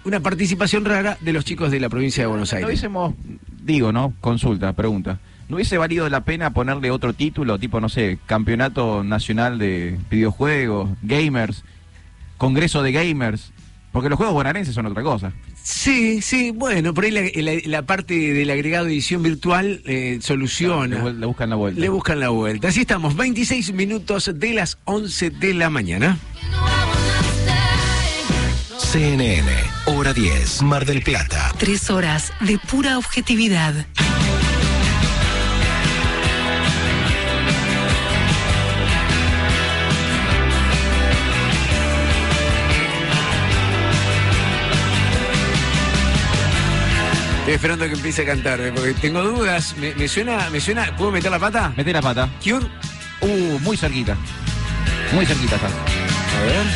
[0.08, 2.68] una participación rara de los chicos de la provincia de Buenos No Aires.
[2.68, 3.14] hubiésemos,
[3.62, 4.14] digo, ¿no?
[4.20, 5.20] Consulta, pregunta.
[5.48, 10.90] ¿No hubiese valido la pena ponerle otro título, tipo, no sé, Campeonato Nacional de Videojuegos,
[11.02, 11.64] Gamers,
[12.36, 13.52] Congreso de Gamers?
[13.92, 15.32] Porque los juegos bonaerenses son otra cosa.
[15.62, 20.18] Sí, sí, bueno, por ahí la, la- la parte del agregado de edición virtual eh,
[20.20, 21.02] soluciona.
[21.04, 21.80] Le, le buscan la vuelta.
[21.80, 22.68] Le buscan la vuelta.
[22.68, 26.18] Así estamos, 26 minutos de las 11 de la mañana.
[28.76, 29.44] CNN,
[29.88, 31.50] hora 10, Mar del Plata.
[31.56, 33.74] Tres horas de pura objetividad.
[47.38, 49.74] Estoy esperando que empiece a cantar, eh, porque tengo dudas.
[49.78, 50.94] Me, me suena, me suena.
[50.98, 51.72] ¿Puedo meter la pata?
[51.78, 52.28] Mete la pata.
[52.44, 52.66] Cure.
[53.22, 54.18] Uh, muy cerquita.
[55.12, 55.68] Muy cerquita está.
[55.68, 56.66] A ver.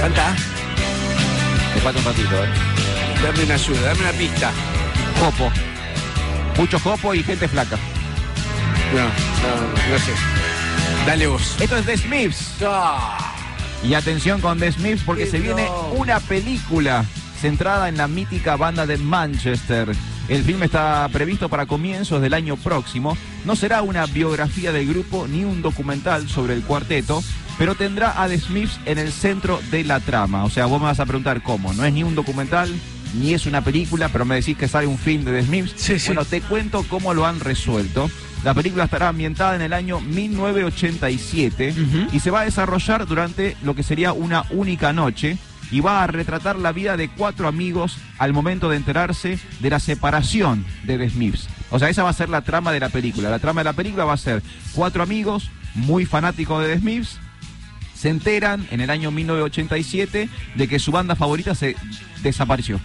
[0.00, 0.53] Canta.
[1.74, 2.48] Me falta un ratito, ¿eh?
[3.22, 4.52] Dame una ayuda, dame una pista.
[5.20, 5.50] Jopo.
[6.56, 7.76] Mucho jopo y gente flaca.
[8.94, 10.12] No, no, no sé.
[11.06, 11.56] Dale vos.
[11.60, 12.54] Esto es The Smiths.
[13.82, 17.04] Y atención con The Smiths porque se viene una película
[17.40, 19.94] centrada en la mítica banda de Manchester.
[20.28, 23.18] El filme está previsto para comienzos del año próximo.
[23.44, 27.22] No será una biografía del grupo ni un documental sobre el cuarteto,
[27.58, 30.44] pero tendrá a The Smiths en el centro de la trama.
[30.44, 31.72] O sea, vos me vas a preguntar cómo.
[31.72, 32.72] No es ni un documental,
[33.14, 36.06] ni es una película, pero me decís que sale un film de The Smiths.
[36.06, 38.10] Bueno, te cuento cómo lo han resuelto.
[38.44, 41.74] La película estará ambientada en el año 1987
[42.12, 45.38] y se va a desarrollar durante lo que sería una única noche
[45.70, 49.80] y va a retratar la vida de cuatro amigos al momento de enterarse de la
[49.80, 51.48] separación de The Smiths.
[51.70, 53.30] O sea, esa va a ser la trama de la película.
[53.30, 54.42] La trama de la película va a ser
[54.74, 57.18] cuatro amigos muy fanáticos de The Smiths
[58.04, 61.74] se enteran en el año 1987 de que su banda favorita se
[62.22, 62.78] desapareció,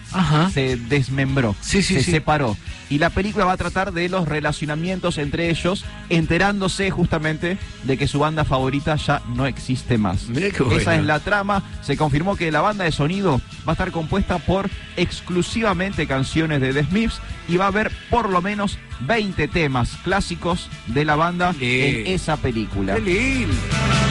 [0.50, 2.02] se desmembró, se sí.
[2.02, 2.56] separó.
[2.88, 8.08] Y la película va a tratar de los relacionamientos entre ellos, enterándose justamente de que
[8.08, 10.26] su banda favorita ya no existe más.
[10.28, 10.72] Bueno.
[10.72, 11.64] Esa es la trama.
[11.82, 16.72] Se confirmó que la banda de sonido va a estar compuesta por exclusivamente canciones de
[16.72, 21.54] The Smiths y va a haber por lo menos 20 temas clásicos de la banda
[21.60, 22.94] en esa película.
[22.94, 24.09] Qué lindo.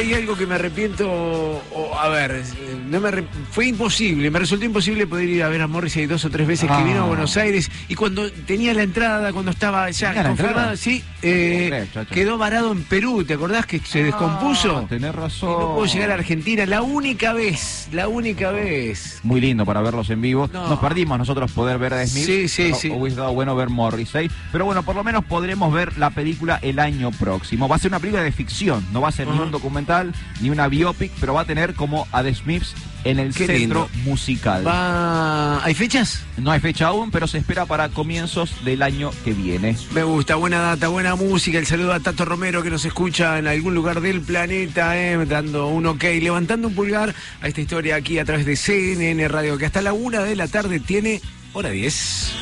[0.00, 3.10] Hay algo que me arrepiento, o, a ver, eh, no me
[3.50, 6.68] fue imposible, me resultó imposible poder ir a ver a Morrissey dos o tres veces
[6.70, 6.78] Ah.
[6.78, 10.28] que vino a Buenos Aires y cuando tenía la entrada, cuando estaba ya ¿Tenía la
[10.30, 14.78] confirmada, sí, eh, No quedó varado en Perú, ¿te acordás que se descompuso?
[14.78, 15.50] Ah, tenés razón.
[15.50, 19.20] Y no pudo llegar a Argentina, la única vez, la única vez.
[19.22, 20.48] Muy lindo para verlos en vivo.
[20.52, 20.68] No.
[20.68, 22.24] Nos perdimos nosotros poder ver a Smith.
[22.24, 22.90] Sí, sí, sí.
[22.90, 24.30] Hubiese dado bueno ver Morrissey.
[24.52, 27.68] Pero bueno, por lo menos podremos ver la película el año próximo.
[27.68, 29.42] Va a ser una película de ficción, no va a ser ni Ajá.
[29.42, 33.18] un documental documental ni una biopic, pero va a tener como a The Smiths en
[33.18, 34.10] el Qué centro lindo.
[34.10, 34.66] musical.
[34.66, 35.62] Va...
[35.64, 36.22] ¿Hay fechas?
[36.36, 39.76] No hay fecha aún, pero se espera para comienzos del año que viene.
[39.92, 41.58] Me gusta, buena data, buena música.
[41.58, 45.68] El saludo a Tato Romero que nos escucha en algún lugar del planeta, eh, dando
[45.68, 49.66] un ok, levantando un pulgar a esta historia aquí a través de CNN Radio, que
[49.66, 51.20] hasta la una de la tarde tiene
[51.52, 52.32] hora 10.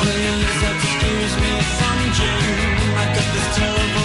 [0.00, 2.96] Please excuse me if I'm June.
[2.96, 3.99] I got this terrible.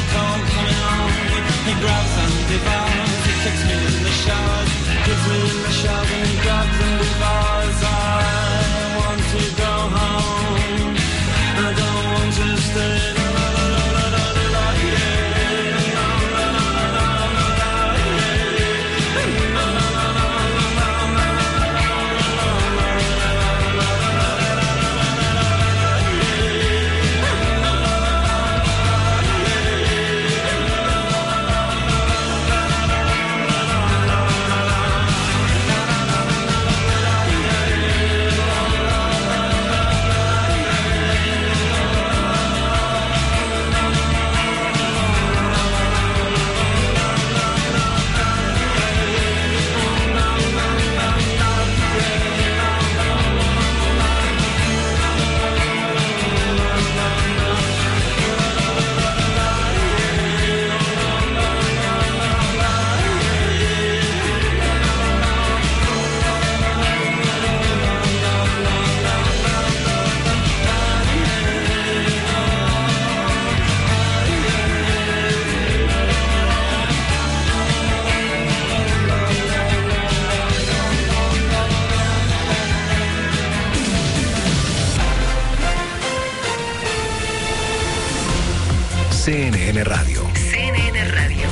[89.75, 90.31] CNN Radio.
[90.33, 91.47] CNN Radio.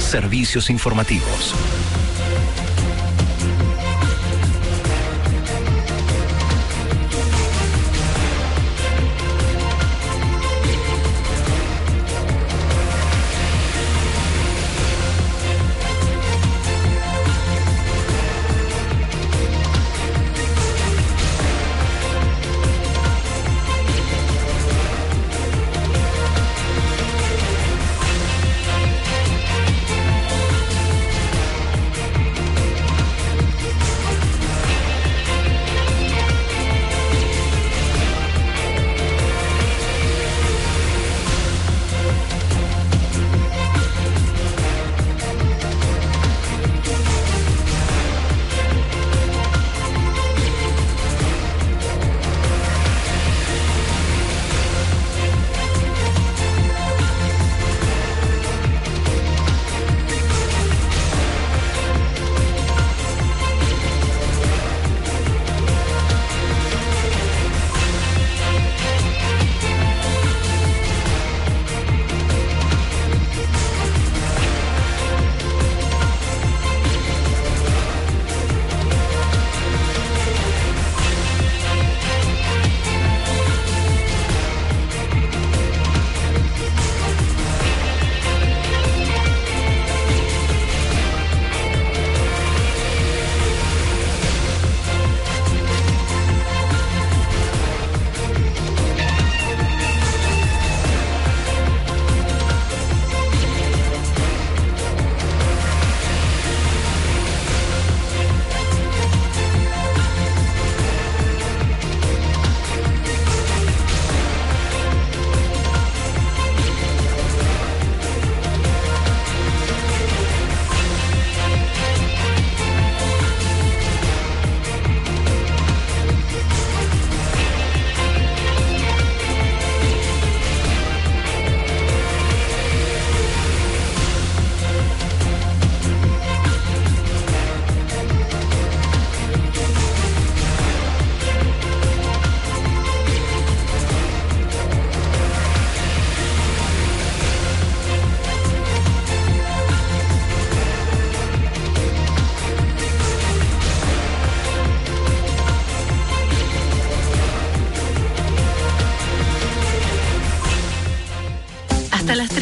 [0.00, 1.54] Servicios informativos.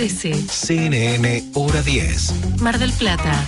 [0.00, 0.32] 13.
[0.48, 2.32] CNN Hora 10.
[2.62, 3.44] Mar del Plata.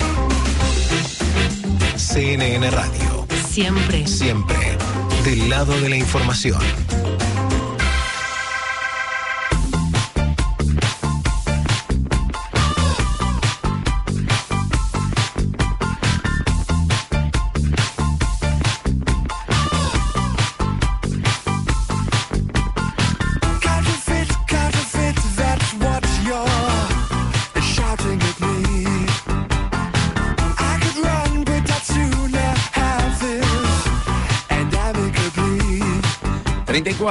[1.97, 3.27] CNN Radio.
[3.49, 4.07] Siempre.
[4.07, 4.77] Siempre.
[5.25, 6.61] Del lado de la información.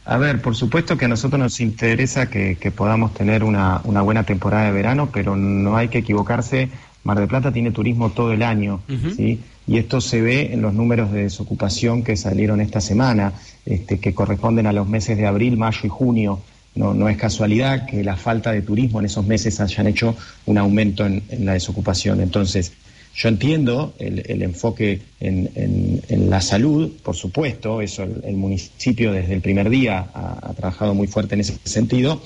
[0.05, 4.03] A ver, por supuesto que a nosotros nos interesa que, que podamos tener una, una
[4.03, 6.69] buena temporada de verano, pero no hay que equivocarse.
[7.03, 8.81] Mar del Plata tiene turismo todo el año,
[9.15, 9.39] ¿sí?
[9.65, 13.33] Y esto se ve en los números de desocupación que salieron esta semana,
[13.65, 16.41] este, que corresponden a los meses de abril, mayo y junio.
[16.75, 20.15] No, no es casualidad que la falta de turismo en esos meses hayan hecho
[20.45, 22.21] un aumento en, en la desocupación.
[22.21, 22.73] Entonces,
[23.15, 28.35] yo entiendo el, el enfoque en, en- en la salud, por supuesto, eso el, el
[28.35, 32.21] municipio desde el primer día ha, ha trabajado muy fuerte en ese sentido,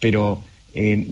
[0.00, 0.40] pero
[0.74, 1.06] eh,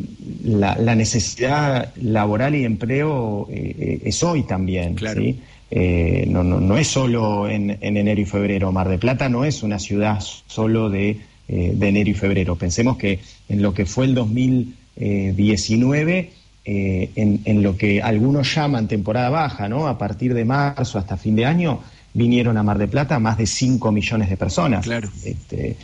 [0.44, 4.96] la, la necesidad laboral y de empleo eh, es hoy también.
[5.22, 5.38] ¿sí?
[5.70, 8.72] Eh, no, no, no es solo en, en enero y febrero.
[8.72, 11.18] Mar de Plata no es una ciudad solo de,
[11.48, 12.56] de enero y febrero.
[12.56, 16.30] Pensemos que en lo que fue el 2019,
[16.64, 19.88] eh, en, en lo que algunos llaman temporada baja, ¿no?
[19.88, 21.80] A partir de marzo hasta fin de año,
[22.14, 24.92] vinieron a Mar de Plata más de 5 millones de personas.
[25.22, 25.76] Este,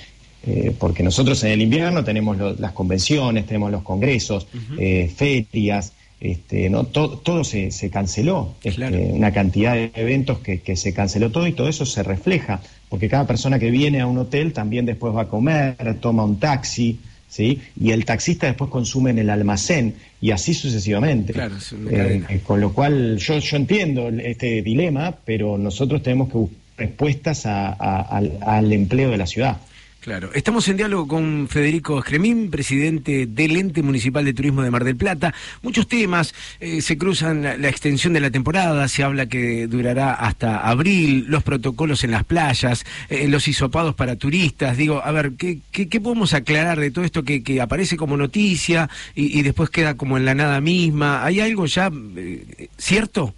[0.42, 4.46] eh, porque nosotros en el invierno tenemos lo- las convenciones, tenemos los congresos,
[4.76, 10.60] eh, ferias, este, no To- todo se, se canceló, este, una cantidad de eventos que,
[10.62, 14.06] que se canceló todo y todo eso se refleja, porque cada persona que viene a
[14.06, 17.60] un hotel también después va a comer, toma un taxi, ¿sí?
[17.80, 21.32] y el taxista después consume en el almacén y así sucesivamente.
[21.32, 21.56] Claro,
[21.90, 26.58] Eh, eh, con lo cual yo, yo entiendo este dilema, pero nosotros tenemos que buscar
[26.78, 29.56] respuestas a- a- al, al empleo de la ciudad.
[30.08, 34.82] Claro, estamos en diálogo con Federico Escremín, presidente del ente municipal de turismo de Mar
[34.84, 35.34] del Plata.
[35.60, 40.66] Muchos temas eh, se cruzan la, extensión de la temporada, se habla que durará hasta
[40.66, 44.78] abril, los protocolos en las playas, eh, los hisopados para turistas.
[44.78, 48.16] Digo, a ver, ¿qué, qué, qué podemos aclarar de todo esto que, que aparece como
[48.16, 51.22] noticia y, y después queda como en la nada misma?
[51.22, 53.34] ¿Hay algo ya eh, cierto?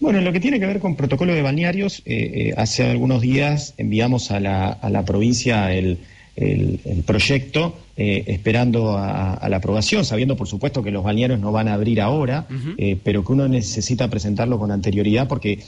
[0.00, 3.20] Bueno, en lo que tiene que ver con protocolo de balnearios, eh, eh, hace algunos
[3.20, 5.98] días enviamos a la, a la provincia el,
[6.36, 11.40] el- el proyecto eh, esperando a, a la aprobación, sabiendo por supuesto que los balnearios
[11.40, 12.46] no van a abrir ahora,
[12.78, 15.58] eh, pero que uno necesita presentarlo con anterioridad porque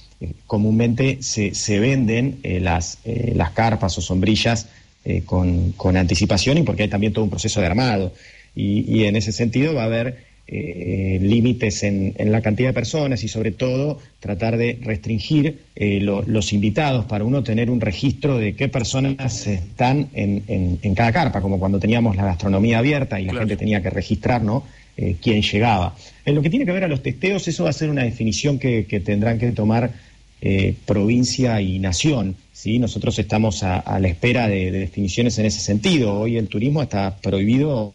[0.46, 2.98] comúnmente se, se venden las,
[3.34, 4.68] las carpas o sombrillas
[5.26, 8.12] con, con anticipación y porque hay también todo un proceso de armado.
[8.54, 12.72] Y, y en ese sentido va a haber eh, límites en, en la cantidad de
[12.74, 17.80] personas y sobre todo tratar de restringir eh, lo- los invitados para uno tener un
[17.80, 22.78] registro de qué personas están en, en- en cada carpa, como cuando teníamos la gastronomía
[22.80, 24.64] abierta y la gente tenía que registrar ¿no?
[24.96, 25.94] Eh, quién llegaba.
[26.26, 28.58] En lo que tiene que ver a los testeos, eso va a ser una definición
[28.58, 29.92] que, que tendrán que tomar
[30.40, 32.34] eh, provincia y nación.
[32.52, 32.78] ¿sí?
[32.78, 36.18] Nosotros estamos a, a la espera de, de definiciones en ese sentido.
[36.18, 37.94] Hoy el turismo está prohibido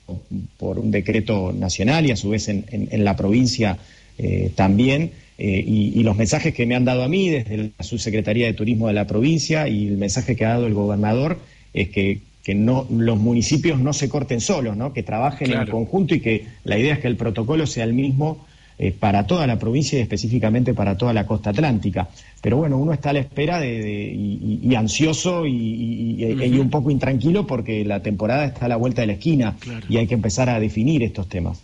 [0.57, 3.77] por un decreto nacional y a su vez en, en- en la provincia
[4.17, 5.11] eh, también.
[5.37, 8.53] eh, y, y los mensajes que me han dado a mí desde la subsecretaría de
[8.53, 11.39] Turismo de la provincia y el mensaje que ha dado el gobernador
[11.73, 14.93] es que que no, los municipios no se corten solos, ¿no?
[14.93, 18.45] que trabajen en conjunto y que la idea es que el protocolo sea el mismo
[18.77, 22.09] eh, para toda la provincia y específicamente para toda la costa atlántica.
[22.41, 26.43] Pero bueno, uno está a la espera de, de- y, y- ansioso y, y- y-
[26.45, 29.55] y un poco intranquilo porque la temporada está a la vuelta de la esquina
[29.89, 31.61] y hay que empezar a definir estos temas.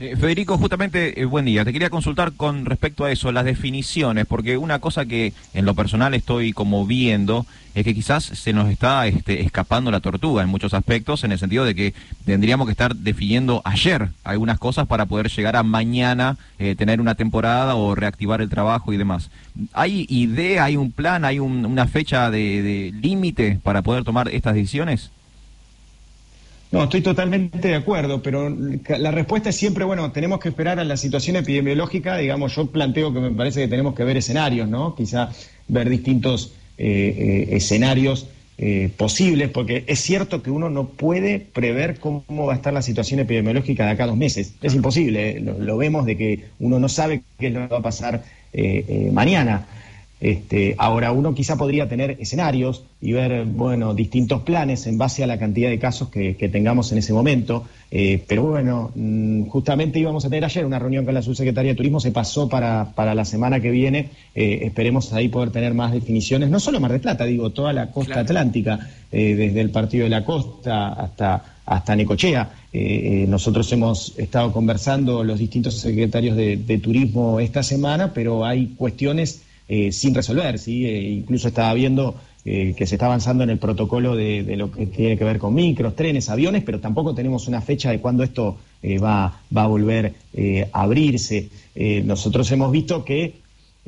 [0.00, 1.64] Eh, Federico, justamente, eh, buen día.
[1.64, 5.74] Te quería consultar con respecto a eso, las definiciones, porque una cosa que en lo
[5.74, 10.48] personal estoy como viendo es que quizás se nos está este, escapando la tortuga en
[10.50, 11.94] muchos aspectos, en el sentido de que
[12.24, 17.16] tendríamos que estar definiendo ayer algunas cosas para poder llegar a mañana eh, tener una
[17.16, 19.30] temporada o reactivar el trabajo y demás.
[19.72, 24.28] ¿Hay idea, hay un plan, hay un- una fecha de, de límite para poder tomar
[24.28, 25.10] estas decisiones?
[26.70, 30.84] No, estoy totalmente de acuerdo, pero la respuesta es siempre, bueno, tenemos que esperar a
[30.84, 34.94] la situación epidemiológica, digamos, yo planteo que me parece que tenemos que ver escenarios, ¿no?
[34.94, 35.30] Quizá
[35.66, 38.26] ver distintos eh, eh, escenarios
[38.58, 42.82] eh, posibles, porque es cierto que uno no puede prever cómo va a estar la
[42.82, 44.54] situación epidemiológica de acá a dos meses.
[44.60, 47.68] Es imposible, eh, lo, lo vemos de que uno no sabe qué es lo que
[47.68, 49.66] va a pasar eh, eh, mañana.
[50.20, 55.26] Este, ahora, uno quizá podría tener escenarios y ver, bueno, distintos planes en base a
[55.28, 57.64] la cantidad de casos que, que tengamos en ese momento.
[57.90, 61.76] Eh, pero bueno, mm, justamente íbamos a tener ayer una reunión con la subsecretaria de
[61.76, 64.10] Turismo, se pasó para, para la semana que viene.
[64.34, 67.90] Eh, esperemos ahí poder tener más definiciones, no solo Mar del Plata, digo, toda la
[67.90, 68.80] costa atlántica,
[69.12, 72.50] eh, desde el Partido de la Costa hasta, hasta Necochea.
[72.72, 78.44] Eh, eh, nosotros hemos estado conversando los distintos secretarios de, de turismo esta semana, pero
[78.44, 80.58] hay cuestiones eh, sin resolver.
[80.58, 80.86] ¿sí?
[80.86, 82.14] Eh, incluso estaba viendo
[82.50, 85.52] eh, que se está avanzando en el protocolo de, lo que tiene que ver con
[85.52, 90.14] micros, trenes, aviones, pero tampoco tenemos una fecha de cuándo esto eh, va, a volver
[90.32, 91.50] eh, a abrirse.
[92.04, 93.34] Nosotros hemos visto que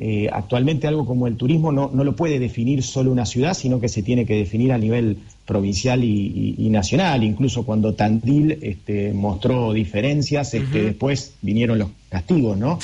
[0.03, 3.79] eh, actualmente algo como el turismo no, no lo puede definir solo una ciudad, sino
[3.79, 7.23] que se tiene que definir a nivel provincial y, y- y nacional.
[7.23, 12.79] Incluso cuando Tandil este, mostró diferencias, este, después vinieron los castigos, ¿no?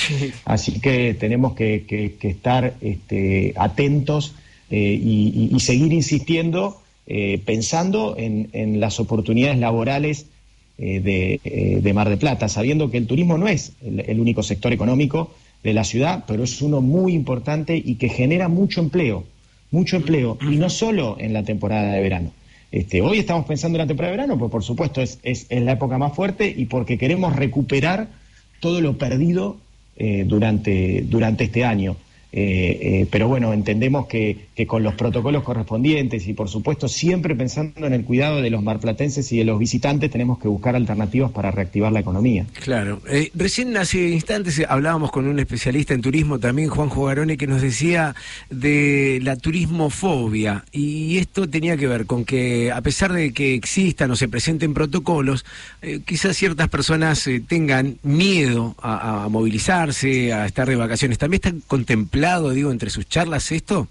[0.46, 4.36] Así que tenemos que, que- que estar este, atentos
[4.70, 10.28] eh, y, seguir insistiendo, eh, pensando en, en las oportunidades laborales
[10.78, 14.72] de, de Mar de Plata, sabiendo que el turismo no es el, el único sector
[14.72, 15.32] económico
[15.64, 19.26] de la ciudad, pero es uno muy importante y que genera mucho empleo,
[19.72, 22.32] mucho empleo, y no solo en la temporada de verano.
[22.72, 25.74] Este, hoy estamos pensando en la temporada de verano, pues por supuesto es, es, la
[25.74, 28.08] época más fuerte y porque queremos recuperar
[28.60, 29.58] todo lo perdido
[29.96, 31.96] eh, durante, durante este año.
[32.34, 37.88] Eh, eh, pero bueno, entendemos que, con los protocolos correspondientes y por supuesto siempre pensando
[37.88, 41.52] en el cuidado de los marplatenses y de los visitantes, tenemos que buscar alternativas para
[41.52, 42.46] reactivar la economía.
[42.64, 43.02] Claro.
[43.10, 47.48] Eh, recién hace instantes eh, hablábamos con un especialista en turismo también, Juanjo Garone, que
[47.48, 48.14] nos decía
[48.50, 50.66] de la turismofobia.
[50.72, 54.74] Y esto tenía que ver con que a pesar de que existan o se presenten
[54.74, 55.46] protocolos,
[56.06, 61.18] quizás ciertas personas tengan miedo a, a movilizarse, a estar de vacaciones.
[61.18, 61.56] ¿También está
[62.18, 63.88] contemplado, digo, entre sus charlas esto?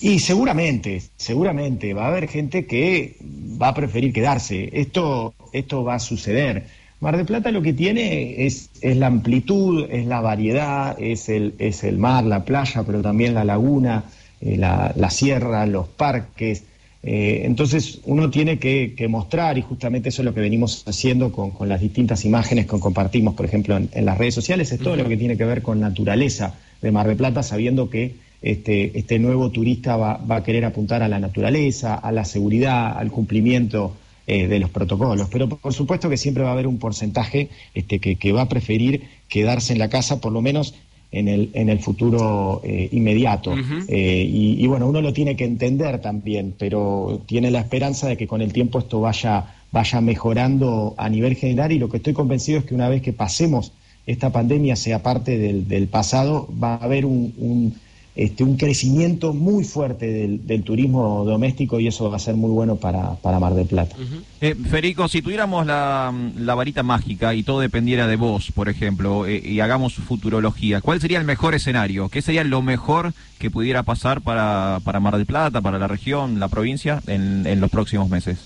[0.00, 3.16] Y seguramente, seguramente va a haber gente que
[3.60, 4.70] va a preferir quedarse.
[4.72, 6.66] Esto, esto va a suceder.
[7.00, 11.54] Mar del Plata lo que tiene es, es la amplitud, es la variedad, es el,
[11.58, 14.04] es el mar, la playa, pero también la laguna,
[14.40, 16.64] eh, la, la sierra, los parques.
[17.06, 21.30] Eh, entonces uno tiene que, que mostrar, y justamente eso es lo que venimos haciendo
[21.30, 24.80] con, con las distintas imágenes que compartimos, por ejemplo, en, en las redes sociales, es
[24.80, 28.98] todo lo que tiene que ver con naturaleza de Mar del Plata, sabiendo que este,
[28.98, 33.10] este nuevo turista va, va a querer apuntar a la naturaleza, a la seguridad, al
[33.10, 35.28] cumplimiento eh, de los protocolos.
[35.30, 38.48] Pero por supuesto que siempre va a haber un porcentaje este, que, que va a
[38.48, 40.74] preferir quedarse en la casa, por lo menos
[41.14, 43.54] en el, en el futuro eh, inmediato.
[43.88, 48.16] Eh, y, y bueno, uno lo tiene que entender también, pero tiene la esperanza de
[48.16, 52.12] que con el tiempo esto vaya, vaya mejorando a nivel general y lo que estoy
[52.12, 53.72] convencido es que una vez que pasemos
[54.06, 57.74] esta pandemia, sea parte del, del pasado, va a haber un, un,
[58.16, 62.50] este, un crecimiento muy fuerte del, del turismo doméstico y eso va a ser muy
[62.50, 63.96] bueno para, para Mar del Plata.
[64.40, 69.26] Eh, Federico, si tuviéramos la, la varita mágica y todo dependiera de vos, por ejemplo,
[69.26, 72.08] eh, y hagamos futurología, ¿cuál sería el mejor escenario?
[72.08, 76.38] ¿Qué sería lo mejor que pudiera pasar para, para Mar del Plata, para la región,
[76.38, 78.38] la provincia, en, en los próximos meses?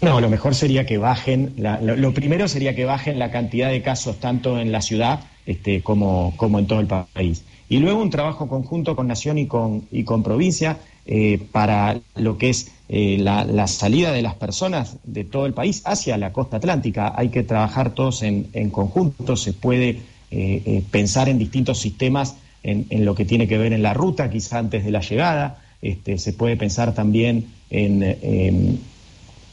[0.00, 3.68] No, lo mejor sería que bajen, la- lo, lo primero sería que bajen la cantidad
[3.68, 7.42] de casos tanto en la ciudad este, como, como en todo el país.
[7.68, 12.38] Y luego un trabajo conjunto con Nación y con, y con provincia eh, para lo
[12.38, 16.56] que es eh, la, salida de las personas de todo el país hacia la costa
[16.56, 17.12] atlántica.
[17.14, 20.00] Hay que trabajar todos en, en conjunto, se puede
[20.30, 24.58] eh, pensar en distintos sistemas en, lo que tiene que ver en la ruta, quizá
[24.58, 28.02] antes de la llegada, este, se puede pensar también en,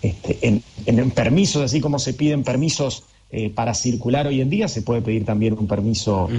[0.01, 3.03] este, en permisos, así como se piden permisos
[3.38, 6.30] eh, para circular hoy en día, se puede pedir también un permiso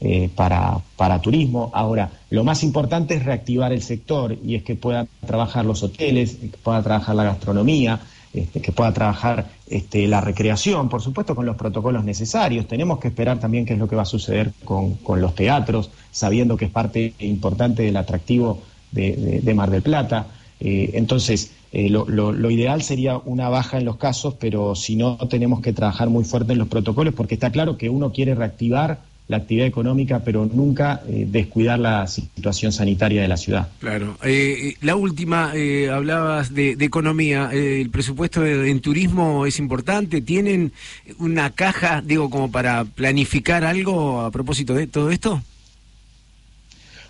[0.00, 1.70] eh, para, para turismo.
[1.74, 6.36] Ahora, lo más importante es reactivar el sector y es que puedan trabajar los hoteles,
[6.36, 7.98] que pueda trabajar la gastronomía,
[8.32, 12.66] este, que pueda trabajar este, la recreación, por supuesto con los protocolos necesarios.
[12.66, 15.90] Tenemos que esperar también qué es lo que va a suceder con, con los teatros,
[16.12, 18.60] sabiendo que es parte importante del atractivo
[18.92, 20.26] de, de- de Mar del Plata.
[20.60, 24.96] Eh, entonces, eh, lo, lo- lo ideal sería una baja en los casos, pero si
[24.96, 28.34] no, tenemos que trabajar muy fuerte en los protocolos, porque está claro que uno quiere
[28.34, 33.68] reactivar la actividad económica, pero nunca eh, descuidar la situación sanitaria de la ciudad.
[33.80, 34.18] Claro.
[34.22, 35.52] Eh, la última,
[35.92, 37.48] hablabas de, de economía.
[37.50, 40.20] ¿El presupuesto de- en turismo es importante?
[40.20, 40.72] ¿Tienen
[41.18, 45.40] una caja, digo, como para planificar algo a propósito de todo esto?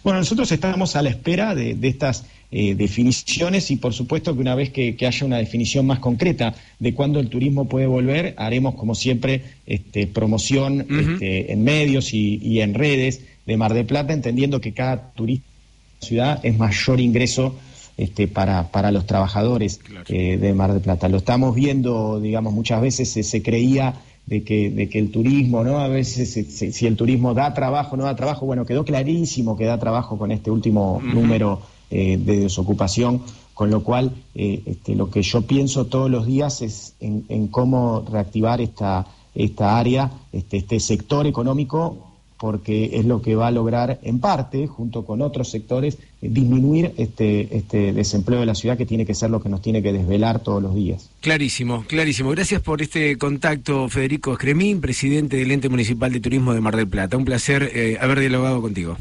[0.04, 4.40] Bueno, nosotros estamos a la espera de, de estas eh, definiciones y por supuesto que
[4.40, 8.34] una vez que, que haya una definición más concreta de cuándo el turismo puede volver,
[8.36, 13.86] haremos como siempre este, promoción este, en medios y, y en redes de Mar del
[13.86, 17.56] Plata, entendiendo que cada turista de la ciudad es mayor ingreso
[17.96, 21.08] este, para, para los trabajadores eh, de Mar del Plata.
[21.08, 23.94] Lo estamos viendo, digamos, muchas veces se, se creía
[24.26, 25.78] de que, de que el turismo, ¿no?
[25.80, 29.56] A veces se- se- si el turismo da trabajo, no da trabajo, bueno, quedó clarísimo
[29.56, 31.60] que da trabajo con este último número
[31.96, 33.22] eh, de desocupación,
[33.54, 38.04] con lo cual eh, este, lo que yo pienso todos los días es en, cómo
[38.10, 44.00] reactivar esta, esta área, este, este sector económico, porque es lo que va a lograr
[44.02, 49.06] en parte, junto con otros sectores, disminuir este, este desempleo de la ciudad, que tiene
[49.06, 51.10] que ser lo que nos tiene que desvelar todos los días.
[51.20, 52.30] Clarísimo, clarísimo.
[52.30, 56.88] Gracias por este contacto, Federico Escremín, presidente del Ente Municipal de Turismo de Mar del
[56.88, 57.16] Plata.
[57.16, 58.96] Un placer eh, haber dialogado contigo.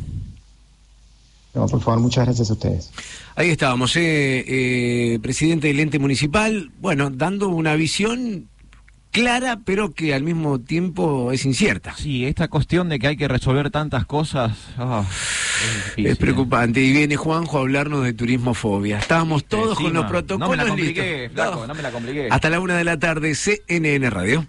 [1.53, 2.91] No, por favor, muchas gracias a ustedes.
[3.35, 8.47] Ahí estábamos, eh, eh, presidente del ente municipal, bueno, dando una visión
[9.11, 11.95] clara, pero que al mismo tiempo es incierta.
[11.95, 14.57] Sí, esta cuestión de que hay que resolver tantas cosas.
[14.79, 16.81] ah, es difícil, Es preocupante.
[16.81, 18.97] Y viene Juanjo a hablarnos de turismofobia.
[18.97, 21.67] Estábamos todos con los protocolos No me la compliqué, flaco, No.
[21.67, 22.27] no me la compliqué.
[22.31, 24.47] Hasta la una de la tarde, CNN Radio.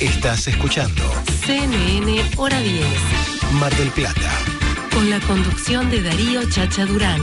[0.00, 1.02] Estás escuchando
[1.46, 2.84] CNN Hora 10.
[3.60, 4.30] Mar del Plata,
[4.94, 7.20] Con la conducción de Darío Chacha Durán.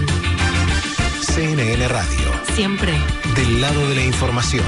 [1.21, 2.93] CNN Radio, Siempre.
[3.35, 4.65] del lado de la información.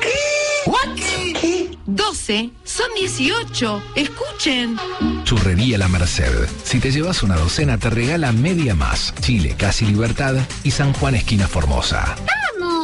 [0.00, 1.70] ¿Qué?
[1.86, 2.50] 12.
[2.64, 3.82] Son 18.
[3.96, 4.76] Escuchen.
[5.24, 6.48] Churrería La Merced.
[6.64, 9.14] Si te llevas una docena, te regala media más.
[9.20, 12.16] Chile, Casi Libertad y San Juan, esquina Formosa.
[12.60, 12.77] ¡Vamos!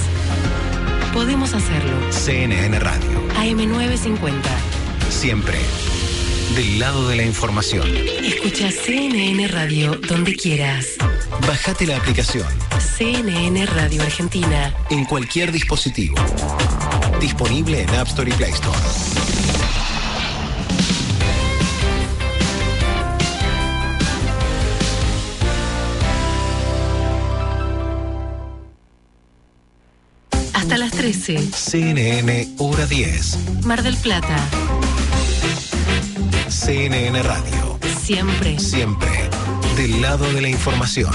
[1.15, 1.97] Podemos hacerlo.
[2.13, 4.43] CNN Radio, AM950.
[5.09, 5.59] siempre
[6.55, 7.89] del lado de la información.
[8.25, 10.87] Escucha CNN Radio donde quieras.
[11.47, 12.47] Bájate la aplicación
[12.97, 14.75] CNN Radio Argentina.
[14.91, 16.17] en cualquier dispositivo.
[17.21, 18.79] Disponible en App Store y Play Store.
[30.53, 31.39] Hasta las 13.
[31.53, 33.65] CNN Hora 10.
[33.65, 34.37] Mar del Plata.
[36.49, 38.59] CNN Radio, Siempre.
[38.59, 39.11] siempre
[39.77, 41.13] del lado de la información.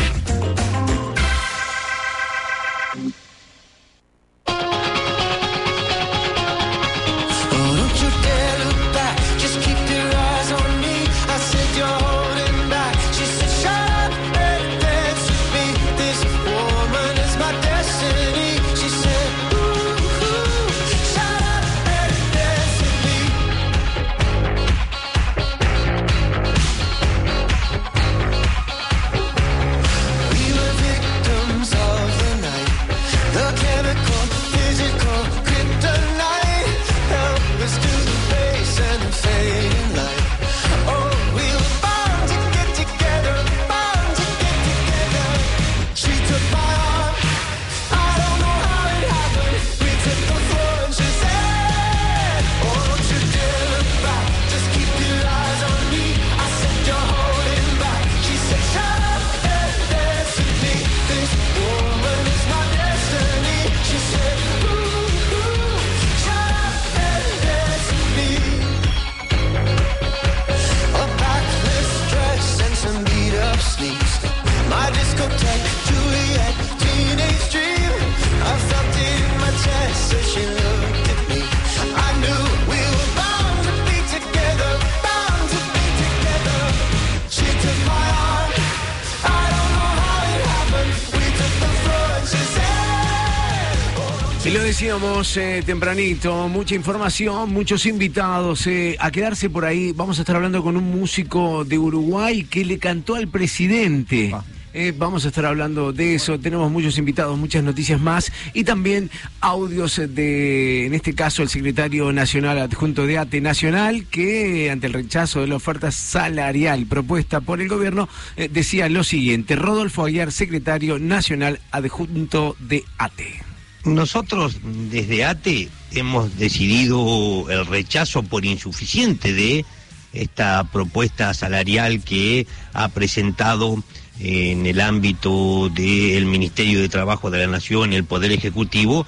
[95.22, 99.91] Eh, tempranito, mucha información, muchos invitados eh, a quedarse por ahí.
[99.91, 104.34] Vamos a estar hablando con un músico de Uruguay que le cantó al presidente.
[104.73, 109.11] Eh, vamos a estar hablando de eso, tenemos muchos invitados, muchas noticias más y también
[109.41, 114.93] audios de, en este caso, el secretario nacional adjunto de ATE Nacional, que ante el
[114.93, 120.31] rechazo de la oferta salarial propuesta por el gobierno, eh, decía lo siguiente, Rodolfo Aguiar,
[120.31, 123.51] secretario nacional adjunto de ATE.
[123.83, 129.65] Nosotros desde ATE hemos decidido el rechazo por insuficiente de
[130.13, 133.83] esta propuesta salarial que ha presentado
[134.19, 139.07] en el ámbito del Ministerio de Trabajo de la Nación, el Poder Ejecutivo,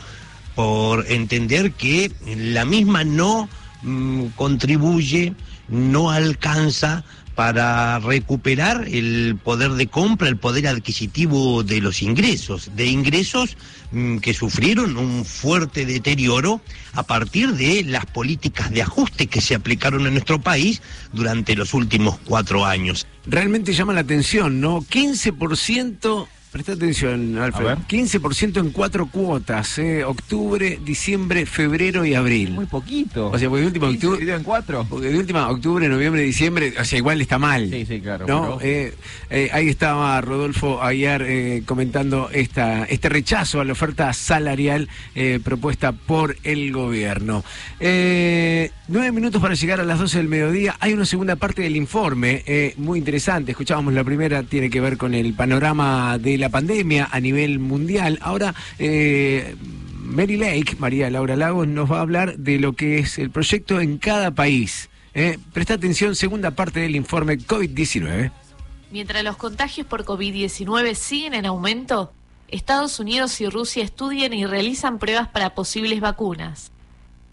[0.56, 3.48] por entender que la misma no
[3.84, 5.34] mm, contribuye,
[5.68, 7.04] no alcanza
[7.36, 13.58] para recuperar el poder de compra, el poder adquisitivo de los ingresos, de ingresos
[13.92, 16.62] mm, que sufrieron un fuerte deterioro
[16.94, 20.82] a partir de las políticas de ajuste que se aplicaron en nuestro país
[21.12, 23.08] durante los últimos cuatro años.
[23.26, 24.82] Realmente llama la atención, ¿no?
[24.82, 30.04] 15%, presta atención, Alfred, 15% en cuatro cuotas, ¿eh?
[30.04, 32.52] octubre, diciembre, febrero y abril.
[32.52, 33.32] Muy poquito.
[33.32, 34.36] O sea, porque de última 15 octubre.
[34.36, 34.86] en cuatro.
[34.88, 37.72] Porque de última octubre, noviembre, diciembre, o sea, igual está mal.
[37.72, 38.28] Sí, sí, claro.
[38.28, 38.60] ¿no?
[38.60, 38.94] pero- Eh,
[39.32, 44.88] eh, ahí estaba Rodolfo eh, comentando esta, este rechazo a la oferta salarial
[45.44, 47.44] propuesta por el gobierno.
[47.80, 50.76] Nueve minutos para llegar a las 12 del mediodía.
[50.80, 52.44] Hay una segunda parte del informe
[52.78, 53.52] muy interesante.
[53.54, 58.20] Escuchábamos la primera, tiene que ver con el panorama de la pandemia a nivel mundial.
[58.22, 58.54] Ahora...
[58.80, 59.56] eh,
[60.04, 63.80] Mary Lake, María Laura Lagos, nos va a hablar de lo que es el proyecto
[63.80, 64.90] en cada país.
[65.14, 68.32] Eh, presta atención, segunda parte del informe COVID-19.
[68.92, 72.12] Mientras los contagios por COVID-19 siguen en aumento,
[72.48, 76.72] Estados Unidos y Rusia estudian y realizan pruebas para posibles vacunas.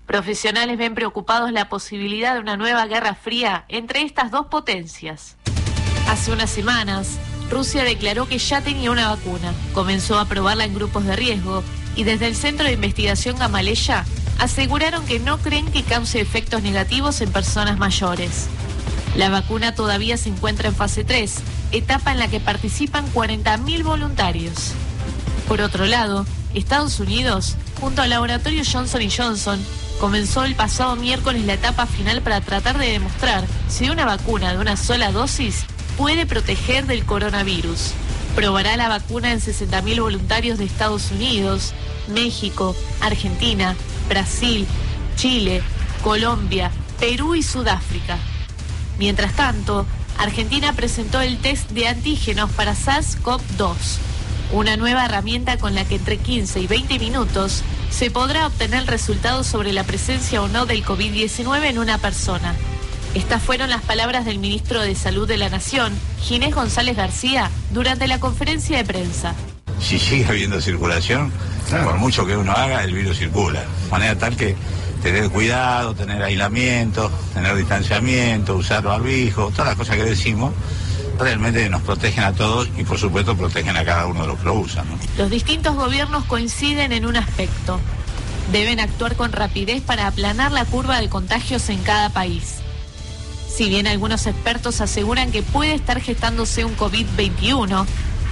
[0.07, 5.37] Profesionales ven preocupados la posibilidad de una nueva guerra fría entre estas dos potencias.
[6.09, 7.19] Hace unas semanas,
[7.51, 11.65] Rusia declaró que ya tenía una vacuna, comenzó a probarla en grupos de riesgo
[11.97, 14.05] y desde el Centro de Investigación Gamaleya
[14.39, 18.47] aseguraron que no creen que cause efectos negativos en personas mayores.
[19.17, 21.35] La vacuna todavía se encuentra en fase 3,
[21.73, 24.73] etapa en la que participan 40.000 voluntarios.
[25.49, 26.25] Por otro lado,
[26.55, 29.59] Estados Unidos, junto al laboratorio Johnson Johnson,
[29.99, 34.59] comenzó el pasado miércoles la etapa final para tratar de demostrar si una vacuna de
[34.59, 35.67] una sola dosis
[36.01, 37.93] puede proteger del coronavirus.
[38.35, 41.75] Probará la vacuna en 60.000 voluntarios de Estados Unidos,
[42.09, 43.77] México, Argentina,
[44.09, 44.67] Brasil,
[45.17, 45.61] Chile,
[46.03, 48.17] Colombia, Perú y Sudáfrica.
[48.99, 49.85] Mientras tanto,
[50.17, 53.75] Argentina presentó el test de antígenos para SARS-CoV-2,
[54.53, 58.87] una nueva herramienta con la que entre 15 y 20 minutos se podrá obtener el
[58.87, 62.55] resultado sobre la presencia o no del COVID-19 en una persona.
[63.15, 68.07] Estas fueron las palabras del ministro de Salud de la Nación, Ginés González García, durante
[68.07, 69.35] la conferencia de prensa.
[69.81, 71.33] si sigue habiendo circulación,
[71.85, 73.63] por mucho que uno haga, el virus circula.
[73.63, 74.55] De manera tal que
[75.03, 80.53] tener cuidado, tener aislamiento, tener distanciamiento, usar barbijo, todas las cosas que decimos,
[81.19, 84.45] realmente nos protegen a todos y por supuesto protegen a cada uno de los que
[84.45, 84.89] lo usan.
[84.89, 84.97] ¿no?
[85.19, 87.81] Los distintos gobiernos coinciden en un aspecto.
[88.53, 92.60] Deben actuar con rapidez para aplanar la curva de contagios en cada país.
[93.61, 97.85] Si bien algunos expertos aseguran que puede estar gestándose un COVID-21,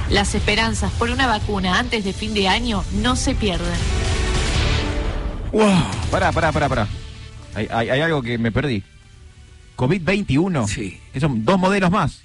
[0.09, 3.79] las esperanzas por una vacuna antes de fin de año no se pierden.
[5.53, 5.83] Wow.
[6.11, 6.89] Pará, pará, pará, pará.
[7.55, 8.83] Hay, hay- hay algo que me perdí.
[9.77, 10.67] COVID-21.
[10.67, 10.99] Sí.
[11.21, 12.23] Son dos modelos más.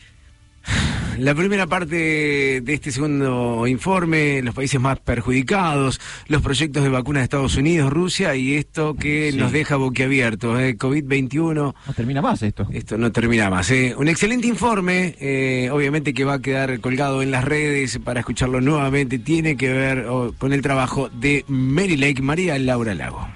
[1.20, 7.22] La primera parte de este segundo informe, los países más perjudicados, los proyectos de vacunas
[7.22, 9.38] de Estados Unidos, Rusia y esto que Sí.
[9.38, 11.54] nos deja boquiabiertos, eh, COVID-21.
[11.88, 12.68] No termina más esto.
[12.72, 13.70] Esto no termina más.
[13.72, 13.94] eh.
[13.98, 18.60] Un excelente informe, eh, obviamente que va a quedar colgado en las redes para escucharlo
[18.62, 19.20] nuevamente.
[19.20, 23.28] Tiene que ver oh, con el trabajo de Mary Lake, María Laura Lago.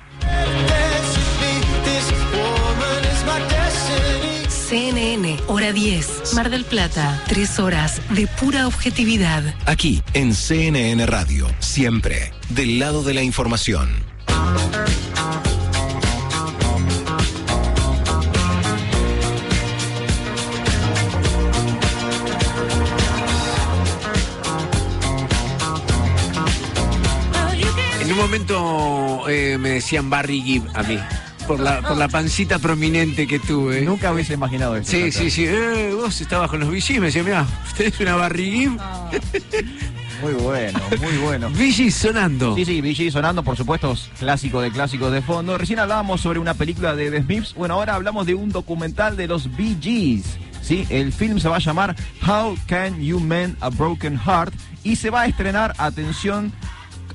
[5.68, 7.22] Hora 10, Mar del Plata.
[7.27, 9.44] Tres horas de pura objetividad.
[9.65, 13.89] Aquí, en CNN Radio, siempre del lado de la información.
[28.02, 30.98] En un momento eh, me decían Barry Gibb a mí.
[31.47, 33.81] Por la, por la pancita prominente que tuve.
[33.81, 34.91] Nunca hubiese imaginado eso.
[34.91, 35.45] Sí, sí, sí.
[35.45, 38.79] Eh, vos estabas con los VGs, me decía, mira, usted es una Barry Gibb.
[40.21, 41.49] Muy bueno, muy bueno.
[41.53, 42.55] Vigis sonando.
[42.55, 45.57] Sí, sí, VG sonando, por supuesto, clásico de clásicos de fondo.
[45.57, 47.53] Recién hablábamos sobre una película de The Smiths.
[47.53, 50.37] Bueno, ahora hablamos de un documental de los Bee Gees.
[50.61, 51.95] Sí, el film se va a llamar
[52.27, 54.53] How Can You Mend a Broken Heart
[54.83, 56.51] y se va a estrenar, atención,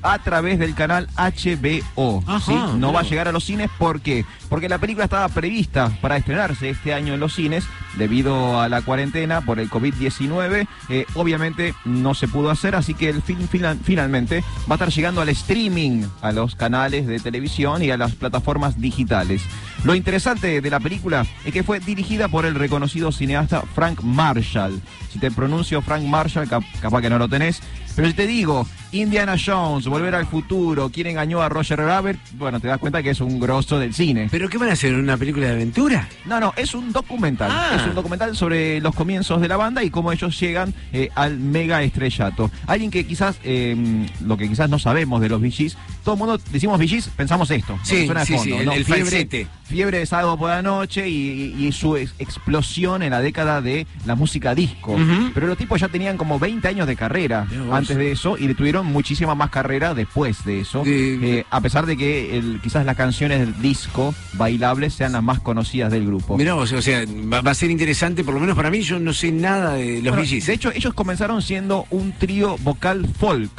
[0.03, 2.23] a través del canal HBO.
[2.27, 2.53] Ajá, ¿sí?
[2.77, 4.25] No va a llegar a los cines, ¿por qué?
[4.49, 7.63] Porque la película estaba prevista para estrenarse este año en los cines
[7.97, 10.67] debido a la cuarentena por el COVID-19.
[10.89, 14.89] Eh, obviamente no se pudo hacer, así que el film fina- finalmente va a estar
[14.89, 19.41] llegando al streaming, a los canales de televisión y a las plataformas digitales.
[19.83, 24.81] Lo interesante de la película es que fue dirigida por el reconocido cineasta Frank Marshall.
[25.11, 27.61] Si te pronuncio Frank Marshall, cap- capaz que no lo tenés.
[27.95, 32.59] Pero si te digo Indiana Jones, Volver al Futuro, quién engañó a Roger Rabbit, bueno,
[32.59, 34.27] te das cuenta que es un grosso del cine.
[34.31, 34.93] ¿Pero qué van a hacer?
[34.93, 36.07] ¿Una película de aventura?
[36.25, 37.49] No, no, es un documental.
[37.51, 37.75] Ah.
[37.75, 41.37] Es un documental sobre los comienzos de la banda y cómo ellos llegan eh, al
[41.39, 42.51] mega estrellato.
[42.67, 43.75] Alguien que quizás, eh,
[44.23, 47.77] lo que quizás no sabemos de los VGs, todo el mundo decimos VGs, pensamos esto.
[47.83, 48.71] Sí, de sí, fondo, sí, el- ¿no?
[48.73, 49.47] el fiebre, falsete.
[49.63, 53.61] fiebre de sábado por la noche y, y- y su ex- explosión en la década
[53.61, 54.95] de la música disco.
[55.33, 58.53] Pero los tipos ya tenían como 20 años de carrera antes de eso y le
[58.55, 60.83] tuvieron muchísima más carrera después de eso.
[60.85, 65.39] Eh, a pesar de que el- quizás las canciones del disco bailables sean las más
[65.39, 66.37] conocidas del grupo.
[66.37, 68.99] Mirá vos, o sea, va, va a ser interesante, por lo menos para mí, yo
[68.99, 70.23] no sé nada de los Bueno.
[70.23, 73.51] De hecho, ellos comenzaron siendo un trío vocal folk.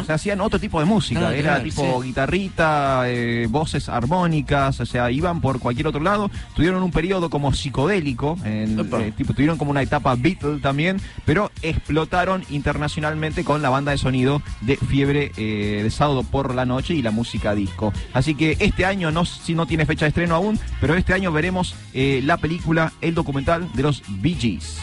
[0.00, 1.34] O sea, hacían otro tipo de música.
[1.34, 2.08] Era claro, tipo sí.
[2.08, 6.30] guitarrita, eh, voces armónicas, o sea, iban por cualquier otro lado.
[6.54, 11.50] Tuvieron un periodo como psicodélico, en- eh, tipo, tuvieron como una etapa Beatle también, pero
[11.62, 16.94] explotaron internacionalmente con la banda de sonido de Fiebre eh, de Sábado por la Noche
[16.94, 17.92] y la música disco.
[18.12, 21.32] Así que este año, no si no tiene fecha de estreno aún, pero este año
[21.32, 24.78] veremos eh, la película, el documental de los Bee Gees.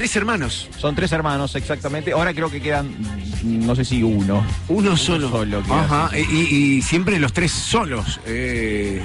[0.00, 0.66] Tres hermanos.
[0.78, 2.12] Son tres hermanos, exactamente.
[2.12, 2.88] Ahora creo que quedan,
[3.44, 4.42] no sé si uno.
[4.68, 5.30] Uno solo.
[5.68, 9.02] Ajá, y, y siempre los tres solos, eh,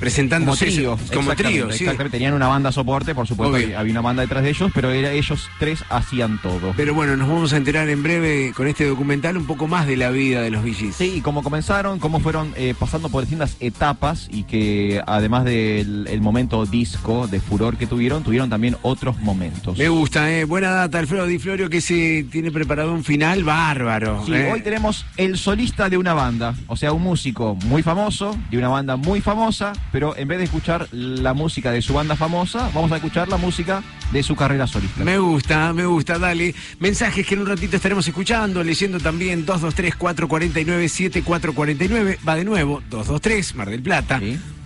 [0.00, 0.66] Como presentándose.
[0.66, 0.90] trío.
[0.96, 1.02] Como
[1.32, 1.84] exactamente, trío, sí.
[1.84, 2.16] exactamente.
[2.16, 3.78] Tenían una banda soporte, por supuesto, Obvio.
[3.78, 6.72] había- una banda detrás de ellos, pero era, ellos tres hacían todo.
[6.76, 9.96] Pero bueno, nos vamos a enterar en breve con este documental un poco más de
[9.96, 10.94] la vida de los Gees.
[10.96, 16.06] Sí, y cómo comenzaron, cómo fueron eh, pasando por distintas etapas y que además del
[16.08, 19.76] el momento disco de furor que tuvieron, tuvieron también otros momentos.
[19.76, 20.44] Me gusta, eh.
[20.44, 24.22] Buena data, Alfredo Di Florio, que se tiene preparado un final bárbaro.
[24.24, 24.50] Sí, eh.
[24.52, 28.68] hoy tenemos el solista de una banda, o sea, un músico muy famoso, de una
[28.68, 32.92] banda muy famosa, pero en vez de escuchar la música de su banda famosa, vamos
[32.92, 35.02] a escuchar la música de su carrera solista.
[35.04, 36.54] Me gusta, me gusta, dale.
[36.78, 42.18] Mensajes que en un ratito estaremos escuchando, leyendo también 223-449-7449.
[42.26, 44.20] Va de nuevo, 223, Mar del Plata.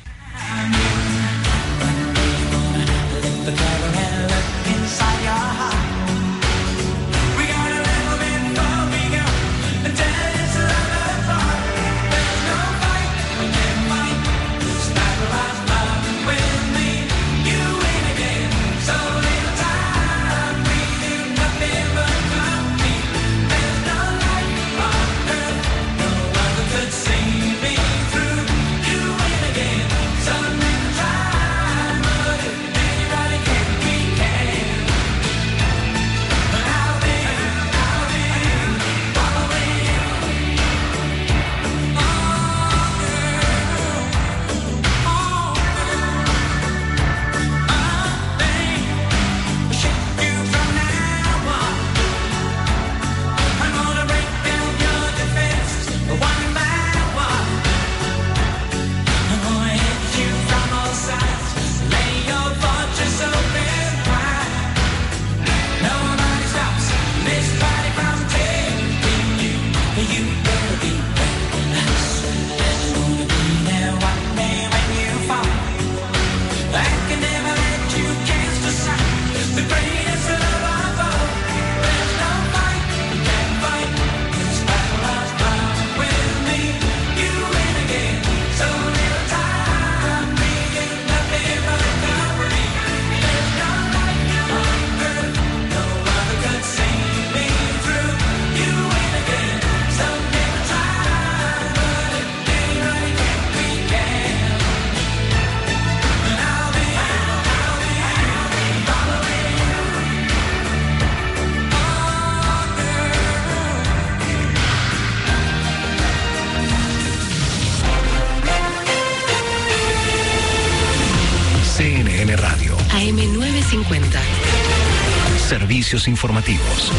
[125.90, 126.92] Servicios informativos.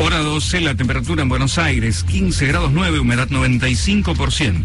[0.00, 4.64] Hora 12, la temperatura en Buenos Aires, 15 grados 9, humedad 95%.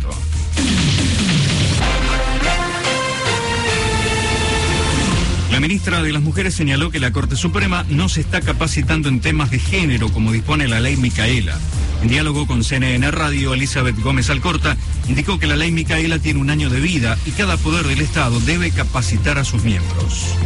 [5.52, 9.20] La ministra de las Mujeres señaló que la Corte Suprema no se está capacitando en
[9.20, 11.60] temas de género como dispone la ley Micaela.
[12.02, 14.78] En diálogo con CNN Radio, Elizabeth Gómez Alcorta
[15.10, 18.40] indicó que la ley Micaela tiene un año de vida y cada poder del Estado
[18.40, 20.38] debe capacitar a sus miembros.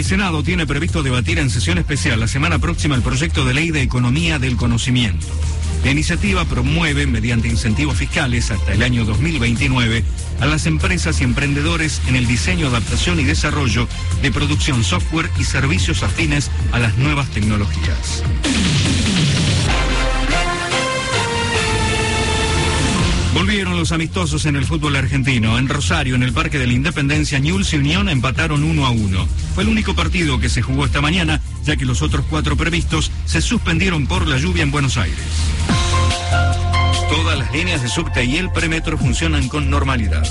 [0.00, 3.70] El Senado tiene previsto debatir en sesión especial la semana próxima el proyecto de ley
[3.70, 5.26] de economía del conocimiento.
[5.84, 10.02] La iniciativa promueve, mediante incentivos fiscales hasta el año 2029,
[10.40, 13.86] a las empresas y emprendedores en el diseño, adaptación y desarrollo
[14.22, 18.19] de producción software y servicios afines a las nuevas tecnologías.
[23.34, 25.56] Volvieron los amistosos en el fútbol argentino.
[25.56, 29.26] En Rosario, en el Parque de la Independencia, Newell's y Unión empataron 1 a 1.
[29.54, 33.12] Fue el único partido que se jugó esta mañana, ya que los otros cuatro previstos
[33.26, 35.18] se suspendieron por la lluvia en Buenos Aires.
[37.08, 40.26] Todas las líneas de subte y el premetro funcionan con normalidad.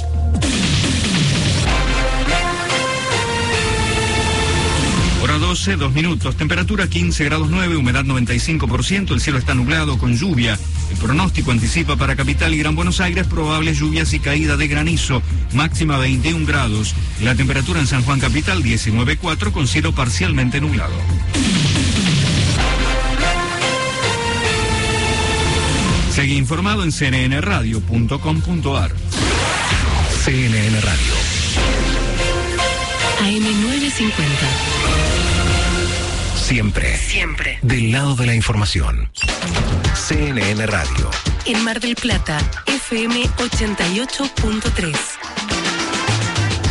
[5.22, 6.36] Hora 12, dos minutos.
[6.38, 9.12] Temperatura 15 grados 9, humedad 95%.
[9.12, 10.58] El cielo está nublado con lluvia.
[11.00, 15.22] Pronóstico anticipa para Capital y Gran Buenos Aires probables lluvias y caída de granizo.
[15.54, 16.94] Máxima 21 grados.
[17.22, 20.94] La temperatura en San Juan Capital 19.4 con cielo parcialmente nublado.
[26.12, 28.92] Sigue informado en cnnradio.com.ar.
[30.24, 31.14] CNN Radio.
[33.22, 34.12] AM950.
[36.36, 36.98] Siempre.
[36.98, 37.60] Siempre.
[37.62, 39.09] Del lado de la información.
[40.10, 41.12] CNN Radio.
[41.46, 44.98] En Mar del Plata, FM 88.3.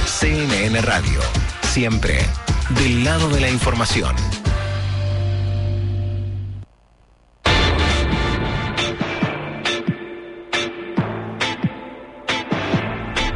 [0.04, 1.20] CNN Radio.
[1.62, 2.18] Siempre.
[2.70, 4.16] Del lado de la información.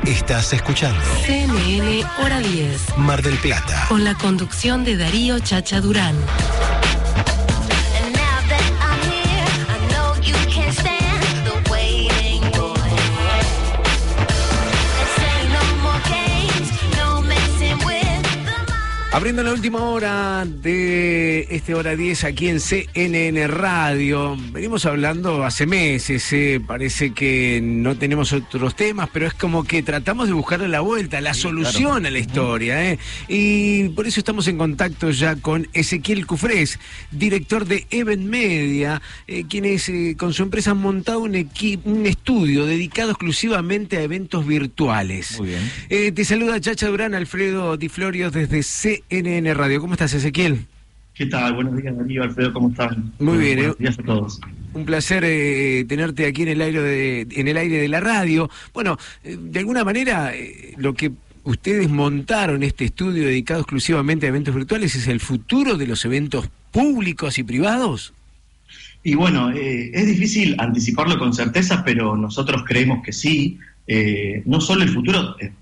[0.05, 2.99] Estás escuchando CNN Hora 10.
[2.99, 3.87] Mar del Plata.
[3.89, 6.17] Con la conducción de Darío Chacha Durán.
[19.15, 24.39] Abriendo la última hora de este hora 10 aquí en CNN Radio.
[24.53, 29.83] Venimos hablando hace meses, eh, parece que no tenemos otros temas, pero es como que
[29.83, 32.07] tratamos de buscarle la vuelta, la solución claro.
[32.07, 32.91] a la historia.
[32.91, 32.99] eh.
[33.29, 36.79] Y por eso estamos en contacto ya con Ezequiel Cufrés,
[37.11, 41.35] director de Event Media, eh, quien es, eh, con su empresa han montado un,
[42.07, 45.39] estudio dedicado exclusivamente a eventos virtuales.
[45.39, 46.15] Muy bien.
[46.15, 49.81] Te saluda Chacha Durán, Alfredo Di Florio desde CNN Radio.
[49.81, 50.65] ¿Cómo estás, Ezequiel?
[51.15, 51.53] ¿Qué tal?
[51.53, 53.13] Buenos días, Darío, Alfredo, ¿cómo están?
[53.19, 53.79] Muy bien, Buenos ¿eh?
[53.81, 54.41] días a todos.
[54.73, 58.49] Un placer eh, tenerte aquí en el aire de, en el aire de la radio.
[58.73, 61.13] Bueno, eh, de alguna manera eh, lo que
[61.45, 66.49] ustedes montaron este estudio dedicado exclusivamente a eventos virtuales es el futuro de los eventos
[66.71, 68.15] públicos y privados.
[69.05, 73.59] Y bueno, eh, es difícil anticiparlo con certeza, pero nosotros creemos que sí.
[73.87, 75.53] Eh, no solo el futuro, eh,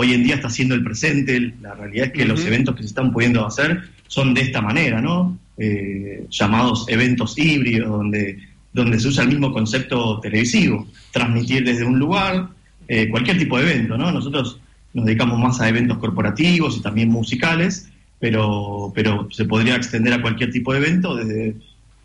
[0.00, 2.88] hoy en día está siendo el presente, la realidad es que los eventos que se
[2.88, 5.38] están pudiendo hacer son de esta manera, ¿no?
[5.58, 8.38] Eh, llamados eventos híbridos, donde,
[8.72, 12.48] donde se usa el mismo concepto televisivo, transmitir desde un lugar,
[12.88, 14.10] eh, cualquier tipo de evento, ¿no?
[14.10, 14.58] Nosotros
[14.94, 20.22] nos dedicamos más a eventos corporativos y también musicales, pero, pero se podría extender a
[20.22, 21.56] cualquier tipo de evento desde,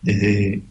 [0.02, 0.62] desde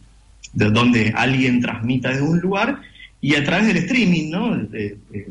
[0.53, 2.83] de donde alguien transmita desde un lugar
[3.25, 4.55] y a través del streaming, ¿no?
[4.55, 5.29] Eh, eh, eh,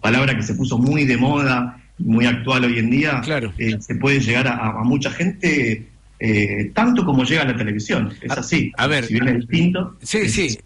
[0.00, 3.22] palabra que se puso muy de moda, muy actual hoy en día,
[3.58, 5.88] eh, se puede llegar a, a mucha gente
[6.20, 8.12] eh, tanto como llega a la televisión.
[8.20, 8.72] Es así.
[8.76, 9.96] A ver, si bien es distinto.
[10.02, 10.58] Sí, sí.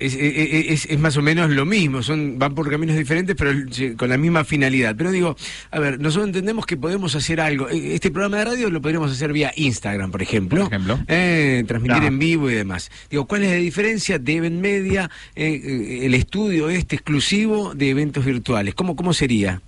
[0.00, 3.52] Es- es- es más o menos lo mismo, son van por caminos diferentes, pero
[3.96, 4.94] con la misma finalidad.
[4.96, 5.36] Pero digo,
[5.70, 7.68] a ver, nosotros entendemos que podemos hacer algo.
[7.68, 10.68] Eh, Este programa de radio lo podríamos hacer vía Instagram, por ejemplo.
[11.08, 12.90] Eh, transmitir en vivo y demás.
[13.10, 17.90] Digo, ¿cuál es la diferencia de Event Media, eh, eh, el estudio este exclusivo de
[17.90, 18.74] eventos virtuales?
[18.74, 19.60] ¿Cómo, cómo sería?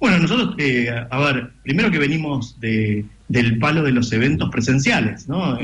[0.00, 5.28] Bueno, nosotros, eh, a ver, primero que venimos de, del palo de los eventos presenciales,
[5.28, 5.58] ¿no?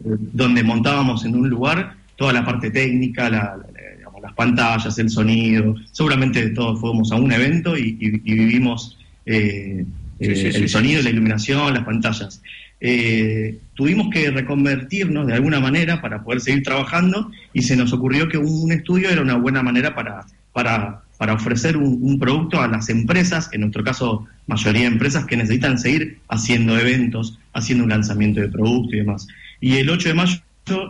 [0.00, 5.08] Donde montábamos en un lugar toda la parte técnica, la- la- digamos, las pantallas, el
[5.08, 5.74] sonido.
[5.90, 9.86] Seguramente todos fuimos a un evento y, y- y vivimos eh,
[10.20, 12.42] Sí, sí, el sonido, la iluminación, las pantallas.
[12.78, 18.28] Eh, tuvimos que reconvertirnos de alguna manera para poder seguir trabajando y se nos ocurrió
[18.28, 22.66] que un estudio era una buena manera para, para para ofrecer un, un producto a
[22.68, 27.90] las empresas, en nuestro caso mayoría de empresas que necesitan seguir haciendo eventos, haciendo un
[27.90, 29.26] lanzamiento de producto y demás.
[29.60, 30.40] Y el 8 de mayo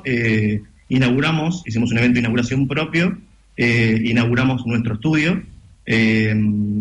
[0.04, 3.16] eh, inauguramos, hicimos un evento de inauguración propio,
[3.56, 5.42] eh, inauguramos nuestro estudio.
[5.86, 6.34] eh,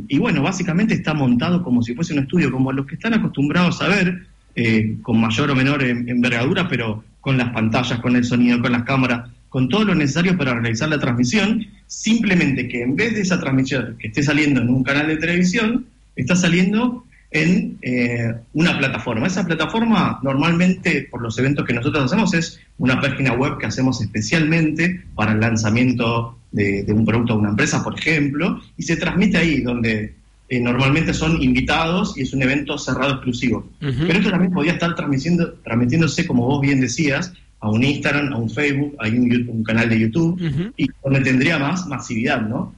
[0.07, 3.81] y bueno, básicamente está montado como si fuese un estudio, como los que están acostumbrados
[3.81, 8.23] a ver, eh, con mayor o menor en- envergadura, pero con las pantallas, con el
[8.23, 12.95] sonido, con las cámaras, con todo lo necesario para realizar la transmisión, simplemente que en
[12.95, 17.77] vez de esa transmisión que esté saliendo en un canal de televisión, está saliendo en
[17.81, 19.27] eh, una plataforma.
[19.27, 24.01] Esa plataforma normalmente por los eventos que nosotros hacemos es una página web que hacemos
[24.01, 28.95] especialmente para el lanzamiento de, de un producto de una empresa, por ejemplo, y se
[28.97, 30.15] transmite ahí donde
[30.49, 33.69] eh, normalmente son invitados y es un evento cerrado exclusivo.
[33.79, 38.37] Pero esto también podía estar transmitiendo, transmitiéndose, como vos bien decías, a un Instagram, a
[38.37, 40.39] un Facebook, a un, YouTube- un canal de YouTube,
[40.77, 42.73] y donde tendría más masividad, ¿no?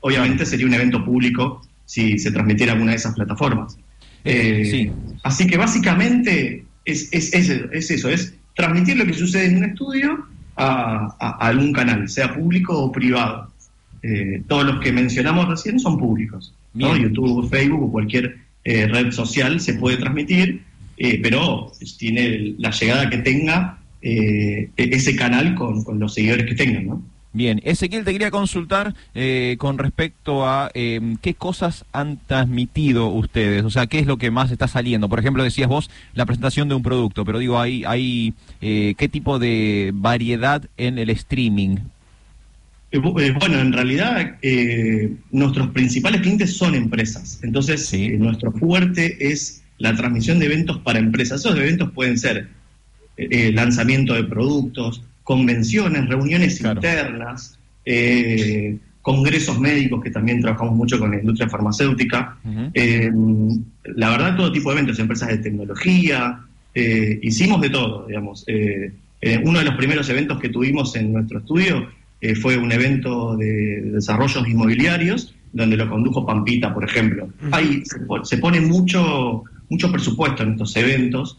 [0.00, 3.76] Obviamente sería un evento público si se transmitiera alguna de esas plataformas.
[4.24, 4.90] Eh,
[5.22, 9.64] Así que básicamente es, es, es, es eso, es transmitir lo que sucede en un
[9.64, 10.26] estudio
[10.56, 13.50] a, algún canal, sea público o privado.
[14.02, 16.54] Eh, todos los que mencionamos recién son públicos.
[16.72, 16.96] ¿no?
[16.96, 20.62] YouTube, Facebook o cualquier eh, red social se puede transmitir,
[20.96, 26.46] eh, pero tiene la llegada que tenga eh, e- ese canal con, con los seguidores
[26.46, 26.86] que tengan.
[26.86, 27.02] ¿no?
[27.32, 33.62] Bien, Ezequiel, te quería consultar eh, con respecto a eh, qué cosas han transmitido ustedes,
[33.62, 35.08] o sea, qué es lo que más está saliendo.
[35.08, 39.08] Por ejemplo, decías vos la presentación de un producto, pero digo, hay, hay eh, qué
[39.08, 41.76] tipo de variedad en el streaming.
[42.92, 47.38] Eh, eh, Bueno, en realidad eh, nuestros principales clientes son empresas.
[47.42, 51.40] Entonces, eh, nuestro fuerte es la transmisión de eventos para empresas.
[51.40, 52.48] Esos eventos pueden ser
[53.52, 61.18] lanzamiento de productos, convenciones, reuniones internas, eh, congresos médicos, que también trabajamos mucho con la
[61.20, 62.36] industria farmacéutica.
[62.74, 63.10] Eh,
[63.96, 66.40] la verdad, todo tipo de eventos, empresas de tecnología,
[66.74, 68.44] eh, hicimos de todo, digamos.
[69.44, 71.88] Uno de los primeros eventos que tuvimos en nuestro estudio
[72.42, 77.28] fue un evento de desarrollos inmobiliarios, donde lo condujo Pampita, por ejemplo.
[77.50, 81.38] Ahí se, po- se pone mucho, mucho presupuesto en estos eventos,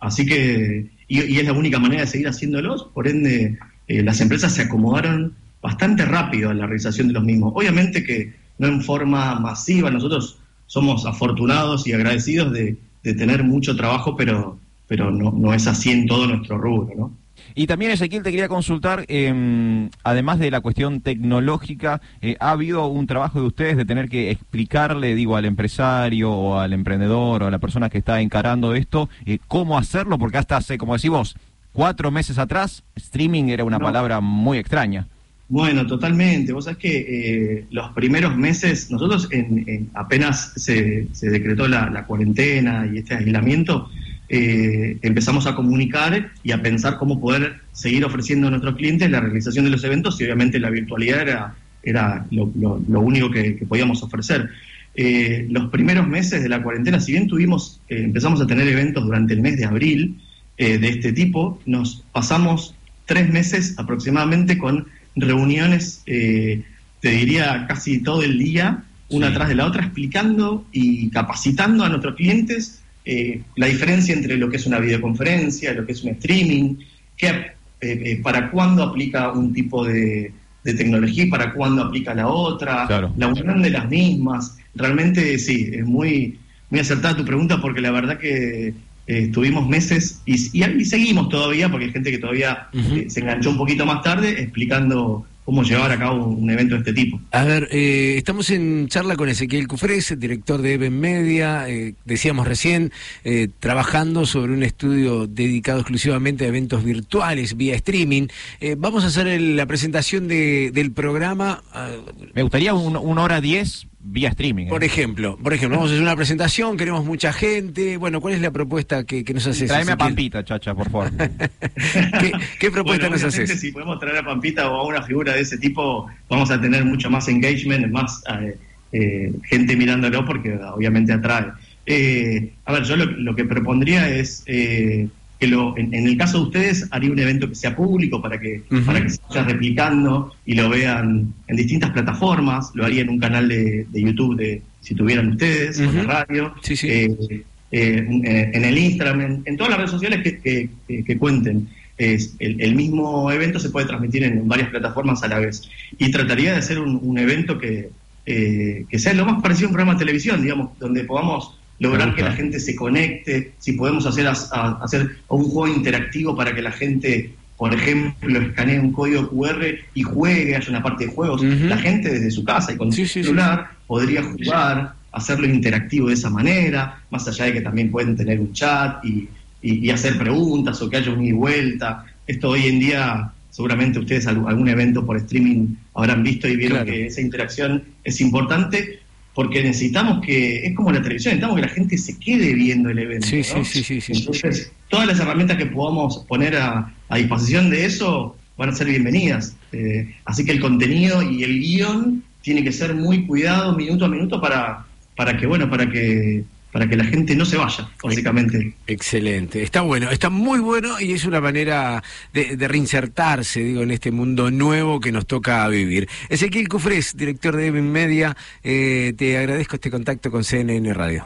[0.00, 4.20] así que, y, y es la única manera de seguir haciéndolos, por ende, eh, las
[4.20, 7.52] empresas se acomodaron bastante rápido a la realización de los mismos.
[7.54, 13.76] Obviamente que no en forma masiva, nosotros somos afortunados y agradecidos de, de tener mucho
[13.76, 17.23] trabajo, pero, pero no, no es así en todo nuestro rubro, ¿no?
[17.54, 22.86] Y también, Ezequiel, te quería consultar, eh, además de la cuestión tecnológica, eh, ¿ha habido
[22.86, 27.46] un trabajo de ustedes de tener que explicarle, digo, al empresario o al emprendedor o
[27.46, 30.18] a la persona que está encarando esto, eh, cómo hacerlo?
[30.18, 31.36] Porque hasta hace, como decís vos,
[31.72, 33.84] cuatro meses atrás, streaming era una No.
[33.84, 35.06] palabra muy extraña.
[35.48, 36.52] Bueno, totalmente.
[36.54, 41.90] Vos sabés que eh, los primeros meses, nosotros en, en- apenas se, se decretó la,
[41.90, 43.90] la cuarentena y este aislamiento,
[44.28, 49.20] eh, empezamos a comunicar y a pensar cómo poder seguir ofreciendo a nuestros clientes la
[49.20, 53.56] realización de los eventos y obviamente la virtualidad era, era lo, lo- lo único que,
[53.56, 54.48] que podíamos ofrecer.
[54.96, 59.04] Eh, los primeros meses de la cuarentena, si bien tuvimos, eh, empezamos a tener eventos
[59.04, 60.20] durante el mes de abril
[60.56, 62.74] eh, de este tipo, nos pasamos
[63.06, 64.86] tres meses aproximadamente con
[65.16, 66.64] reuniones, te
[67.10, 72.14] diría casi todo el día, una tras de la otra, explicando y capacitando a nuestros
[72.14, 76.76] clientes eh, la diferencia entre lo que es una videoconferencia, lo que es un streaming,
[77.16, 80.32] qué, eh, eh, para cuándo aplica un tipo de,
[80.64, 82.86] de tecnología y para cuándo aplica la otra,
[83.16, 84.56] la unión de las mismas.
[84.74, 86.38] Realmente sí, es muy,
[86.70, 88.74] muy acertada tu pregunta porque la verdad que eh,
[89.06, 93.50] estuvimos meses y, y, y seguimos todavía, porque hay gente que todavía eh, se enganchó
[93.50, 97.20] un poquito más tarde explicando cómo llevar a cabo un evento de este tipo.
[97.30, 102.48] A ver, eh, estamos en charla con Ezequiel Cufres, director de Even Media, eh, decíamos
[102.48, 102.92] recién,
[103.24, 108.28] eh, trabajando sobre un estudio dedicado exclusivamente a eventos virtuales vía streaming.
[108.60, 111.62] Eh, vamos a hacer el- la presentación de- del programa.
[111.72, 111.90] ah,
[112.34, 114.66] Me gustaría un- una hora diez vía streaming.
[114.66, 114.68] ¿eh?
[114.68, 117.96] por ejemplo, por ejemplo, vamos a hacer una presentación, queremos mucha gente.
[117.96, 119.68] Bueno, ¿cuál es la propuesta que, que nos haces?
[119.68, 119.96] Tráeme a?
[119.96, 121.10] Pampita, chacha, por favor.
[121.16, 123.58] ¿Qué, qué propuesta Bueno, nos haces?
[123.58, 126.84] Si podemos traer a Pampita o a una figura de ese tipo, vamos a tener
[126.84, 128.58] mucho más engagement, más eh,
[128.92, 131.46] eh, gente mirándolo, porque obviamente atrae.
[131.86, 135.08] Eh, a ver, yo lo, lo que propondría es eh,
[135.38, 138.38] que lo, en, en el caso de ustedes haría un evento que sea público para
[138.38, 142.70] que, para que se vaya replicando y lo vean en distintas plataformas.
[142.74, 146.10] Lo haría en un canal de, de YouTube de si tuvieran ustedes, en la Ujú.
[146.10, 146.54] radio.
[146.62, 146.88] Sí, sí.
[146.88, 151.04] Eh, eh, en, en el Instagram, en, en todas las redes sociales que, que- que-
[151.04, 151.68] que cuenten.
[151.98, 155.62] es el, el mismo evento se puede transmitir en varias plataformas a la vez.
[155.98, 157.90] Y trataría de hacer un, un evento que,
[158.26, 162.14] eh, que sea lo más parecido a un programa de televisión, digamos, donde podamos lograr
[162.14, 166.62] que la gente se conecte, si podemos hacer, a- hacer un juego interactivo para que
[166.62, 169.64] la gente, por ejemplo, escanee un código QR
[169.94, 171.42] y juegue, haya una parte de juegos.
[171.42, 176.30] La gente desde su casa y con su celular podría jugar, hacerlo interactivo de esa
[176.30, 179.28] manera, más allá de que también pueden tener un chat y,
[179.62, 182.04] y- y hacer preguntas o que haya un y vuelta.
[182.26, 186.78] Esto hoy en día, seguramente ustedes algún, algún evento por streaming habrán visto y vieron
[186.78, 186.90] Claro.
[186.90, 189.00] que esa interacción es importante
[189.34, 192.98] porque necesitamos que, es como la televisión, necesitamos que la gente se quede viendo el
[192.98, 193.26] evento.
[193.26, 193.64] Sí, ¿no?
[193.64, 194.12] sí, sí, sí, sí.
[194.14, 198.86] Entonces, todas las herramientas que podamos poner a, a disposición de eso van a ser
[198.86, 199.56] bienvenidas.
[199.72, 204.08] Eh, así que el contenido y el guion tiene que ser muy cuidado minuto a
[204.08, 204.86] minuto para,
[205.16, 206.44] para que, bueno, para que,
[206.74, 208.74] para que la gente no se vaya, básicamente.
[208.88, 212.02] Excelente, está bueno, está muy bueno y es una manera
[212.32, 216.08] de, de reinsertarse, digo, en este mundo nuevo que nos toca vivir.
[216.28, 221.24] Ezequiel Cufres, director de Even Media, eh, te agradezco este contacto con CNN Radio.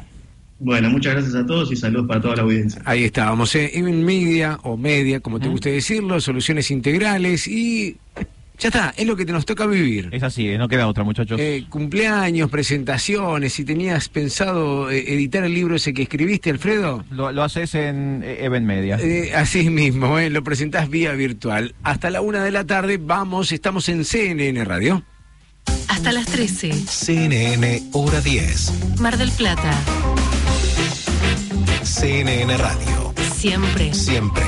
[0.58, 2.82] Bueno, muchas gracias a todos y saludos para toda la audiencia.
[2.84, 7.96] Ahí estábamos, eh, Media o Media, como te guste decirlo, soluciones integrales y
[8.58, 10.08] ya está, es lo que te nos toca vivir.
[10.12, 11.38] Es así, eh, no queda otra, muchachos.
[11.40, 17.04] Eh, cumpleaños, presentaciones, si tenías pensado eh, editar el libro ese que escribiste, Alfredo.
[17.10, 18.98] Lo, lo haces en eh, Event Media.
[19.00, 21.74] Eh, así mismo, eh, lo presentás vía virtual.
[21.82, 25.04] Hasta la una de la tarde, vamos, estamos en CNN Radio.
[25.88, 26.72] Hasta las 13.
[26.72, 29.00] CNN Hora 10.
[29.00, 29.70] Mar del Plata.
[31.82, 33.14] CNN Radio.
[33.36, 33.94] Siempre.
[33.94, 34.44] Siempre.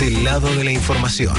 [0.00, 1.34] Del lado de la información.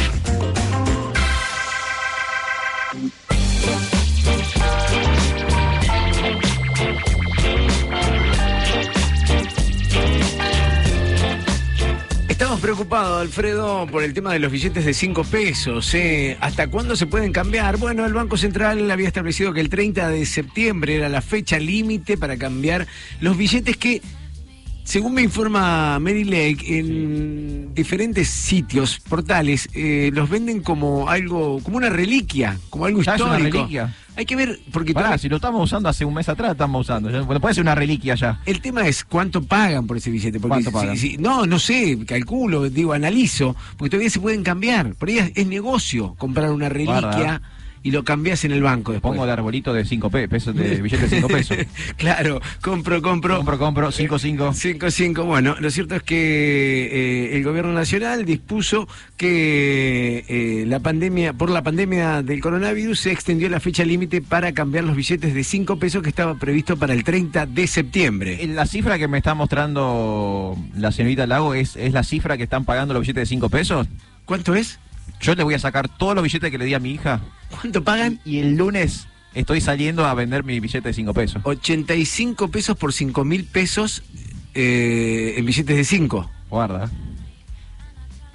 [12.29, 15.93] Estamos preocupados, Alfredo, por el tema de los billetes de 5 pesos.
[15.95, 16.37] eh.
[16.39, 17.77] ¿Hasta cuándo se pueden cambiar?
[17.77, 22.15] Bueno, el Banco Central había establecido que el 30 de septiembre era la fecha límite
[22.15, 22.87] para cambiar
[23.21, 24.01] los billetes que,
[24.87, 31.75] según me informa Mary Lake, en diferentes sitios, portales, eh, los venden como algo, como
[31.75, 33.57] una reliquia, como algo ¿Ya es una histórico.
[33.57, 33.93] reliquia?
[34.15, 36.85] Hay que ver, porque Pará, todavía- si lo estamos usando hace un mes atrás, estamos
[36.87, 37.09] usando.
[37.25, 38.39] Bueno, puede ser una reliquia ya.
[38.45, 40.39] El tema es cuánto pagan por ese billete.
[40.39, 40.97] Porque ¿Cuánto si- pagan?
[40.97, 44.95] si- no, no sé, calculo, digo, analizo, porque todavía se pueden cambiar.
[44.95, 47.41] Por ahí es, es negocio comprar una reliquia.
[47.87, 49.13] Y lo cambias en el banco después.
[49.13, 51.57] Pongo el arbolito de 5 pesos, de billetes de 5 pesos.
[51.95, 53.37] claro, compro, compro.
[53.37, 54.53] Compro, compro, 5, 5.
[54.53, 55.23] 5, 5.
[55.23, 61.49] Bueno, lo cierto es que eh, el gobierno nacional dispuso que eh, la pandemia, por
[61.49, 65.79] la pandemia del coronavirus, se extendió la fecha límite para cambiar los billetes de 5
[65.79, 68.45] pesos que estaba previsto para el 30 de septiembre.
[68.47, 72.65] La cifra que me está mostrando la señorita Lago es, es la cifra que están
[72.65, 73.87] pagando los billetes de 5 pesos.
[74.25, 74.77] ¿Cuánto es?
[75.19, 77.21] Yo le voy a sacar todos los billetes que le di a mi hija.
[77.49, 78.19] ¿Cuánto pagan?
[78.25, 81.41] Y el lunes estoy saliendo a vender mi billete de 5 pesos.
[81.43, 84.03] 85 pesos por 5 mil pesos
[84.53, 86.29] eh, en billetes de 5.
[86.49, 86.89] Guarda.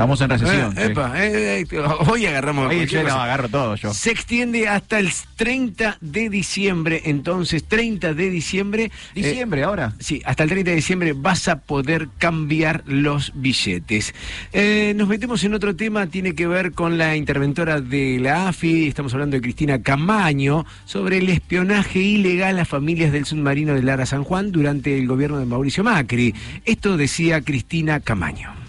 [0.03, 0.77] Estamos en recesión.
[0.77, 1.79] Eh, epa, eh, eh,
[2.11, 2.69] hoy agarramos.
[2.69, 3.95] Hoy yo agarro todo yo.
[3.95, 8.91] Se extiende hasta el 30 de diciembre, entonces 30 de diciembre.
[9.15, 9.93] ¿Diciembre ahora?
[10.01, 14.13] Sí, hasta el 30 de diciembre vas a poder cambiar los billetes.
[14.53, 18.89] Eh, nos metemos en otro tema, tiene que ver con la interventora de la AFI,
[18.89, 24.05] estamos hablando de Cristina Camaño, sobre el espionaje ilegal a familias del submarino de Lara
[24.05, 26.35] San Juan durante el gobierno de Mauricio Macri.
[26.65, 28.62] Esto decía Cristina Camaño.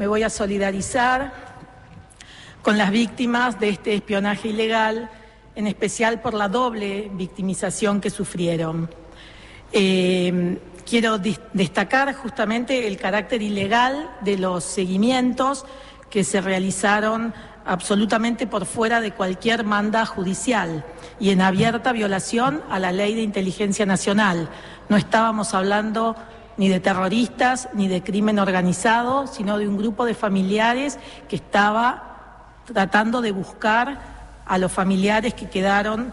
[0.00, 1.30] Me voy a solidarizar
[2.62, 5.10] con las víctimas de este espionaje ilegal,
[5.54, 8.88] en especial por la doble victimización que sufrieron.
[9.72, 10.58] Eh,
[10.88, 15.66] quiero destacar justamente el carácter ilegal de los seguimientos
[16.08, 17.34] que se realizaron
[17.66, 20.82] absolutamente por fuera de cualquier manda judicial
[21.20, 24.48] y en abierta violación a la ley de inteligencia nacional.
[24.88, 26.16] No estábamos hablando
[26.60, 32.58] ni de terroristas ni de crimen organizado, sino de un grupo de familiares que estaba
[32.66, 33.98] tratando de buscar
[34.44, 36.12] a los familiares que quedaron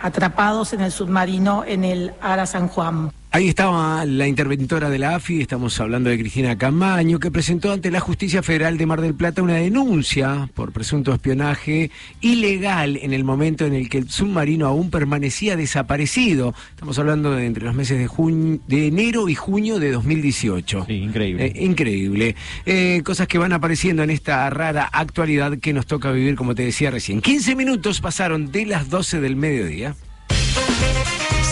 [0.00, 3.12] atrapados en el submarino en el Ara San Juan.
[3.30, 7.90] Ahí estaba la interventora de la AFI, estamos hablando de Cristina Camaño, que presentó ante
[7.90, 11.90] la Justicia Federal de Mar del Plata una denuncia por presunto espionaje
[12.22, 16.54] ilegal en el momento en el que el submarino aún permanecía desaparecido.
[16.70, 20.86] Estamos hablando de entre los meses de, junio, de enero y junio de 2018.
[20.86, 21.46] Sí, increíble.
[21.46, 22.34] Eh, increíble.
[22.64, 26.62] Eh, cosas que van apareciendo en esta rara actualidad que nos toca vivir, como te
[26.62, 27.20] decía recién.
[27.20, 29.94] 15 minutos pasaron de las 12 del mediodía.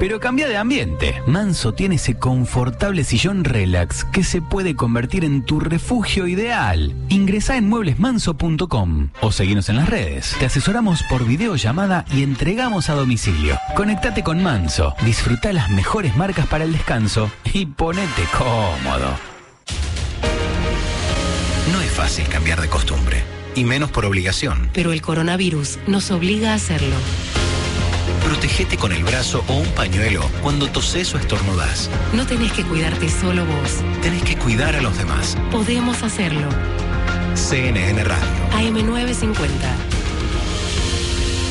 [0.00, 1.22] Pero cambia de ambiente.
[1.26, 6.94] Manso tiene ese confortable sillón relax que se puede convertir en tu refugio ideal.
[7.10, 10.34] Ingresa en mueblesmanso.com o seguinos en las redes.
[10.38, 13.58] Te asesoramos por videollamada y entregamos a domicilio.
[13.76, 19.18] Conectate con Manso, disfruta las mejores marcas para el descanso y ponete cómodo.
[21.70, 23.22] No es fácil cambiar de costumbre,
[23.54, 24.70] y menos por obligación.
[24.72, 26.96] Pero el coronavirus nos obliga a hacerlo.
[28.24, 31.90] Protégete con el brazo o un pañuelo cuando toses o estornudas.
[32.12, 33.78] No tenés que cuidarte solo vos.
[34.02, 35.36] Tenés que cuidar a los demás.
[35.50, 36.48] Podemos hacerlo.
[37.34, 39.46] CNN Radio, AM950.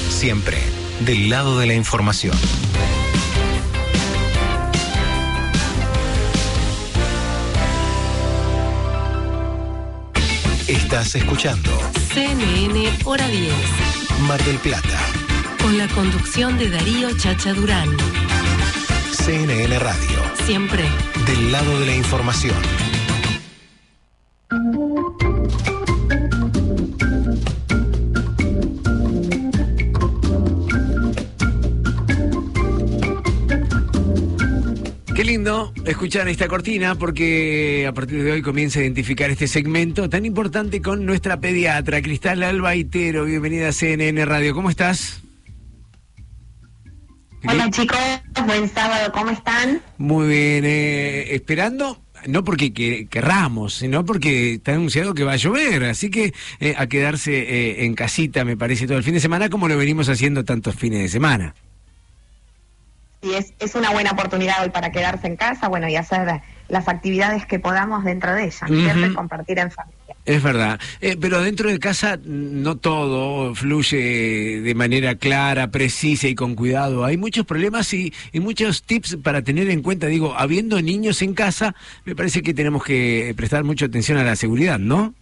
[0.09, 0.57] siempre
[1.05, 2.37] del lado de la información.
[10.67, 11.71] Estás escuchando
[12.13, 13.53] CNN Hora 10.
[14.27, 14.99] Mar del Plata.
[15.61, 17.89] Con la conducción de Darío Chacha Durán.
[19.11, 20.19] CNN Radio.
[20.45, 20.83] Siempre.
[21.25, 22.55] Del lado de la información.
[35.15, 40.09] Qué lindo escuchar esta cortina porque a partir de hoy comienza a identificar este segmento
[40.09, 43.25] tan importante con nuestra pediatra, Cristal Albaitero.
[43.25, 44.55] Bienvenida a CNN Radio.
[44.55, 45.21] ¿Cómo estás?
[47.47, 47.97] Hola chicos,
[48.45, 49.81] buen sábado, ¿cómo están?
[49.97, 55.37] Muy bien, eh, esperando, no porque que- querramos, sino porque está anunciado que va a
[55.37, 59.21] llover, así que eh, a quedarse eh, en casita, me parece, todo el fin de
[59.21, 61.55] semana, como lo venimos haciendo tantos fines de semana.
[63.21, 66.87] Y es, es una buena oportunidad hoy para quedarse en casa, bueno, y hacer las
[66.89, 69.05] actividades que podamos dentro de ella, ¿no es cierto?
[69.07, 69.98] Y compartir en familia.
[70.29, 76.35] Es verdad, Eh, pero dentro de casa no todo fluye de manera clara, precisa y
[76.35, 77.03] con cuidado.
[77.03, 80.05] Hay muchos problemas y, y muchos tips para tener en cuenta.
[80.05, 81.73] Digo, habiendo niños en casa,
[82.05, 85.15] me parece que tenemos que prestar mucha atención a la seguridad, ¿no?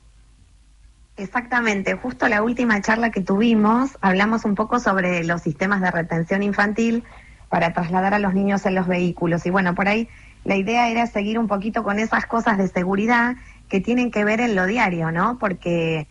[1.16, 6.44] Exactamente, justo la última charla que tuvimos, hablamos un poco sobre los sistemas de retención
[6.44, 7.06] infantil
[7.48, 9.46] para trasladar a los niños en los vehículos.
[9.46, 10.10] Y bueno, por ahí
[10.44, 13.38] la idea era seguir un poquito con esas cosas de seguridad
[13.70, 15.38] que tienen que ver en lo diario, ¿no?
[15.40, 16.08] Porque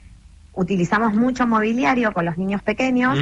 [0.53, 3.19] utilizamos mucho mobiliario con los niños pequeños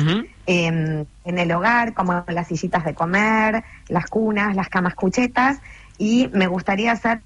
[0.46, 5.60] em, en el hogar, como las sillitas de comer, las cunas, las camas cuchetas,
[5.98, 7.22] y me gustaría hacer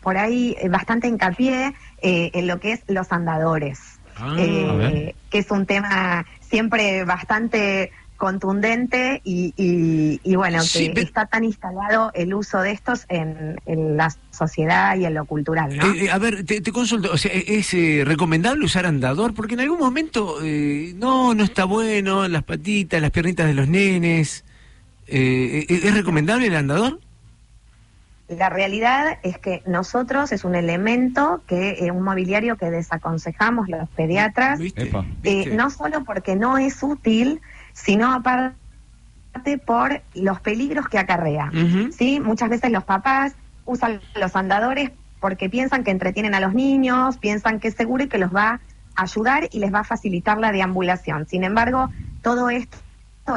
[0.00, 5.50] por ahí bastante hincapié eh, en lo que es los andadores, Ah, eh, que es
[5.50, 7.92] un tema siempre bastante
[8.22, 13.56] contundente y, y- y bueno, Sí, que está tan instalado el uso de estos en,
[13.66, 15.84] en la sociedad y en lo cultural, ¿no?
[15.92, 19.34] Eh, eh, a ver, te, te consulto, o sea, ¿es eh, recomendable usar andador?
[19.34, 23.66] Porque en algún momento, eh, no, no está bueno, las patitas, las piernitas de los
[23.66, 24.44] nenes.
[25.08, 27.00] Eh, eh, ¿Es recomendable el andador?
[28.28, 33.88] La realidad es que nosotros es un elemento que eh, un mobiliario que desaconsejamos los
[33.90, 34.58] pediatras,
[35.24, 37.40] eh, no solo porque no es útil,
[37.72, 38.56] sino aparte
[39.64, 41.50] por los peligros que acarrea.
[41.96, 42.20] ¿sí?
[42.20, 43.34] Muchas veces los papás
[43.64, 44.90] usan los andadores
[45.20, 48.60] porque piensan que entretienen a los niños, piensan que es seguro y que los va
[48.96, 51.26] a ayudar y les va a facilitar la deambulación.
[51.26, 51.90] Sin embargo,
[52.22, 52.78] todo esto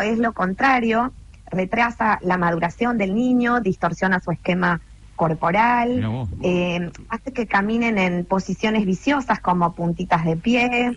[0.02, 1.14] es lo contrario,
[1.46, 4.82] retrasa la maduración del niño, distorsiona su esquema
[5.16, 6.02] corporal,
[6.44, 10.96] eh, hace que caminen en posiciones viciosas como puntitas de pie,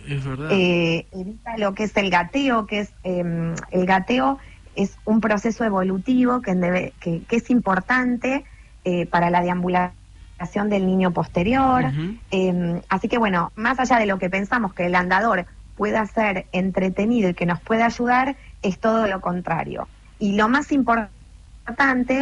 [0.51, 3.23] eh, evita lo que es el gateo, que es eh,
[3.71, 4.37] el gateo
[4.75, 8.45] es un proceso evolutivo que, debe- que, que es importante
[8.85, 11.83] eh, para la deambulación del niño posterior.
[12.31, 16.47] Eh, así que bueno, más allá de lo que pensamos que el andador pueda ser
[16.51, 19.87] entretenido y que nos pueda ayudar, es todo lo contrario.
[20.19, 21.13] Y lo más importante,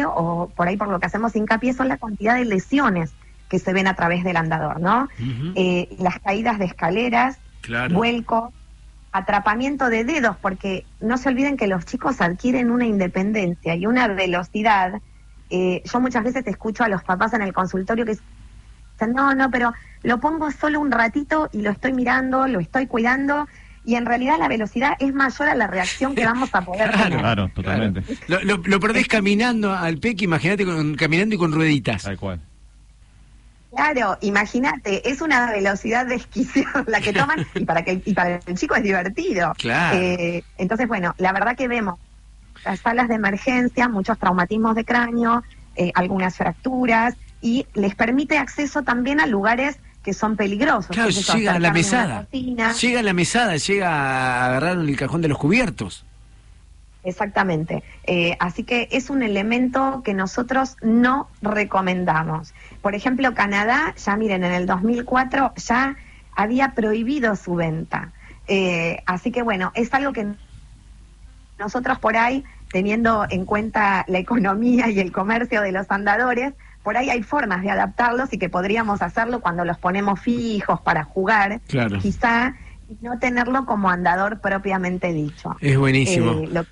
[0.06, 3.14] o por ahí por lo que hacemos hincapié, son la cantidad de lesiones
[3.48, 5.08] que se ven a través del andador, ¿no?
[5.54, 7.94] Eh, las caídas de escaleras, Claro.
[7.94, 8.52] vuelco,
[9.12, 14.08] atrapamiento de dedos, porque no se olviden que los chicos adquieren una independencia y una
[14.08, 15.00] velocidad.
[15.50, 19.50] Eh, yo muchas veces escucho a los papás en el consultorio que dicen, no, no,
[19.50, 19.72] pero
[20.02, 23.48] lo pongo solo un ratito y lo estoy mirando, lo estoy cuidando,
[23.84, 27.18] y en realidad la velocidad es mayor a la reacción que vamos a poder tener.
[27.18, 28.02] Claro, totalmente.
[28.28, 32.02] Lo, lo- lo perdés caminando al peque, imagínate con- caminando y con rueditas.
[32.02, 32.40] Tal cual.
[33.74, 38.56] Claro, imagínate, es una velocidad desquiciada la que toman y para que y para el
[38.56, 39.52] chico es divertido.
[39.58, 39.98] Claro.
[39.98, 41.98] Eh, entonces, bueno, la verdad que vemos
[42.64, 45.44] las salas de emergencia, muchos traumatismos de cráneo,
[45.76, 49.78] eh, algunas fracturas y les permite acceso también a lugares
[50.08, 50.86] que son peligrosos.
[50.86, 52.26] Claro, llega a la mesada.
[52.32, 56.06] Llega a la mesada, llega a agarrar el cajón de los cubiertos.
[57.04, 57.82] Exactamente.
[58.04, 62.54] Eh, así que es un elemento que nosotros no recomendamos.
[62.80, 65.96] Por ejemplo, Canadá, ya miren, en el 2004 ya
[66.34, 68.12] había prohibido su venta.
[68.46, 70.26] Eh, así que bueno, es algo que
[71.58, 76.96] nosotros por ahí, teniendo en cuenta la economía y el comercio de los andadores, por
[76.96, 81.60] ahí hay formas de adaptarlos y que podríamos hacerlo cuando los ponemos fijos para jugar,
[81.66, 81.98] Claro.
[81.98, 82.54] quizá
[82.88, 85.56] y no tenerlo como andador propiamente dicho.
[85.60, 86.32] Es buenísimo.
[86.32, 86.66] Eh, lo-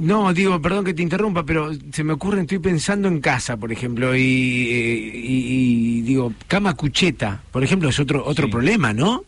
[0.00, 3.70] No, digo, perdón que te interrumpa, pero se me ocurre, estoy pensando en casa, por
[3.70, 9.22] ejemplo, y, eh, y- y digo, cama cucheta, por ejemplo, es otro otro problema, ¿no?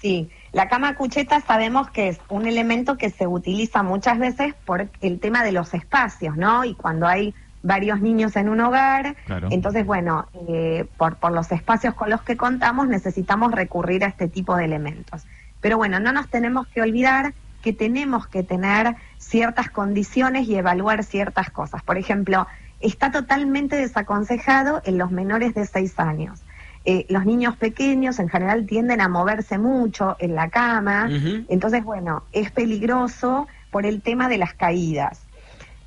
[0.00, 4.88] Sí, la cama cucheta sabemos que es un elemento que se utiliza muchas veces por
[5.00, 6.64] el tema de los espacios, ¿no?
[6.64, 9.48] Y cuando hay varios niños en un hogar, Claro.
[9.50, 14.28] entonces, bueno, eh, por, por los espacios con los que contamos necesitamos recurrir a este
[14.28, 15.24] tipo de elementos.
[15.60, 21.04] Pero bueno, no nos tenemos que olvidar que tenemos que tener ciertas condiciones y evaluar
[21.04, 21.82] ciertas cosas.
[21.84, 22.48] Por ejemplo,
[22.80, 26.42] está totalmente desaconsejado en los menores de 6 años.
[26.84, 31.08] Eh, los niños pequeños en general tienden a moverse mucho en la cama,
[31.48, 35.22] entonces, bueno, es peligroso por el tema de las caídas.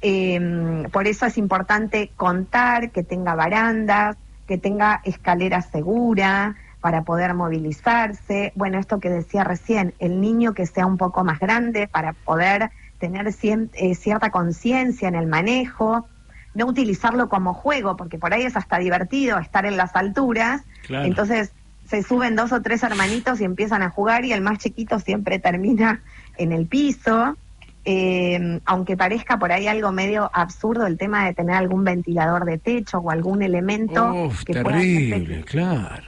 [0.08, 4.18] Eh, por eso es importante contar que tenga barandas,
[4.48, 8.52] que tenga escalera segura para poder movilizarse.
[8.54, 12.70] Bueno, esto que decía recién, el niño que sea un poco más grande para poder
[13.00, 16.08] tener cien- eh, cierta conciencia en el manejo,
[16.54, 20.62] no utilizarlo como juego, porque por ahí es hasta divertido estar en las alturas.
[20.86, 21.06] Claro.
[21.06, 21.52] Entonces
[21.90, 25.40] se suben dos o tres hermanitos y empiezan a jugar y el más chiquito siempre
[25.40, 26.04] termina
[26.38, 27.36] en el piso.
[27.88, 32.58] Eh, aunque parezca por ahí algo medio absurdo el tema de tener algún ventilador de
[32.58, 36.04] techo o algún elemento Uf, que pueda terrible, claro.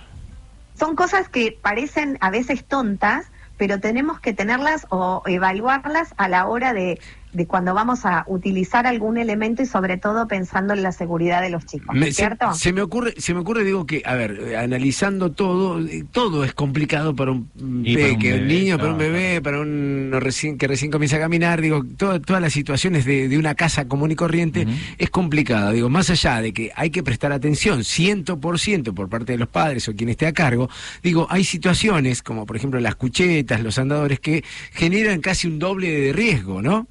[0.73, 6.47] son cosas que parecen a veces tontas, pero tenemos que tenerlas o evaluarlas a la
[6.47, 6.99] hora de,
[7.37, 11.51] de cuando vamos a utilizar algún elemento y sobre todo pensando en la seguridad de
[11.51, 12.51] los chicos, Me- se, ¿cierto?
[12.55, 16.43] se me ocurre, se me ocurre, digo que, a ver, eh, analizando todo, eh, todo
[16.43, 20.09] es complicado para un para un peque, un, bebé, niño, para un bebé, para un
[20.19, 23.87] recién, que recién comienza a caminar, digo, todo- todas las situaciones de, de una casa
[23.87, 24.65] común y corriente
[24.97, 29.37] es complicada, digo, más allá de que hay que prestar atención 100% por parte de
[29.37, 30.69] los padres o quien esté a cargo,
[31.03, 35.91] digo, hay situaciones como por ejemplo las cuchetas, los andadores que generan casi un doble
[35.91, 36.87] de riesgo, ¿no?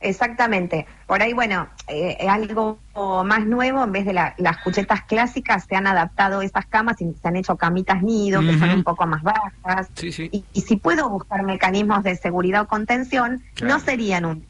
[0.00, 0.86] Sí, exactamente.
[1.06, 2.80] Por ahí, bueno, eh, algo
[3.24, 7.12] más nuevo, en vez de la- las cuchetas clásicas, se han adaptado esas camas y
[7.14, 9.90] se han hecho camitas nido, que son un poco más bajas.
[10.32, 13.74] Y, y si puedo buscar mecanismos de seguridad o contención, Claro.
[13.74, 14.48] no serían un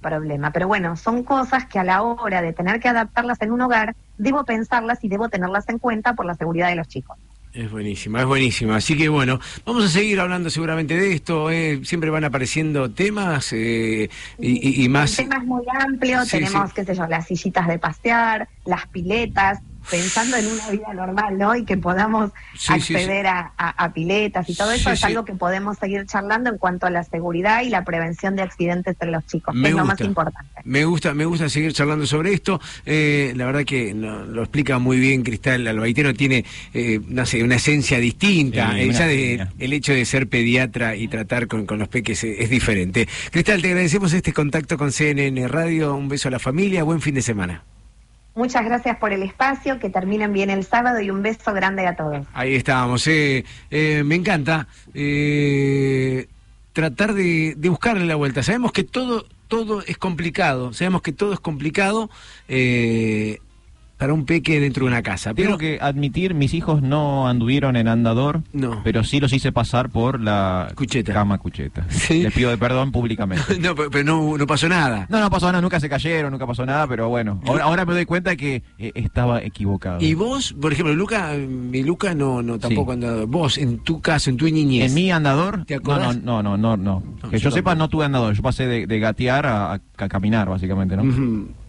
[0.00, 0.50] problema.
[0.52, 3.94] Pero bueno, son cosas que a la hora de tener que adaptarlas en un hogar,
[4.16, 7.16] debo pensarlas y debo tenerlas en cuenta por la seguridad de los chicos.
[7.54, 8.76] Es buenísima, es buenísima.
[8.76, 11.50] Así que bueno, vamos a seguir hablando seguramente de esto.
[11.50, 14.10] eh, Siempre van apareciendo temas eh,
[14.40, 15.16] y, y- y más.
[15.20, 16.74] El tema es muy amplio, Sí, tenemos, sí.
[16.74, 19.60] qué sé yo, las sillitas de pasear, las piletas,
[19.90, 21.54] pensando en una vida normal, ¿no?
[21.56, 25.00] Y que podamos Sí, sí, acceder A, a- a piletas y todo eso Sí, es
[25.00, 25.06] sí.
[25.06, 28.96] algo que podemos seguir charlando en cuanto a la seguridad y la prevención de accidentes
[29.00, 30.50] en los chicos, que es lo más importante.
[30.64, 32.60] Me gusta, me gusta seguir charlando sobre esto.
[32.86, 35.66] Eh, la verdad que no- lo explica muy bien Cristal.
[35.66, 38.72] Albaitero tiene, eh, no sé, una esencia distinta.
[38.72, 42.22] Sí, Eh, ya de- el hecho de ser pediatra y tratar con, con los peques
[42.24, 43.06] es, es diferente.
[43.30, 45.94] Cristal, te agradecemos este contacto con CNN Radio.
[45.94, 46.82] Un beso a la familia.
[46.84, 47.62] Buen fin de semana.
[48.34, 51.94] Muchas gracias por el espacio, que terminen bien el sábado y un beso grande a
[51.94, 52.26] todos.
[52.32, 53.06] Ahí estábamos.
[53.06, 56.26] eh, eh, me encanta eh,
[56.72, 58.42] tratar de, de buscarle la vuelta.
[58.42, 60.72] Sabemos que todo, todo es complicado.
[60.72, 62.10] Sabemos que todo es complicado.
[63.98, 65.34] Para un peque dentro de una casa.
[65.34, 68.80] Tengo Pero que admitir, mis hijos no anduvieron en andador, No.
[68.84, 70.72] pero sí los hice pasar por la
[71.06, 71.86] cama cucheta.
[72.10, 73.58] Les pido de perdón públicamente.
[73.60, 75.06] no, pero, pero no, no pasó nada.
[75.08, 77.94] No, no pasó nada, nunca se cayeron, nunca pasó nada, pero bueno, ahora, ahora me
[77.94, 79.98] doy cuenta que eh, estaba equivocado.
[80.00, 82.94] Y vos, por ejemplo, Luca, mi Luca no, no tampoco Sí.
[82.94, 83.26] andador.
[83.26, 84.88] Vos, en tu caso, en tu niñez.
[84.88, 85.64] ¿En mi andador?
[85.64, 86.20] ¿Te acordás?
[86.22, 87.00] no, no, no, no.
[87.20, 87.30] no.
[87.30, 88.34] que yo yo sepa, no tuve andador.
[88.34, 91.04] Yo pasé de, de gatear a, a caminar, básicamente, ¿no?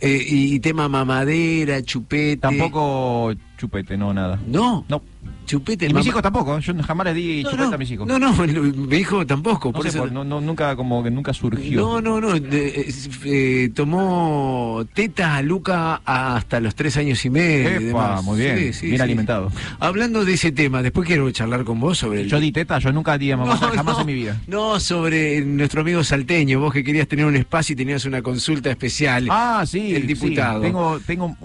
[0.02, 1.82] Eh, y, tema mamadera,
[2.16, 2.38] chupete.
[2.38, 4.40] Tampoco chupete, no, nada.
[4.48, 4.86] ¿No?
[4.88, 5.02] No.
[5.46, 5.86] Chupete.
[5.86, 7.76] Y mis mamá- hijos tampoco, yo jamás les di No, chupete no.
[7.76, 8.08] a mis hijos.
[8.08, 8.34] No, no,
[8.88, 9.70] mi hijo tampoco.
[9.70, 11.80] No por eso- por- nunca, como que nunca surgió.
[11.80, 12.36] No, no, no.
[12.36, 17.70] eh, tomó tetas a Luca hasta los tres años y medio.
[17.82, 18.24] y Epa, demás.
[18.24, 19.04] muy bien, Sí, sí, bien sí.
[19.04, 19.52] alimentado.
[19.80, 22.28] Hablando de ese tema, después quiero charlar con vos sobre el...
[22.30, 24.42] Yo di teta, yo nunca di a mamá, jamás en mi vida.
[24.48, 28.70] No, sobre nuestro amigo salteño, vos que querías tener un espacio y tenías una consulta
[28.70, 29.28] especial.
[29.30, 29.96] Ah, sí.
[29.96, 30.62] El diputado.
[30.62, 31.36] Tengo, tengo,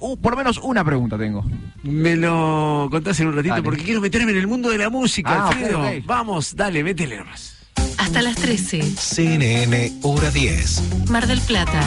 [0.00, 1.44] uh, por lo menos una pregunta tengo.
[1.82, 3.62] Me lo contás en un ratito Dale.
[3.62, 5.82] porque quiero meterme en el mundo de la música, Ah, Alfredo.
[6.04, 7.54] Vamos, dale, métele nomás.
[7.98, 8.82] Hasta las 13.
[8.82, 10.82] CNN Hora 10.
[11.10, 11.80] Mar del Plata.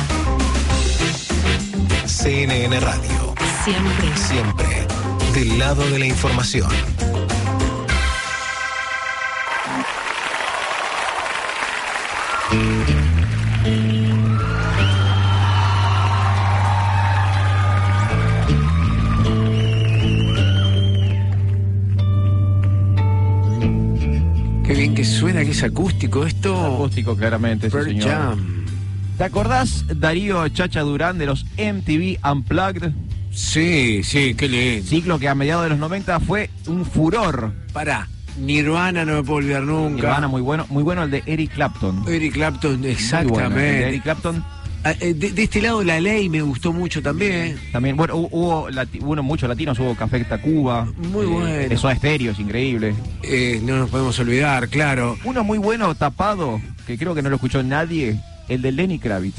[2.06, 3.36] CNN Radio.
[3.64, 4.18] Siempre.
[4.18, 4.88] Siempre.
[5.34, 6.70] Del lado de la información.
[25.52, 26.76] Es acústico esto.
[26.76, 28.10] Acústico, claramente, sí, señor.
[28.10, 28.66] Jam.
[29.18, 32.92] ¿Te acordás, Darío Chacha Durán, de los MTV Unplugged?
[33.32, 34.88] Sí, sí, qué lindo.
[34.88, 37.54] Ciclo que a mediados de los 90 fue un furor.
[37.72, 38.08] Pará,
[38.38, 39.96] Nirvana no me puedo olvidar nunca.
[39.96, 42.04] Nirvana, muy bueno, muy bueno el de Eric Clapton.
[42.08, 43.60] Eric Clapton, Muy bueno, el exactamente.
[43.60, 44.44] de Eric Clapton
[44.84, 47.56] De, de este lado la ley me gustó mucho también.
[47.72, 50.86] también, bueno, hu- hubo, lati- hubo muchos latinos, hubo Café Tacuba.
[51.12, 51.46] Muy bueno.
[51.46, 52.96] De Soda Stereo, es increíble.
[53.22, 55.18] Eh, no nos podemos olvidar, claro.
[55.24, 58.20] Uno muy bueno tapado, que creo que no lo escuchó nadie,
[58.50, 59.38] el de Lenny Kravitz.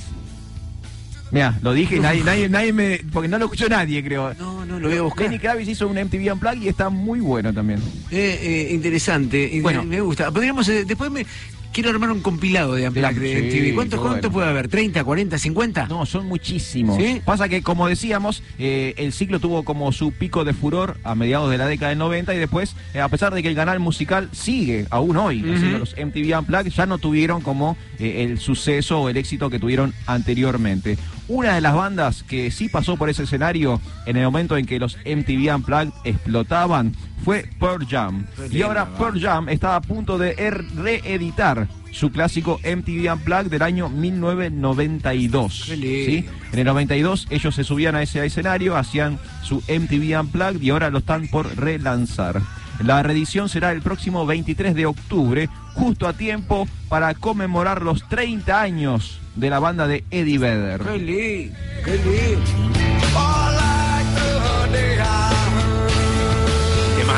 [1.33, 3.01] Mira, lo dije nadie, nadie, nadie me.
[3.13, 4.35] Porque no lo escuchó nadie, creo.
[4.35, 5.27] No, no, lo voy a buscar.
[5.27, 7.81] Lenny Kravitz hizo un MTV Unplugged y está muy bueno también.
[8.11, 8.39] Eh,
[8.71, 9.83] eh, interesante, Bueno.
[9.83, 10.31] me gusta.
[10.31, 11.27] Podríamos, eh, después me
[11.73, 13.75] quiero armar un compilado de Unplugged de Sí, MTV.
[13.75, 14.31] ¿Cuántos, bueno.
[14.31, 14.69] puede haber?
[14.69, 15.87] ¿30, 40, 50?
[15.89, 16.97] No, son muchísimos.
[16.97, 17.21] ¿Sí?
[17.25, 21.51] Pasa que, como decíamos, eh, el ciclo tuvo como su pico de furor a mediados
[21.51, 24.29] de la década del 90 y después, eh, a pesar de que el canal musical
[24.33, 29.17] sigue aún hoy, los MTV Unplugged, ya no tuvieron como eh, el suceso o el
[29.17, 30.99] éxito que tuvieron anteriormente.
[31.29, 34.79] Una de las bandas que sí pasó por ese escenario en el momento en que
[34.79, 36.95] los MTV Unplugged explotaban
[37.25, 38.27] fue Pearl Jam.
[38.51, 38.87] Y ahora.
[38.99, 45.65] Pearl Jam está a punto de er- reeditar su clásico MTV Unplugged del año 1992.
[45.67, 46.11] Qué lindo.
[46.11, 46.29] ¿sí?
[46.53, 50.91] En el 92 ellos se subían a ese escenario, hacían su MTV Unplugged y ahora
[50.91, 52.41] lo están por relanzar.
[52.83, 58.61] La reedición será el próximo 23 de octubre, justo a tiempo para conmemorar los 30
[58.61, 60.81] años de la banda de Eddie Vedder.
[60.81, 63.52] Qué lindo, qué lindo.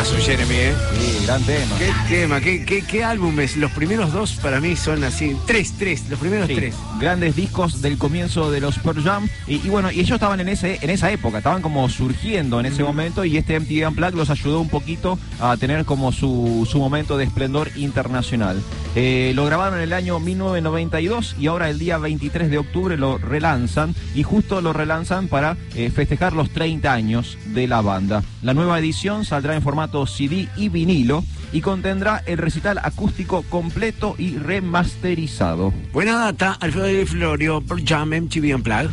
[0.05, 0.75] Temazo, Jeremy, ¿eh?
[1.01, 1.77] Sí, gran tema.
[1.79, 3.57] Qué tema, qué, qué, qué álbumes.
[3.57, 5.37] Los primeros dos para mí son así.
[5.47, 6.75] Tres, tres, los primeros Sí, tres.
[7.01, 10.49] grandes discos del comienzo de los Pearl Jam y, y bueno y ellos estaban en
[10.49, 14.31] ese en esa época estaban como surgiendo en ese momento y este MTV Unplugged los
[14.31, 18.61] ayudó un poquito a tener como su, su momento de esplendor internacional
[18.97, 23.19] Eh, lo grabaron en el año 1992 y ahora el día 23 de octubre lo
[23.19, 28.55] relanzan y justo lo relanzan para eh, festejar los 30 años de la banda la
[28.55, 31.14] nueva edición saldrá en formato CD y vinilo
[31.55, 38.11] y contendrá el recital acústico completo y remasterizado Buena data, Alfredo de Florio, Pearl Jam,
[38.11, 38.91] MTV Unplugged.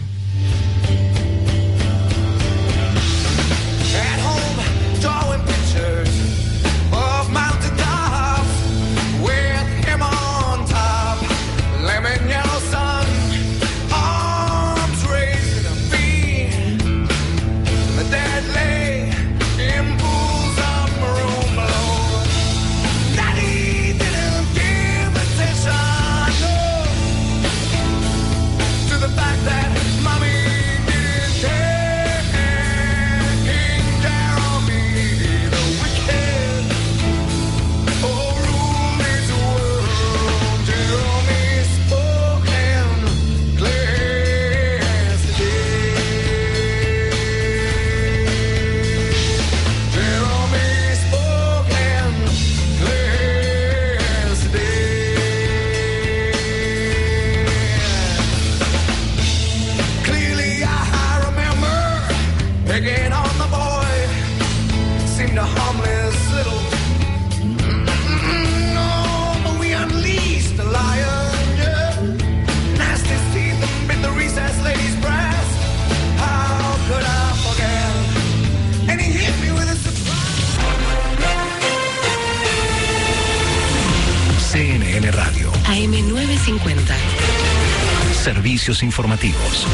[86.45, 88.14] 9.50.
[88.14, 89.68] Servicios informativos.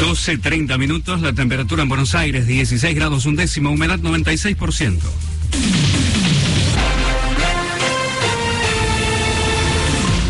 [0.00, 4.98] 12, 30 minutos, la temperatura en Buenos Aires 16 grados un décimo, humedad 96%.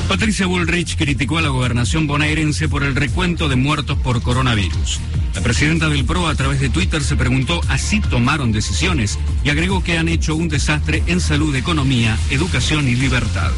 [0.08, 5.00] Patricia Bullrich criticó a la gobernación bonaerense por el recuento de muertos por coronavirus.
[5.34, 9.82] La presidenta del PRO a través de Twitter se preguntó así tomaron decisiones y agregó
[9.82, 13.50] que han hecho un desastre en salud, economía, educación y libertad.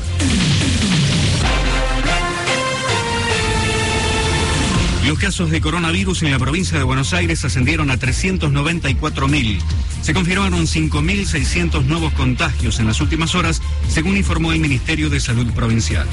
[5.09, 9.59] Los casos de coronavirus en la provincia de Buenos Aires ascendieron a 394.000.
[10.03, 15.51] Se confirmaron 5.600 nuevos contagios en las últimas horas, según informó el Ministerio de Salud
[15.55, 16.07] Provincial.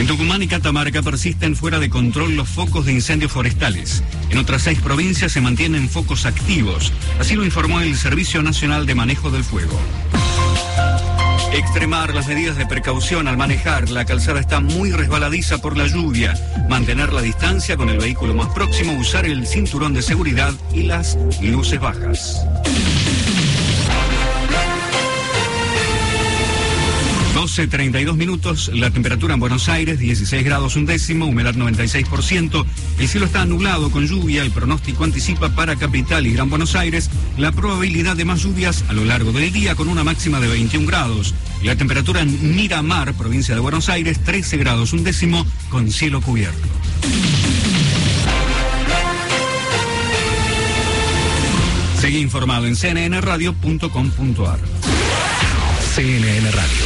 [0.00, 4.02] En Tucumán y Catamarca persisten fuera de control los focos de incendios forestales.
[4.30, 6.92] En otras seis provincias se mantienen focos activos.
[7.20, 9.78] Así lo informó el Servicio Nacional de Manejo del Fuego.
[11.56, 13.88] Extremar las medidas de precaución al manejar.
[13.88, 16.34] La calzada está muy resbaladiza por la lluvia.
[16.68, 21.16] Mantener la distancia con el vehículo más próximo, usar el cinturón de seguridad y las
[21.40, 22.44] luces bajas.
[27.46, 32.66] 12.32 minutos, la temperatura en Buenos Aires 16 grados un décimo, humedad 96%,
[32.98, 37.08] el cielo está nublado con lluvia, el pronóstico anticipa para Capital y Gran Buenos Aires
[37.38, 40.88] la probabilidad de más lluvias a lo largo del día con una máxima de 21
[40.88, 41.34] grados.
[41.62, 46.66] La temperatura en Miramar, provincia de Buenos Aires, 13 grados un décimo con cielo cubierto.
[52.00, 54.58] Seguí informado en cnnradio.com.ar.
[55.94, 56.85] CNN Radio.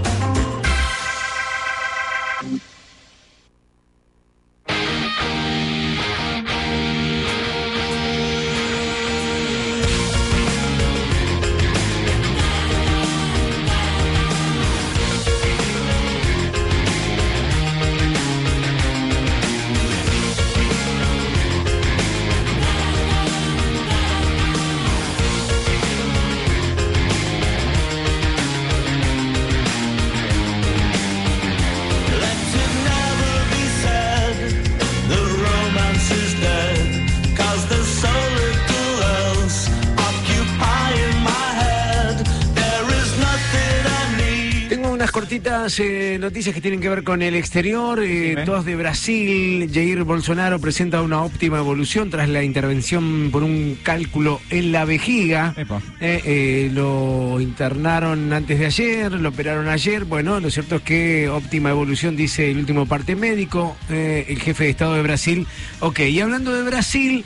[45.79, 48.01] Eh, noticias que tienen que ver con el exterior.
[48.03, 49.69] eh, todas de Brasil.
[49.73, 55.53] Jair Bolsonaro presenta una óptima evolución tras la intervención por un cálculo en la vejiga.
[55.99, 60.05] Eh, lo internaron antes de ayer, lo operaron ayer.
[60.05, 64.69] Bueno, lo cierto es que óptima evolución, dice el último parte médico, el jefe de
[64.71, 65.47] Estado de Brasil.
[65.79, 67.25] Ok, y hablando de Brasil.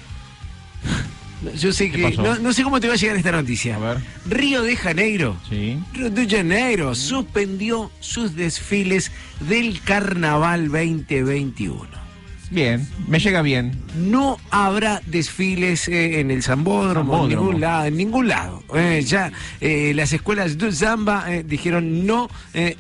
[1.54, 2.18] Yo sé ¿Qué que.
[2.18, 3.78] No, no sé cómo te va a llegar esta noticia.
[4.26, 5.38] Río de Janeiro.
[5.50, 12.05] Río de Janeiro suspendió sus desfiles del Carnaval 2021.
[12.52, 13.72] Bien, me llega bien.
[13.96, 17.86] No habrá desfiles eh, en el Zambódromo, en ningún lado.
[17.86, 18.64] En ningún lado.
[18.76, 22.30] Eh, ya eh, las escuelas de Zamba dijeron no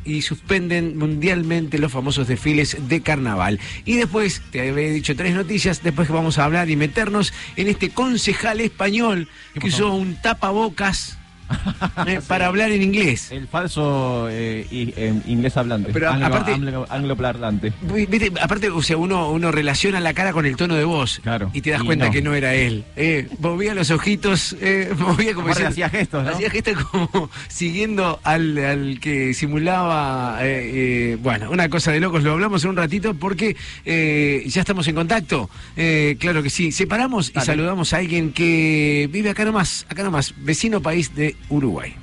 [0.03, 3.59] y suspenden mundialmente los famosos desfiles de carnaval.
[3.85, 7.67] Y después, te había dicho tres noticias, después que vamos a hablar y meternos en
[7.67, 9.27] este concejal español
[9.59, 11.17] que usó un tapabocas
[12.27, 13.31] para hablar en inglés.
[13.31, 15.91] El falso eh, eh, inglés hablante.
[15.93, 17.73] Pero Anglo- aparte- anglo- angloparlante.
[17.81, 21.21] Viste, aparte, o sea, uno, uno relaciona la cara con el tono de voz.
[21.53, 22.11] Y te das Y cuenta no.
[22.11, 22.83] que no era él.
[22.95, 26.29] Eh, movía los ojitos, eh, movía como diciendo- hacía gestos, ¿no?
[26.31, 30.37] Hacía gestos como siguiendo al, al que simulaba.
[30.41, 30.71] eh,
[31.13, 32.23] eh, bueno, una cosa de locos.
[32.23, 35.49] Lo hablamos en un ratito porque eh, ya estamos en contacto.
[35.77, 36.71] Eh, claro que sí.
[36.71, 41.95] Separamos y saludamos a alguien que vive acá nomás, acá nomás, vecino país de Uruguay.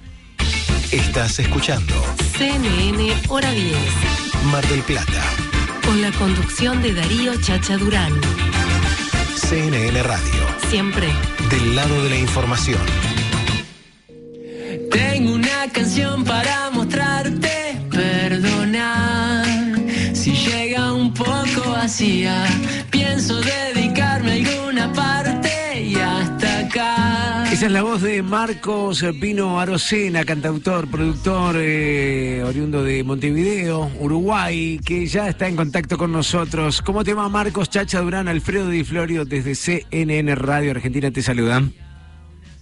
[0.91, 1.94] Estás escuchando
[2.39, 3.77] CNN Hora 10.
[4.51, 5.23] Mar del Plata.
[5.85, 8.12] Con la conducción de Darío Chacha Durán.
[9.36, 10.47] CNN Radio.
[10.69, 11.09] Siempre.
[11.51, 12.81] Del lado de la información.
[14.91, 19.47] Tengo una canción para mostrarte, perdonar
[20.12, 22.44] si llega un poco vacía.
[22.91, 23.82] Pienso dedicarme
[27.62, 34.81] Esa es la voz de Marcos Pino Arocena, cantautor, productor eh, oriundo de Montevideo, Uruguay,
[34.84, 36.82] que ya está en contacto con nosotros.
[36.82, 37.70] ¿Cómo te va Marcos?
[37.70, 41.73] Chacha Durán, Alfredo Di Florio desde CNN Radio Argentina te saludan.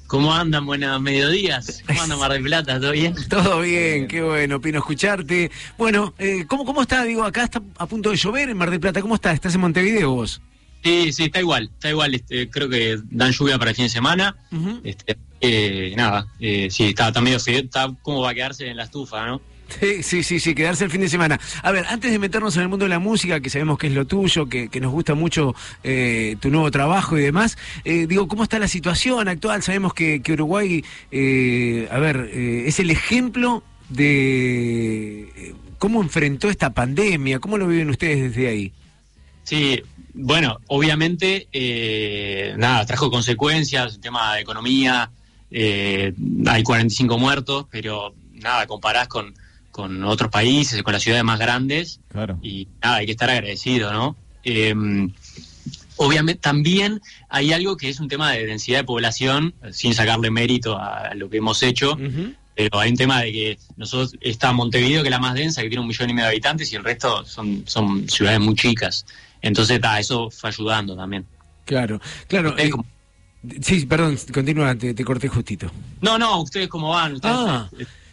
[0.07, 0.67] ¿Cómo andan?
[0.67, 1.83] Buenos mediodías.
[1.87, 2.79] ¿Cómo andan Mar del Plata?
[2.79, 3.15] ¿Todo bien?
[3.31, 5.51] Todo bien, qué bueno, Pino, escucharte.
[5.79, 7.05] Bueno, eh, ¿cómo, ¿cómo está?
[7.05, 9.01] Digo, acá está a punto de llover en Mar del Plata.
[9.01, 9.33] ¿Cómo está?
[9.33, 10.43] ¿Estás en Montevideo vos?
[10.83, 11.71] Sí, sí, está igual.
[11.75, 12.15] Está igual.
[12.15, 14.37] Este, creo que dan lluvia para el fin de semana.
[14.85, 17.61] este, eh, nada, eh, sí, está, está medio feo.
[17.61, 19.41] Está como va a quedarse en la estufa, ¿no?
[19.79, 21.39] Sí, sí, sí, sí, quedarse el fin de semana.
[21.63, 23.93] A ver, antes de meternos en el mundo de la música, que sabemos que es
[23.93, 28.27] lo tuyo, que, que nos gusta mucho eh, tu nuevo trabajo y demás, eh, digo,
[28.27, 29.63] ¿cómo está la situación actual?
[29.63, 36.71] Sabemos que, que Uruguay, eh, a ver, eh, es el ejemplo de cómo enfrentó esta
[36.71, 38.73] pandemia, cómo lo viven ustedes desde ahí.
[39.45, 39.83] Sí,
[40.15, 45.11] bueno, obviamente, eh, nada, trajo consecuencias, el tema de economía,
[45.51, 46.13] eh,
[46.47, 49.35] hay 45 muertos, pero nada, comparás con,
[49.71, 52.39] con otros países, con las ciudades más grandes, Claro.
[52.43, 54.17] y nada, hay que estar agradecido, ¿no?
[54.45, 54.75] Eh,
[55.97, 60.79] obviamente también hay algo que es un tema de densidad de población, sin sacarle mérito
[60.79, 61.97] a lo que hemos hecho,
[62.55, 65.69] pero hay un tema de que nosotros está Montevideo, que es la más densa, que
[65.69, 69.05] tiene un millón y medio de habitantes, y el resto son, son ciudades muy chicas.
[69.43, 71.25] Entonces, ta, eso fue ayudando también.
[71.65, 72.55] Claro, claro.
[72.59, 72.71] eh,
[73.61, 75.71] sí, perdón, continúa, te, te corté justito.
[76.01, 77.15] No, no, ¿ustedes cómo van?
[77.15, 77.71] ¿Ustedes, Ah,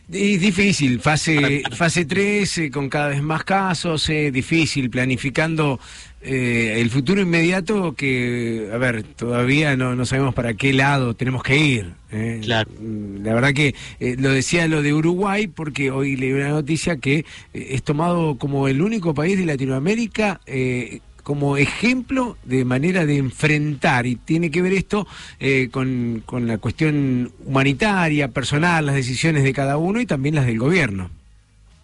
[0.09, 5.81] es difícil, fase fase 3, eh, con cada vez más casos, eh, difícil, planificando
[6.21, 11.43] eh, el futuro inmediato que, a ver, todavía no, no sabemos para qué lado tenemos
[11.43, 11.93] que ir.
[12.11, 17.25] Mm, La verdad que lo decía lo de Uruguay porque hoy leí una noticia que
[17.53, 24.05] es tomado como el único país de Latinoamérica eh, como ejemplo de manera de enfrentar
[24.07, 25.05] y tiene que ver esto
[25.41, 30.45] eh, con, con la cuestión humanitaria, personal, las decisiones de cada uno y también las
[30.45, 31.11] del gobierno.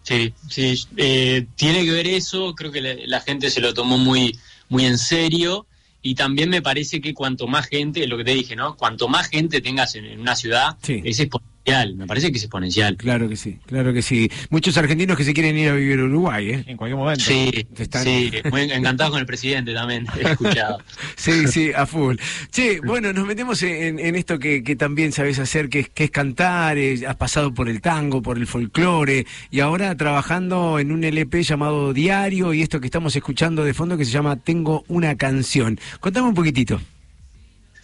[0.03, 3.97] Sí, sí, eh, tiene que ver eso, creo que la, la gente se lo tomó
[3.97, 4.39] muy,
[4.69, 5.65] muy en serio
[6.01, 8.77] y también me parece que cuanto más gente, lo que te dije, ¿no?
[8.77, 11.52] Cuanto más gente tengas en, en una ciudad, es exponencial,
[11.95, 12.97] me parece que es exponencial.
[12.97, 14.29] Claro que sí, claro que sí.
[14.49, 16.63] Muchos argentinos que se quieren ir a vivir a Uruguay, ¿eh?
[16.67, 17.23] En cualquier momento.
[17.23, 20.79] Sí, Están- sí, muy encantado con el presidente también, he escuchado.
[21.15, 22.17] Sí, sí, a full.
[22.51, 26.05] Che, bueno, nos metemos en, en esto que, que también sabes hacer, que es, que
[26.05, 30.91] es cantar, eh, has pasado por el tango, por el folclore, y ahora trabajando en
[30.91, 34.83] un LP llamado Diario, y esto que estamos escuchando de fondo que se llama Tengo
[34.89, 35.79] una canción.
[36.01, 36.81] Contame un poquitito.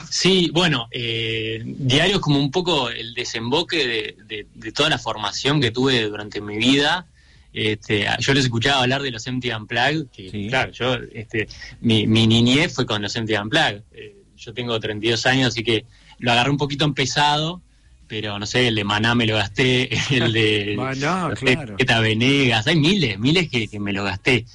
[0.10, 4.98] Sí, bueno, eh, diario es como un poco el desemboque de, de- de toda la
[4.98, 7.06] formación que tuve durante mi vida.
[7.54, 11.48] Este, yo les escuchaba hablar de los MTV Unplugged, que claro, yo, este,
[11.82, 13.82] mi, mi niñez fue con los MTV Unplugged.
[13.94, 15.86] Eh, yo tengo 32 años, así que
[16.20, 17.62] lo agarré un poquito empezado,
[18.08, 22.02] pero no sé, el de Maná me lo gasté, el de Maná, claro.
[22.02, 24.46] Venegas, hay miles, miles que, que me lo gasté.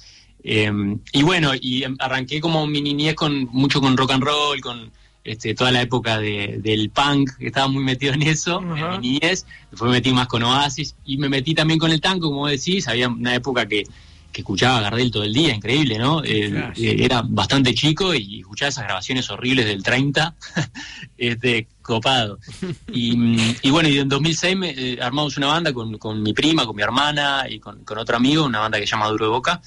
[0.43, 0.71] Eh,
[1.13, 4.91] y bueno, y em- arranqué como mi niñez con mucho con rock and roll, con
[5.25, 9.45] este, toda la época de- del punk, estaba muy metido en eso, en mi niñez.
[9.71, 12.87] Después me metí más con Oasis y me metí también con el tango, como decís.
[12.87, 13.83] Había una época que,
[14.31, 16.23] que escuchaba a Gardel todo el día, increíble, ¿no?
[16.23, 16.73] Eh, Claro.
[16.77, 20.35] eh, era bastante chico y escuchaba esas grabaciones horribles del 30,
[21.17, 22.37] este, copado.
[22.91, 26.65] Y, y bueno, y en 2006 me, eh, armamos una banda con, con mi prima,
[26.65, 29.31] con mi hermana y con, con otro amigo, una banda que se llama Duro de
[29.31, 29.61] Boca,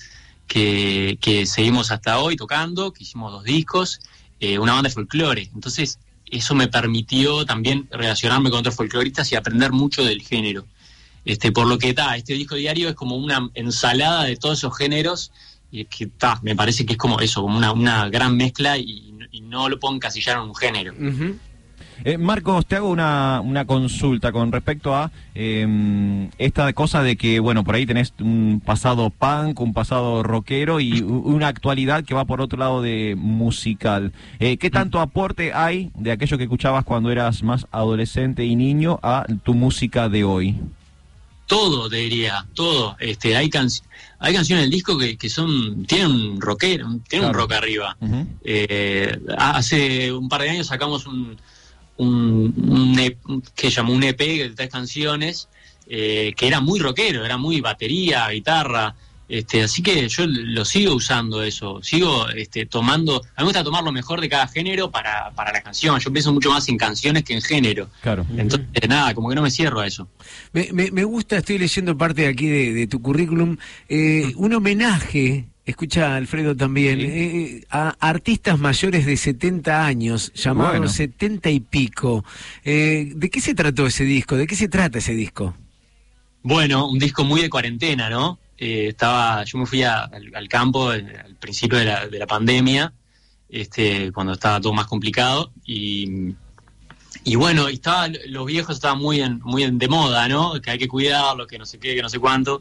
[0.47, 4.01] que, que seguimos hasta hoy tocando, que hicimos dos discos,
[4.41, 5.51] eh, una banda de folclore.
[5.55, 5.99] Entonces,
[6.31, 10.67] eso me permitió también relacionarme con otros folcloristas y aprender mucho del género.
[11.25, 14.77] Este, por lo que está, este disco diario es como una ensalada de todos esos
[14.77, 15.33] géneros
[15.71, 19.15] y que ta, me parece que es como eso, como una, una gran mezcla y,
[19.31, 20.95] y no lo puedo encasillar en un género.
[22.05, 27.41] Eh, Marcos, te hago una, una consulta con respecto a eh, esta cosa de que,
[27.41, 32.25] bueno, por ahí tenés un pasado punk, un pasado rockero y una actualidad que va
[32.25, 34.13] por otro lado de musical.
[34.39, 39.01] Eh, ¿Qué tanto aporte hay de aquello que escuchabas cuando eras más adolescente y niño
[39.03, 40.57] a tu música de hoy?
[41.47, 43.83] todo diría todo este hay canc-
[44.19, 47.97] hay canciones del disco que, que son tienen un rockero tienen un rock arriba
[48.45, 51.39] Eh, hace un par de años sacamos un
[51.99, 53.19] un, un EP
[53.55, 55.49] que llamó un EP de tres canciones
[55.87, 58.95] eh, que era muy rockero era muy batería guitarra
[59.29, 63.63] este así que yo lo sigo usando eso sigo este tomando a mí me gusta
[63.63, 66.79] tomar lo mejor de cada género para, para la canción yo pienso mucho más en
[66.79, 67.91] canciones que en género.
[68.01, 68.25] Claro.
[68.37, 70.09] entonces nada como que no me cierro a eso.
[70.55, 73.59] Me, me- me gusta, estoy leyendo parte de aquí de, de tu currículum,
[73.91, 80.89] eh, un homenaje, escucha Alfredo también, eh, a artistas mayores de 70 años, llamado Bueno.
[80.89, 82.25] 70 y pico.
[82.65, 84.37] Eh, ¿De qué se trató ese disco?
[84.37, 85.55] ¿De qué se trata ese disco?
[86.43, 88.39] Bueno, un disco muy de cuarentena, ¿no?
[88.57, 92.19] Eh, estaba, yo me fui a- al, al campo eh, al principio de la, de
[92.19, 92.93] la pandemia,
[93.49, 96.35] este, cuando estaba todo más complicado, y,
[97.25, 100.61] y bueno, y estaba, los viejos estaban muy en, muy en, de moda, ¿no?
[100.61, 102.61] Que hay que cuidarlos, que no sé qué, que no sé cuánto.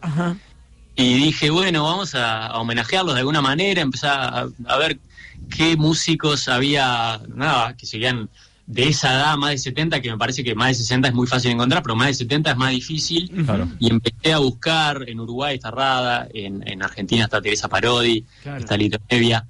[0.98, 4.98] Y dije, bueno, vamos a, a homenajearlos de alguna manera, empezar a, a ver
[5.56, 8.30] qué músicos había, nada, que seguían
[8.66, 11.26] de esa edad, más de 70, que me parece que más de 60 es muy
[11.28, 13.30] fácil encontrar, pero más de 70 es más difícil.
[13.46, 13.68] Claro.
[13.80, 18.60] Y empecé a buscar, en Uruguay está Rada, en, en Argentina está Teresa Parodi, Claro.
[18.60, 19.46] está Lito Nevia.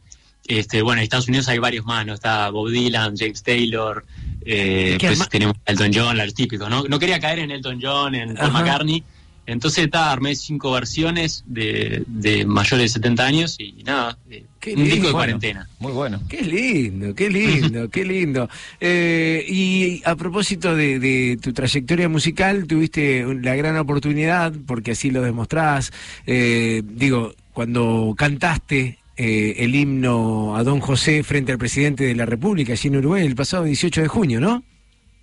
[0.45, 2.14] Este, bueno, en Estados Unidos hay varios más, ¿no?
[2.14, 4.06] Está Bob Dylan, James Taylor,
[4.45, 6.84] eh, pues tenemos Elton John, los típicos, ¿no?
[6.84, 8.51] No quería caer en Elton John, en Paul.
[8.51, 9.03] McCartney.
[9.48, 14.74] Entonces está, armé cinco versiones de, de mayores de 70 años y nada, eh, Qué
[14.76, 14.95] un disco lindo.
[14.95, 15.14] de Bueno.
[15.14, 15.69] cuarentena.
[15.80, 16.22] Muy bueno.
[16.27, 18.50] Qué lindo, qué lindo, qué lindo.
[18.82, 25.09] Eh, y a propósito de, de tu trayectoria musical, tuviste la gran oportunidad, porque así
[25.11, 25.93] lo demostrás,
[26.26, 32.26] eh, digo, cuando cantaste eh, el himno a Don José frente al presidente de la
[32.26, 34.64] República, allí en Uruguay, el pasado 18 de junio, ¿no?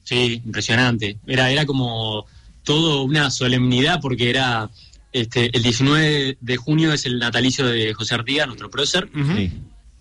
[0.03, 1.19] Sí, impresionante.
[1.27, 2.27] Era, era como
[2.65, 4.71] todo una solemnidad porque era
[5.13, 9.09] este, el 19 de junio es el natalicio de José Artigas, nuestro prócer.
[9.37, 9.53] Sí.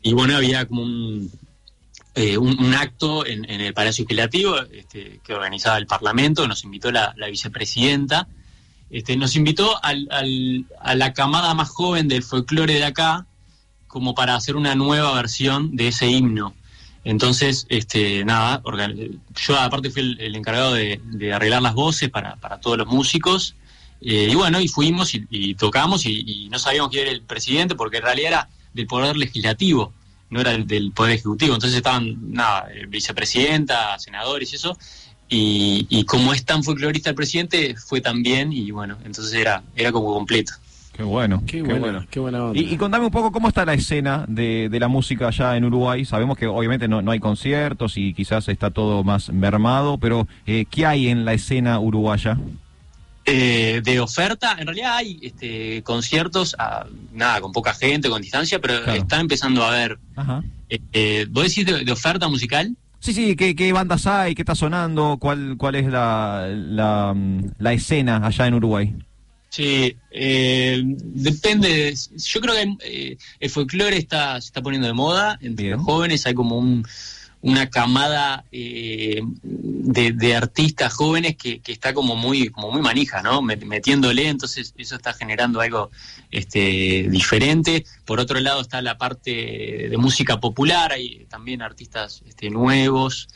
[0.01, 1.31] Y bueno, había como un,
[2.15, 6.63] eh, un, un acto en, en el Palacio Legislativo este, que organizaba el Parlamento, nos
[6.63, 8.27] invitó la, la vicepresidenta,
[8.89, 13.25] este, nos invitó al, al- a la camada más joven del folclore de acá
[13.87, 16.53] como para hacer una nueva versión de ese himno.
[17.03, 18.61] Entonces, este, nada,
[19.35, 23.55] yo aparte fui el, encargado de, de arreglar las voces para, para todos los músicos.
[24.01, 27.75] eh, y bueno, y fuimos y, tocamos y, y no sabíamos quién era el presidente
[27.75, 29.93] porque en realidad era del Poder Legislativo,
[30.29, 31.53] no era del, del Poder Ejecutivo.
[31.55, 34.77] Entonces estaban, nada, eh, vicepresidenta, senadores y eso.
[35.29, 39.63] Y, y como es tan folclorista el presidente, fue tan bien y bueno, entonces era,
[39.75, 40.53] era como completo.
[40.95, 41.41] Qué bueno.
[41.47, 42.59] Qué, bueno, qué buena onda.
[42.59, 45.65] Y, y contame un poco cómo está la escena de, de la música allá en
[45.65, 46.05] Uruguay.
[46.05, 50.65] Sabemos que obviamente no, no hay conciertos y quizás está todo más mermado, pero eh,
[50.69, 52.37] ¿qué hay en la escena uruguaya?
[53.25, 58.59] Eh, de oferta, en realidad hay este, conciertos, a- nada, con poca gente, con distancia,
[58.59, 59.97] pero está empezando a haber.
[60.15, 60.43] Ajá.
[60.69, 62.75] Eh, eh, ¿Vos decís de, de oferta musical?
[62.99, 64.35] Sí, sí, ¿qué, qué bandas hay?
[64.35, 65.17] ¿Qué está sonando?
[65.19, 68.93] ¿Cuál, cuál es la, la, mm, la escena allá en Uruguay?
[69.55, 71.69] Sí, eh, depende.
[71.69, 75.83] de- yo creo que eh, el folclore está, se está poniendo de moda entre los
[75.83, 76.25] jóvenes.
[76.25, 76.83] Hay como un,
[77.41, 83.21] una camada eh, de, de artistas jóvenes que, que está como muy, como muy manija,
[83.21, 83.43] ¿no?
[83.43, 85.91] Met- Metiéndole, entonces eso está generando algo
[86.31, 87.85] este, diferente.
[88.05, 93.27] Por otro lado está la parte de música popular, hay también artistas este, nuevos,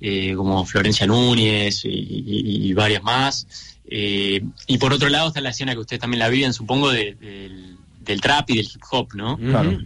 [0.00, 3.46] eh, como Florencia Núñez y, y- y varias más.
[3.90, 7.14] Eh, y por otro lado está la escena que ustedes también la viven, supongo, de-
[7.14, 9.36] del, del trap y del hip hop, ¿no?
[9.38, 9.78] Claro.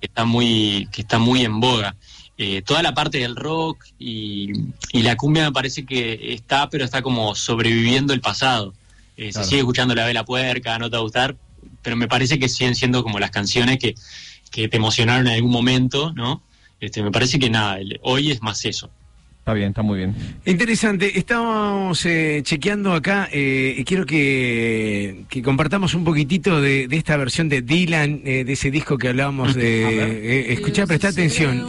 [0.00, 1.94] Que está muy, que está muy en boga.
[2.36, 4.50] Eh, toda la parte del rock y,
[4.92, 8.74] y la cumbia me parece que está, pero está como sobreviviendo el pasado.
[9.16, 9.44] Eh, Claro.
[9.44, 11.36] Se sigue escuchando la vela puerca, no te va a gustar,
[11.82, 13.94] pero me parece que siguen siendo como las canciones que,
[14.50, 16.42] que te emocionaron en algún momento, ¿no?
[16.80, 18.90] Este, me parece que nada, el- hoy es más eso.
[19.44, 20.14] Está bien, está muy bien.
[20.46, 26.96] Interesante, estamos eh, chequeando acá, eh, y quiero que, que compartamos un poquitito de, de
[26.96, 29.84] esta versión de Dylan, eh, de ese disco que hablábamos de...
[30.24, 31.62] Eh, escuchá, presta atención.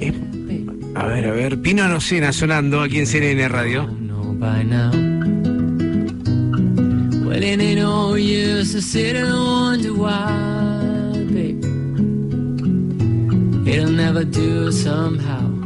[0.00, 0.12] Eh,
[0.96, 3.88] a ver, a ver, Pino Arocena sonando aquí en CNN Radio.
[13.64, 15.61] It'll never do somehow.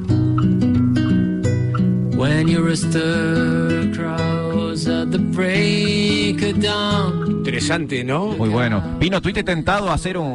[2.16, 7.26] When your rooster crows at the break of dawn.
[7.38, 8.28] Interesante, ¿no?
[8.28, 8.98] Muy bueno.
[8.98, 10.32] Pino, ¿tuviste tentado a hacer un...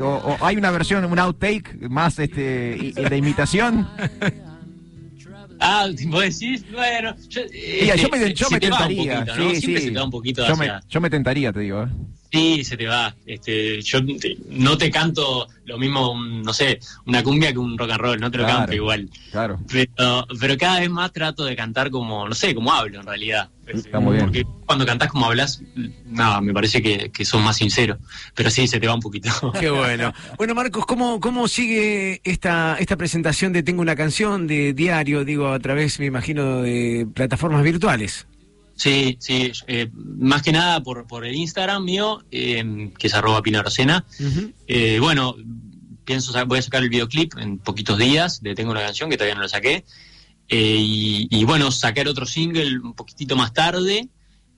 [0.00, 3.88] O, o hay una versión, un outtake más este i- de imitación?
[5.66, 7.40] Ah, vos decís, bueno, yo,
[7.80, 9.24] Mira, este, yo me, yo se me te va un tentaría.
[9.24, 9.50] poquito, ¿no?
[9.50, 9.86] sí, Siempre sí.
[9.86, 11.84] se te va un poquito yo, me, hacia- yo me tentaría, te digo.
[11.84, 11.88] ¿eh?
[12.34, 13.14] Sí, se te va.
[13.26, 17.78] Este, yo te- no te canto lo mismo, un- no sé, una cumbia que un
[17.78, 19.08] rock and roll, no te lo Claro, canto igual.
[19.30, 19.60] Claro.
[19.70, 23.48] Pero, pero cada vez más trato de cantar como, no sé, como hablo en realidad.
[23.66, 24.26] Está muy bien.
[24.26, 25.62] Porque cuando cantás como hablas,
[26.04, 27.98] nada, me parece que, que sos más sincero.
[28.34, 29.30] Pero sí, se te va un poquito.
[29.58, 30.12] Qué bueno.
[30.36, 35.48] Bueno, Marcos, ¿cómo, cómo sigue esta, esta presentación de Tengo una canción de diario, digo,
[35.52, 38.26] a través, me imagino, de plataformas virtuales?
[38.76, 43.40] Sí, sí, eh, más que nada por, por el Instagram mío, eh, que es arroba
[43.40, 44.04] pinarocena.
[44.66, 45.36] Eh, bueno,
[46.04, 49.36] pienso voy a sacar el videoclip en poquitos días de Tengo una canción que todavía
[49.36, 49.84] no lo saqué.
[50.48, 54.08] Eh, y, y bueno, sacar otro single un poquitito más tarde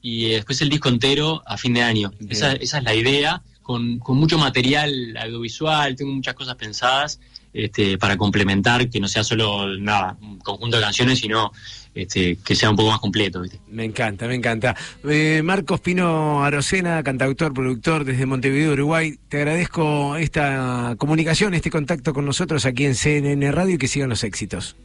[0.03, 2.11] y eh, después el disco entero a fin de año.
[2.29, 7.21] Esa, esa es la idea, con, con mucho material audiovisual, tengo muchas cosas pensadas.
[7.57, 11.53] este, para complementar, que no sea solo nada, un conjunto de canciones, sino
[11.97, 13.41] este, que sea un poco más completo.
[13.43, 13.59] ¿viste?
[13.69, 14.77] Me encanta, me encanta.
[15.09, 19.19] Eh, Marcos Pino Arocena, cantautor, productor desde Montevideo, Uruguay.
[19.29, 24.09] Te agradezco esta comunicación, este contacto con nosotros aquí en CNN Radio y que sigan
[24.11, 24.77] los éxitos.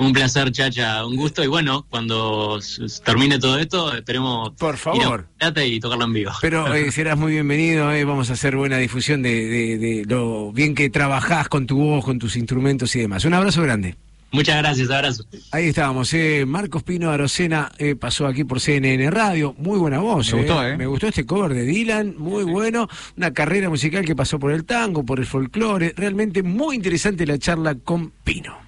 [0.00, 1.42] Un placer, Chacha, un gusto.
[1.42, 2.60] Y bueno, cuando
[3.04, 5.26] termine todo esto, esperemos Por favor.
[5.40, 6.30] ir a y tocarlo en vivo.
[6.40, 10.52] Pero eh, serás muy bienvenido, eh, vamos a hacer buena difusión de, de- de lo
[10.52, 13.24] bien que trabajás con tu voz, con tus instrumentos y demás.
[13.24, 13.96] Un abrazo grande.
[14.30, 15.24] Muchas gracias, abrazo.
[15.52, 20.32] Ahí estábamos, eh, Marcos Pino Arocena eh, pasó aquí por CNN Radio, muy buena voz.
[20.32, 20.76] Me gustó, ¿eh?
[20.76, 24.64] Me gustó este cover de Dylan, muy bueno, una carrera musical que pasó por el
[24.64, 28.58] tango, por el folclore, realmente muy interesante la charla con Pino.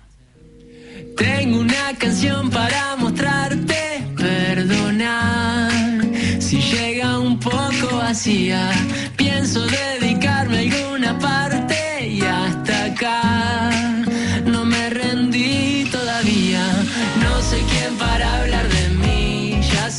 [1.16, 5.70] Tengo una canción para mostrarte, perdonar
[6.38, 8.70] si llega un poco vacía.
[9.16, 9.99] Pienso dedicarme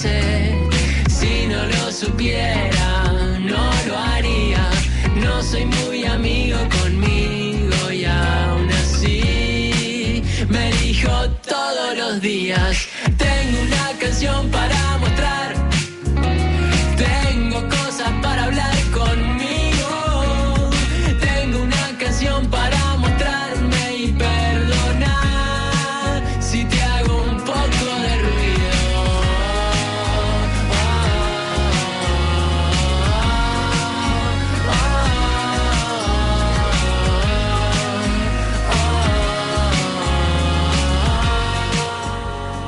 [0.02, 3.04] Si no lo supiera,
[3.40, 4.68] no lo haría.
[5.16, 12.88] No soy muy amigo conmigo y aún así me elijo todos los días.
[13.16, 14.98] Tengo una canción para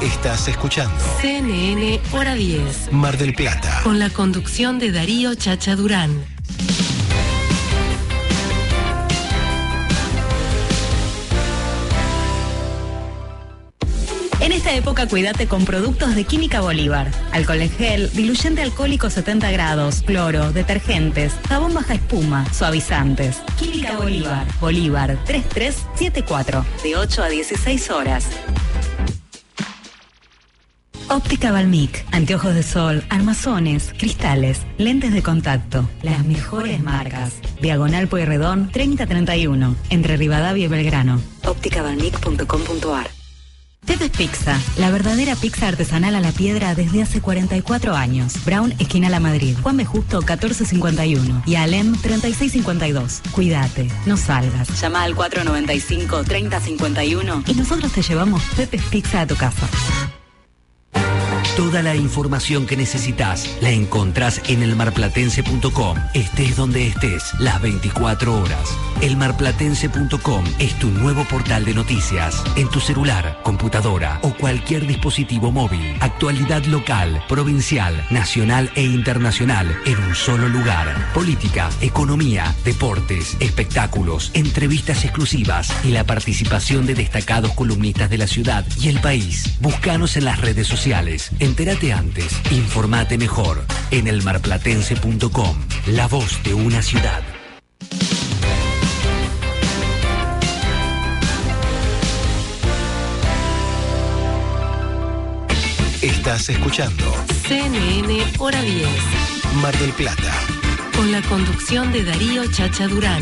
[0.03, 2.91] Estás escuchando CNN Hora 10.
[2.91, 3.79] Mar del Plata.
[3.83, 6.25] Con la conducción de Darío Chacha Durán.
[14.41, 17.09] En esta época cuídate con productos de Química Bolívar.
[17.31, 23.37] Alcohol en gel, diluyente alcohólico 70 grados, cloro, detergentes, jabón baja espuma, suavizantes.
[23.57, 24.45] Química Bolívar.
[24.59, 26.65] Bolívar 3374.
[26.83, 28.27] De 8 a 16 horas.
[31.13, 37.33] Óptica Balmic, anteojos de sol, armazones, cristales, lentes de contacto, las mejores marcas.
[37.61, 41.21] Diagonal Pueyrredón 3031, entre Rivadavia y Belgrano.
[41.45, 43.11] ópticabalmic.com.ar
[43.85, 48.43] Pepe's Pizza, la verdadera pizza artesanal a la piedra desde hace 44 años.
[48.43, 49.55] Brown, esquina La Madrid.
[49.61, 49.85] Juan B.
[49.85, 51.43] Justo, 1451.
[51.45, 53.21] Y Alem, 3652.
[53.33, 54.81] Cuídate, no salgas.
[54.81, 59.69] Llama al 495-3051 y nosotros te llevamos Pepe's Pizza a tu casa.
[61.55, 65.97] Toda la información que necesitas la encontrás en elmarplatense.com.
[66.15, 68.75] Estés donde estés, las 24 horas.
[69.01, 72.43] Elmarplatense.com es tu nuevo portal de noticias.
[72.55, 75.95] En tu celular, computadora o cualquier dispositivo móvil.
[75.99, 81.11] Actualidad local, provincial, nacional e internacional en un solo lugar.
[81.13, 88.65] Política, economía, deportes, espectáculos, entrevistas exclusivas y la participación de destacados columnistas de la ciudad
[88.81, 89.55] y el país.
[89.59, 91.31] Búscanos en las redes sociales.
[91.43, 95.57] Entérate antes, informate mejor en elmarplatense.com.
[95.87, 97.21] La voz de una ciudad.
[106.01, 107.13] Estás escuchando
[107.45, 108.87] CNN Hora 10.
[109.61, 110.33] Mar del Plata.
[110.95, 113.21] Con la conducción de Darío Chacha Durán.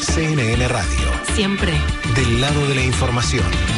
[0.00, 1.12] CNN Radio.
[1.36, 1.74] Siempre.
[2.16, 3.77] Del lado de la información.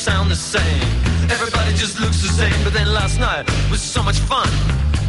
[0.00, 0.88] Sound the same.
[1.28, 2.56] Everybody just looks the same.
[2.64, 4.48] But then last night was so much fun.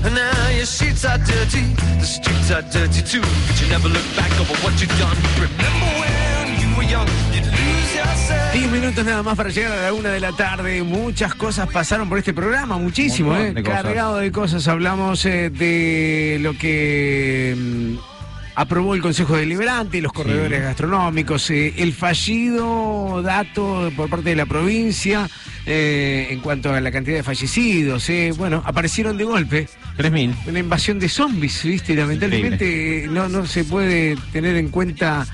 [0.04, 1.64] And now your sheets are dirty.
[2.04, 3.24] The streets are dirty too.
[3.48, 5.16] But you never look back over what you've done.
[5.40, 8.54] Remember when you were young, you'd lose yourself.
[8.54, 10.84] 10 minutos nada más para llegar a la una de la tarde.
[10.84, 13.54] Muchas cosas pasaron por este programa, muchísimo, ¿eh?
[13.54, 13.64] de.
[13.64, 14.68] Cargado de cosas.
[14.68, 18.21] Hablamos eh, de lo que mm,
[18.56, 24.46] aprobó el Consejo Deliberante, los corredores gastronómicos, eh, el fallido dato por parte de la
[24.46, 25.30] provincia
[25.66, 28.10] eh, en cuanto a la cantidad de fallecidos.
[28.10, 29.68] eh, bueno, aparecieron de golpe.
[29.98, 30.48] 3.000.
[30.48, 31.94] Una invasión de zombies, ¿viste?
[31.94, 35.28] Y lamentablemente no, no se puede tener en cuenta,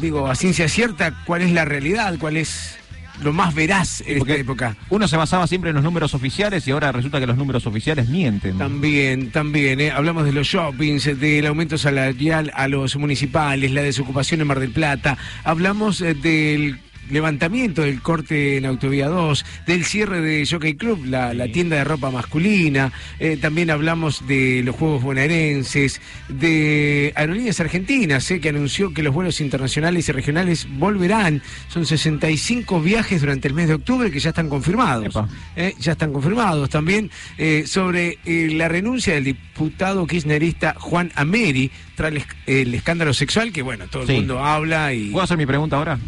[0.00, 2.81] digo, a ciencia cierta, cuál es la realidad, cuál es
[3.22, 4.76] lo más veraz en esta época.
[4.90, 8.08] Uno se basaba siempre en los números oficiales y ahora resulta que los números oficiales
[8.08, 8.58] mienten.
[8.58, 9.90] También, también, ¿eh?
[9.90, 14.70] hablamos de los shoppings, del aumento salarial a los municipales, la desocupación en Mar del
[14.70, 16.80] Plata, hablamos eh, del
[17.10, 21.84] levantamiento del corte en Autovía 2, del cierre de Jockey Club, la, la tienda de
[21.84, 28.92] ropa masculina, eh, también hablamos de los Juegos Bonaerenses, de Aerolíneas Argentinas, eh, que anunció
[28.94, 31.42] que los vuelos internacionales y regionales volverán.
[31.68, 35.14] Son 65 viajes durante el mes de octubre que ya están confirmados.
[35.56, 42.12] Eh, ya están confirmados también eh, sobre la renuncia del diputado kirchnerista Juan Ameri tras
[42.12, 44.12] el, esc- el escándalo sexual, que bueno, todo Sí.
[44.12, 45.10] el mundo habla y...
[45.10, 45.98] ¿Puedo hacer mi pregunta ahora?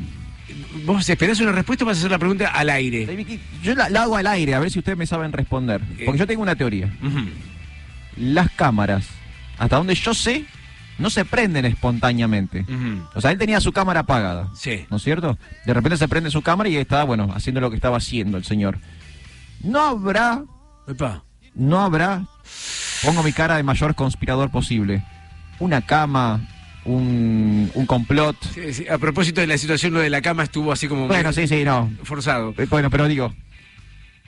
[0.85, 3.41] ¿Vos esperás una respuesta o vas a hacer la pregunta al aire?
[3.63, 5.81] Yo la, la hago al aire, a ver si ustedes me saben responder.
[6.05, 6.93] Porque yo tengo una teoría.
[8.17, 9.07] Las cámaras,
[9.59, 10.45] hasta donde yo sé,
[10.99, 12.65] no se prenden espontáneamente.
[13.15, 14.51] O sea, él tenía su cámara apagada.
[14.55, 14.85] Sí.
[14.91, 15.39] ¿No es cierto?
[15.65, 18.45] De repente se prende su cámara y estaba, bueno, haciendo lo que estaba haciendo el
[18.45, 18.79] señor.
[19.63, 20.45] No habrá.
[21.55, 22.25] No habrá.
[23.05, 25.03] Pongo mi cara de mayor conspirador posible.
[25.59, 26.41] Una cama,
[26.85, 28.37] un, un complot.
[28.55, 31.07] Sí, sí, A propósito de la situación, lo de la cama estuvo así como...
[31.07, 31.91] Bueno, sí, sí, no.
[32.03, 32.55] Forzado.
[32.59, 33.33] Eh, Bueno, pero digo,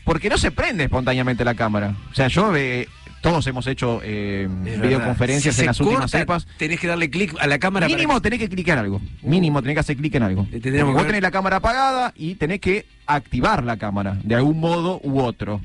[0.04, 1.94] porque no se prende espontáneamente la cámara.
[2.10, 2.88] O sea, yo, eh,
[3.22, 4.48] todos hemos hecho eh,
[4.80, 5.54] videoconferencias.
[5.56, 6.46] Si en las últimas cepas.
[6.58, 8.20] Tenés que darle clic a la cámara Mínimo para...
[8.20, 9.00] tenés que clicar algo.
[9.22, 10.46] Mínimo tenés que hacer clic en algo.
[10.92, 15.20] Vos tenés la cámara apagada y tenés que activar la cámara de algún modo u
[15.20, 15.60] otro.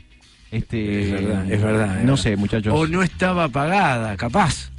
[0.49, 1.85] Este, Es verdad, es verdad.
[1.99, 2.15] es No verdad.
[2.17, 2.73] sé, muchachos.
[2.75, 4.69] O no estaba apagada, capaz.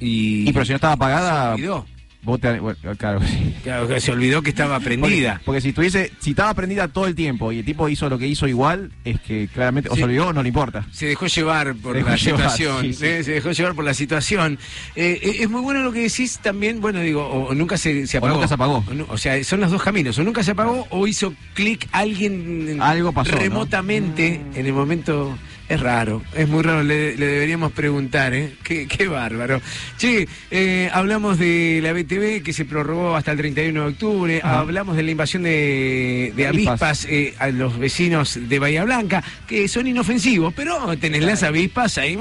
[0.00, 1.48] Y, Y pero si no estaba apagada.
[1.50, 1.86] Se olvidó.
[2.22, 3.54] Vos te- bueno, claro, sí.
[3.62, 5.32] Claro, que se olvidó que estaba prendida.
[5.36, 8.18] Porque, porque si tuviese, si estaba prendida todo el tiempo y el tipo hizo lo
[8.18, 10.86] que hizo igual, es que claramente, o se olvidó o no le importa.
[10.92, 12.82] Se dejó llevar por dejó la llevar, situación.
[12.82, 13.06] sí, sí.
[13.06, 13.24] ¿eh?
[13.24, 14.58] Se dejó llevar por la situación.
[14.96, 18.06] Eh, eh, es muy bueno lo que decís también, bueno, digo, o, o nunca se,
[18.06, 18.34] se O apagó.
[18.34, 18.84] nunca se apagó.
[18.86, 20.18] O, no- o sea, son los dos caminos.
[20.18, 23.38] O nunca se apagó o hizo clic alguien Algo pasó, ¿no?
[23.38, 25.38] remotamente en el momento.
[25.70, 28.54] Es raro, es muy raro, le, le deberíamos preguntar, ¿eh?
[28.64, 29.60] Qué, qué bárbaro.
[29.98, 34.58] Che, eh, hablamos de la BTV que se prorrogó hasta el 31 de octubre, Ajá.
[34.58, 36.82] hablamos de la invasión de, de Avispas.
[37.04, 41.98] avispas eh, a los vecinos de Bahía Blanca, que son inofensivos, pero tenés las avispas
[41.98, 42.18] ahí,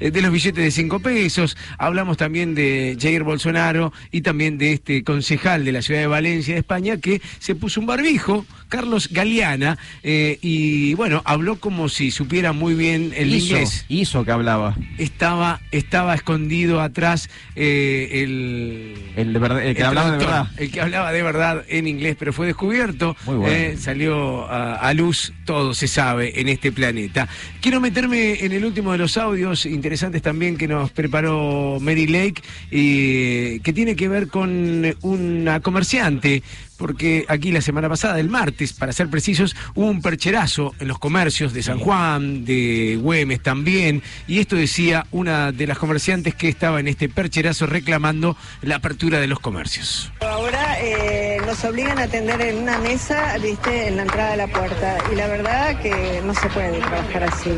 [0.00, 1.58] eh, de los billetes de 5 pesos.
[1.76, 6.54] Hablamos también de Jair Bolsonaro y también de este concejal de la ciudad de Valencia,
[6.54, 12.10] de España, que se puso un barbijo, Carlos Galeana, eh, y bueno, habló como si
[12.10, 13.84] supiera muy bien el hizo, inglés.
[13.90, 14.74] hizo que hablaba.
[14.96, 20.48] Estaba, estaba escondido atrás eh, el, El, de verdad- el que hablaba de verdad.
[20.56, 23.16] El que hablaba de verdad en inglés, pero fue descubierto.
[23.26, 23.52] Muy bueno.
[23.54, 27.28] eh, salió a, a luz, todo se sabe en este planeta.
[27.60, 32.40] Quiero meterme en el último de los audios interesantes también que nos preparó Mary Lake,
[32.70, 36.42] y que tiene que ver con una comerciante.
[36.80, 40.98] Porque aquí la semana pasada, el martes, para ser precisos, hubo un percherazo en los
[40.98, 46.48] comercios de San Juan, de Güemes también, y esto decía una de las comerciantes que
[46.48, 50.10] estaba en este percherazo reclamando la apertura de los comercios.
[50.20, 54.46] Ahora eh, nos obligan a atender en una mesa, viste, en la entrada de la
[54.46, 54.96] puerta.
[55.12, 57.50] Y la verdad que no se puede trabajar así.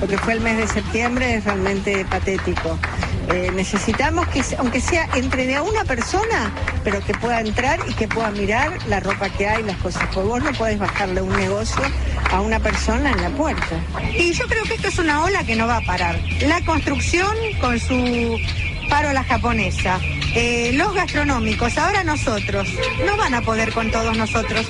[0.00, 2.78] Lo que fue el mes de septiembre es realmente patético.
[3.32, 6.52] Eh, necesitamos que, aunque sea entre de a una persona,
[6.82, 10.08] pero que pueda entrar y que pueda mirar la ropa que hay, las cosas.
[10.14, 11.82] Porque vos no podés bajarle un negocio
[12.30, 13.80] a una persona en la puerta.
[14.16, 16.18] Y yo creo que esto es una ola que no va a parar.
[16.42, 18.38] La construcción con su
[18.88, 20.00] paro la japonesa,
[20.34, 22.68] eh, los gastronómicos, ahora nosotros,
[23.06, 24.66] no van a poder con todos nosotros.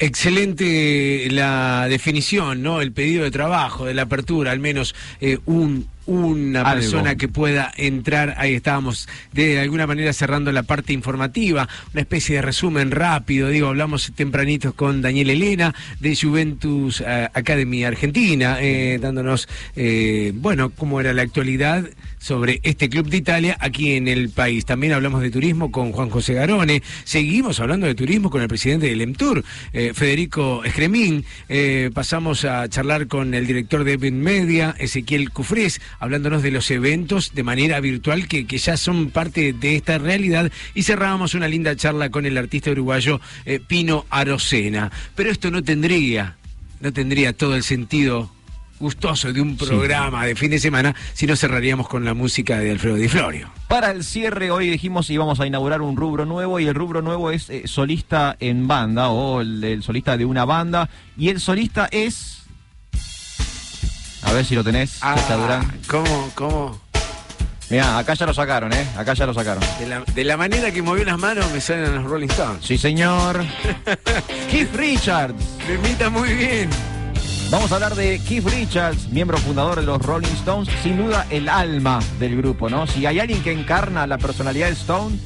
[0.00, 2.80] Excelente la definición, ¿no?
[2.80, 6.80] El pedido de trabajo, de la apertura, al menos eh, un una Algo.
[6.80, 12.36] persona que pueda entrar, ahí estábamos de alguna manera cerrando la parte informativa, una especie
[12.36, 18.98] de resumen rápido, digo, hablamos tempranitos con Daniel Elena de Juventus eh, Academy Argentina, eh,
[19.00, 21.84] dándonos, eh, bueno, cómo era la actualidad
[22.20, 24.64] sobre este club de Italia aquí en el país.
[24.64, 28.86] También hablamos de turismo con Juan José Garone, seguimos hablando de turismo con el presidente
[28.86, 29.42] del EMTUR,
[29.72, 35.80] eh, Federico Escremín, Eh, pasamos a charlar con el director de Event Media, Ezequiel Cufrés,
[35.98, 40.52] hablándonos de los eventos de manera virtual que, que ya son parte de esta realidad
[40.74, 44.92] y cerrábamos una linda charla con el artista uruguayo eh, Pino Arocena.
[45.16, 46.36] Pero esto no tendría,
[46.80, 48.30] no tendría todo el sentido
[48.80, 52.70] gustoso de un programa de fin de semana si no cerraríamos con la música de
[52.72, 53.50] Alfredo Di Florio.
[53.68, 57.30] Para el cierre, hoy dijimos íbamos a inaugurar un rubro nuevo y el rubro nuevo
[57.30, 60.88] es eh, solista en banda o el, el solista de una banda.
[61.16, 62.38] Y el solista es.
[64.22, 65.70] A ver si lo tenés, Ah, Durán.
[65.86, 66.80] ¿Cómo, cómo?
[67.70, 68.84] Mirá, acá ya lo sacaron, ¿eh?
[68.96, 69.62] Acá ya lo sacaron.
[69.78, 72.64] De la, de la manera que movió las manos me salen los Rolling Stones.
[72.66, 73.44] Sí, señor.
[74.50, 75.36] Keith Richards.
[75.68, 76.68] Me imita muy bien.
[77.50, 81.48] Vamos a hablar de Keith Richards, miembro fundador de los Rolling Stones, sin duda el
[81.48, 82.86] alma del grupo, ¿no?
[82.86, 85.18] Si hay alguien que encarna la personalidad de Stone,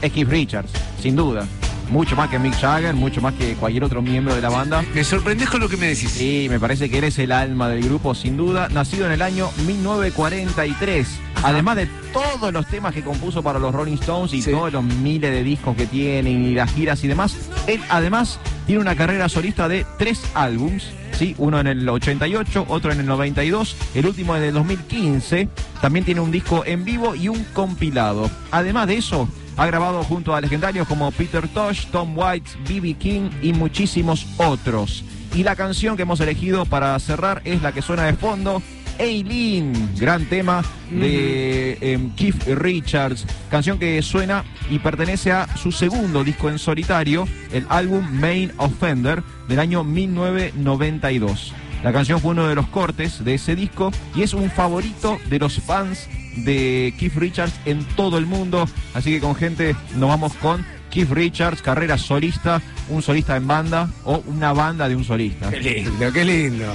[0.00, 0.70] es Keith Richards,
[1.00, 1.44] sin duda.
[1.92, 4.82] Mucho más que Mick Jagger, mucho más que cualquier otro miembro de la banda.
[4.94, 6.10] Me sorprendes con lo que me decís.
[6.10, 8.70] Sí, me parece que eres el alma del grupo, sin duda.
[8.70, 11.06] Nacido en el año 1943.
[11.42, 15.32] Además de todos los temas que compuso para los Rolling Stones y todos los miles
[15.32, 19.68] de discos que tienen y las giras y demás, él además tiene una carrera solista
[19.68, 20.86] de tres álbums.
[21.12, 25.46] Sí, uno en el 88, otro en el 92, el último en el 2015.
[25.82, 28.30] También tiene un disco en vivo y un compilado.
[28.50, 32.94] Además de eso, ha grabado junto a legendarios como Peter Tosh, Tom Waits, B.B.
[32.94, 35.04] King y muchísimos otros.
[35.34, 38.62] Y la canción que hemos elegido para cerrar es la que suena de fondo,
[38.98, 46.22] Eileen, gran tema de em, Keith Richards, canción que suena y pertenece a su segundo
[46.22, 51.54] disco en solitario, el álbum Main Offender del año 1992.
[51.82, 55.38] La canción fue uno de los cortes de ese disco y es un favorito de
[55.38, 58.68] los fans de Keith Richards en todo el mundo.
[58.94, 63.90] Así que con gente nos vamos con Keith Richards, carrera solista, un solista en banda
[64.04, 65.50] o una banda de un solista.
[65.50, 66.72] Qué lindo, qué lindo.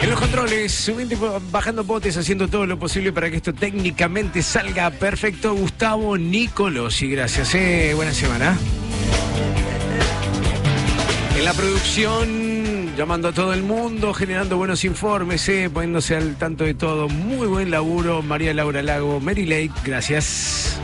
[0.00, 4.42] En los controles, subiendo y bajando potes, haciendo todo lo posible para que esto técnicamente
[4.42, 5.54] salga perfecto.
[5.54, 7.54] Gustavo Nicolosi, gracias.
[7.54, 7.92] Eh.
[7.94, 8.56] Buena semana.
[11.38, 16.64] En la producción, llamando a todo el mundo, generando buenos informes, eh, poniéndose al tanto
[16.64, 17.08] de todo.
[17.08, 20.80] Muy buen laburo, María Laura Lago, Mary Lake, gracias.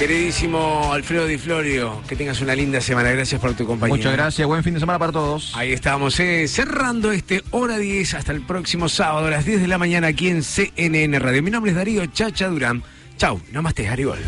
[0.00, 3.12] Queridísimo Alfredo Di Florio, que tengas una linda semana.
[3.12, 3.96] Gracias por tu compañía.
[3.96, 5.52] Muchas gracias, buen fin de semana para todos.
[5.54, 9.68] Ahí estamos, eh, cerrando este hora 10 hasta el próximo sábado a las 10 de
[9.68, 11.40] la mañana aquí en CNN Radio.
[11.40, 12.82] Mi nombre es Darío Chacha Durán.
[13.16, 14.18] Chau, namaste, Haribol.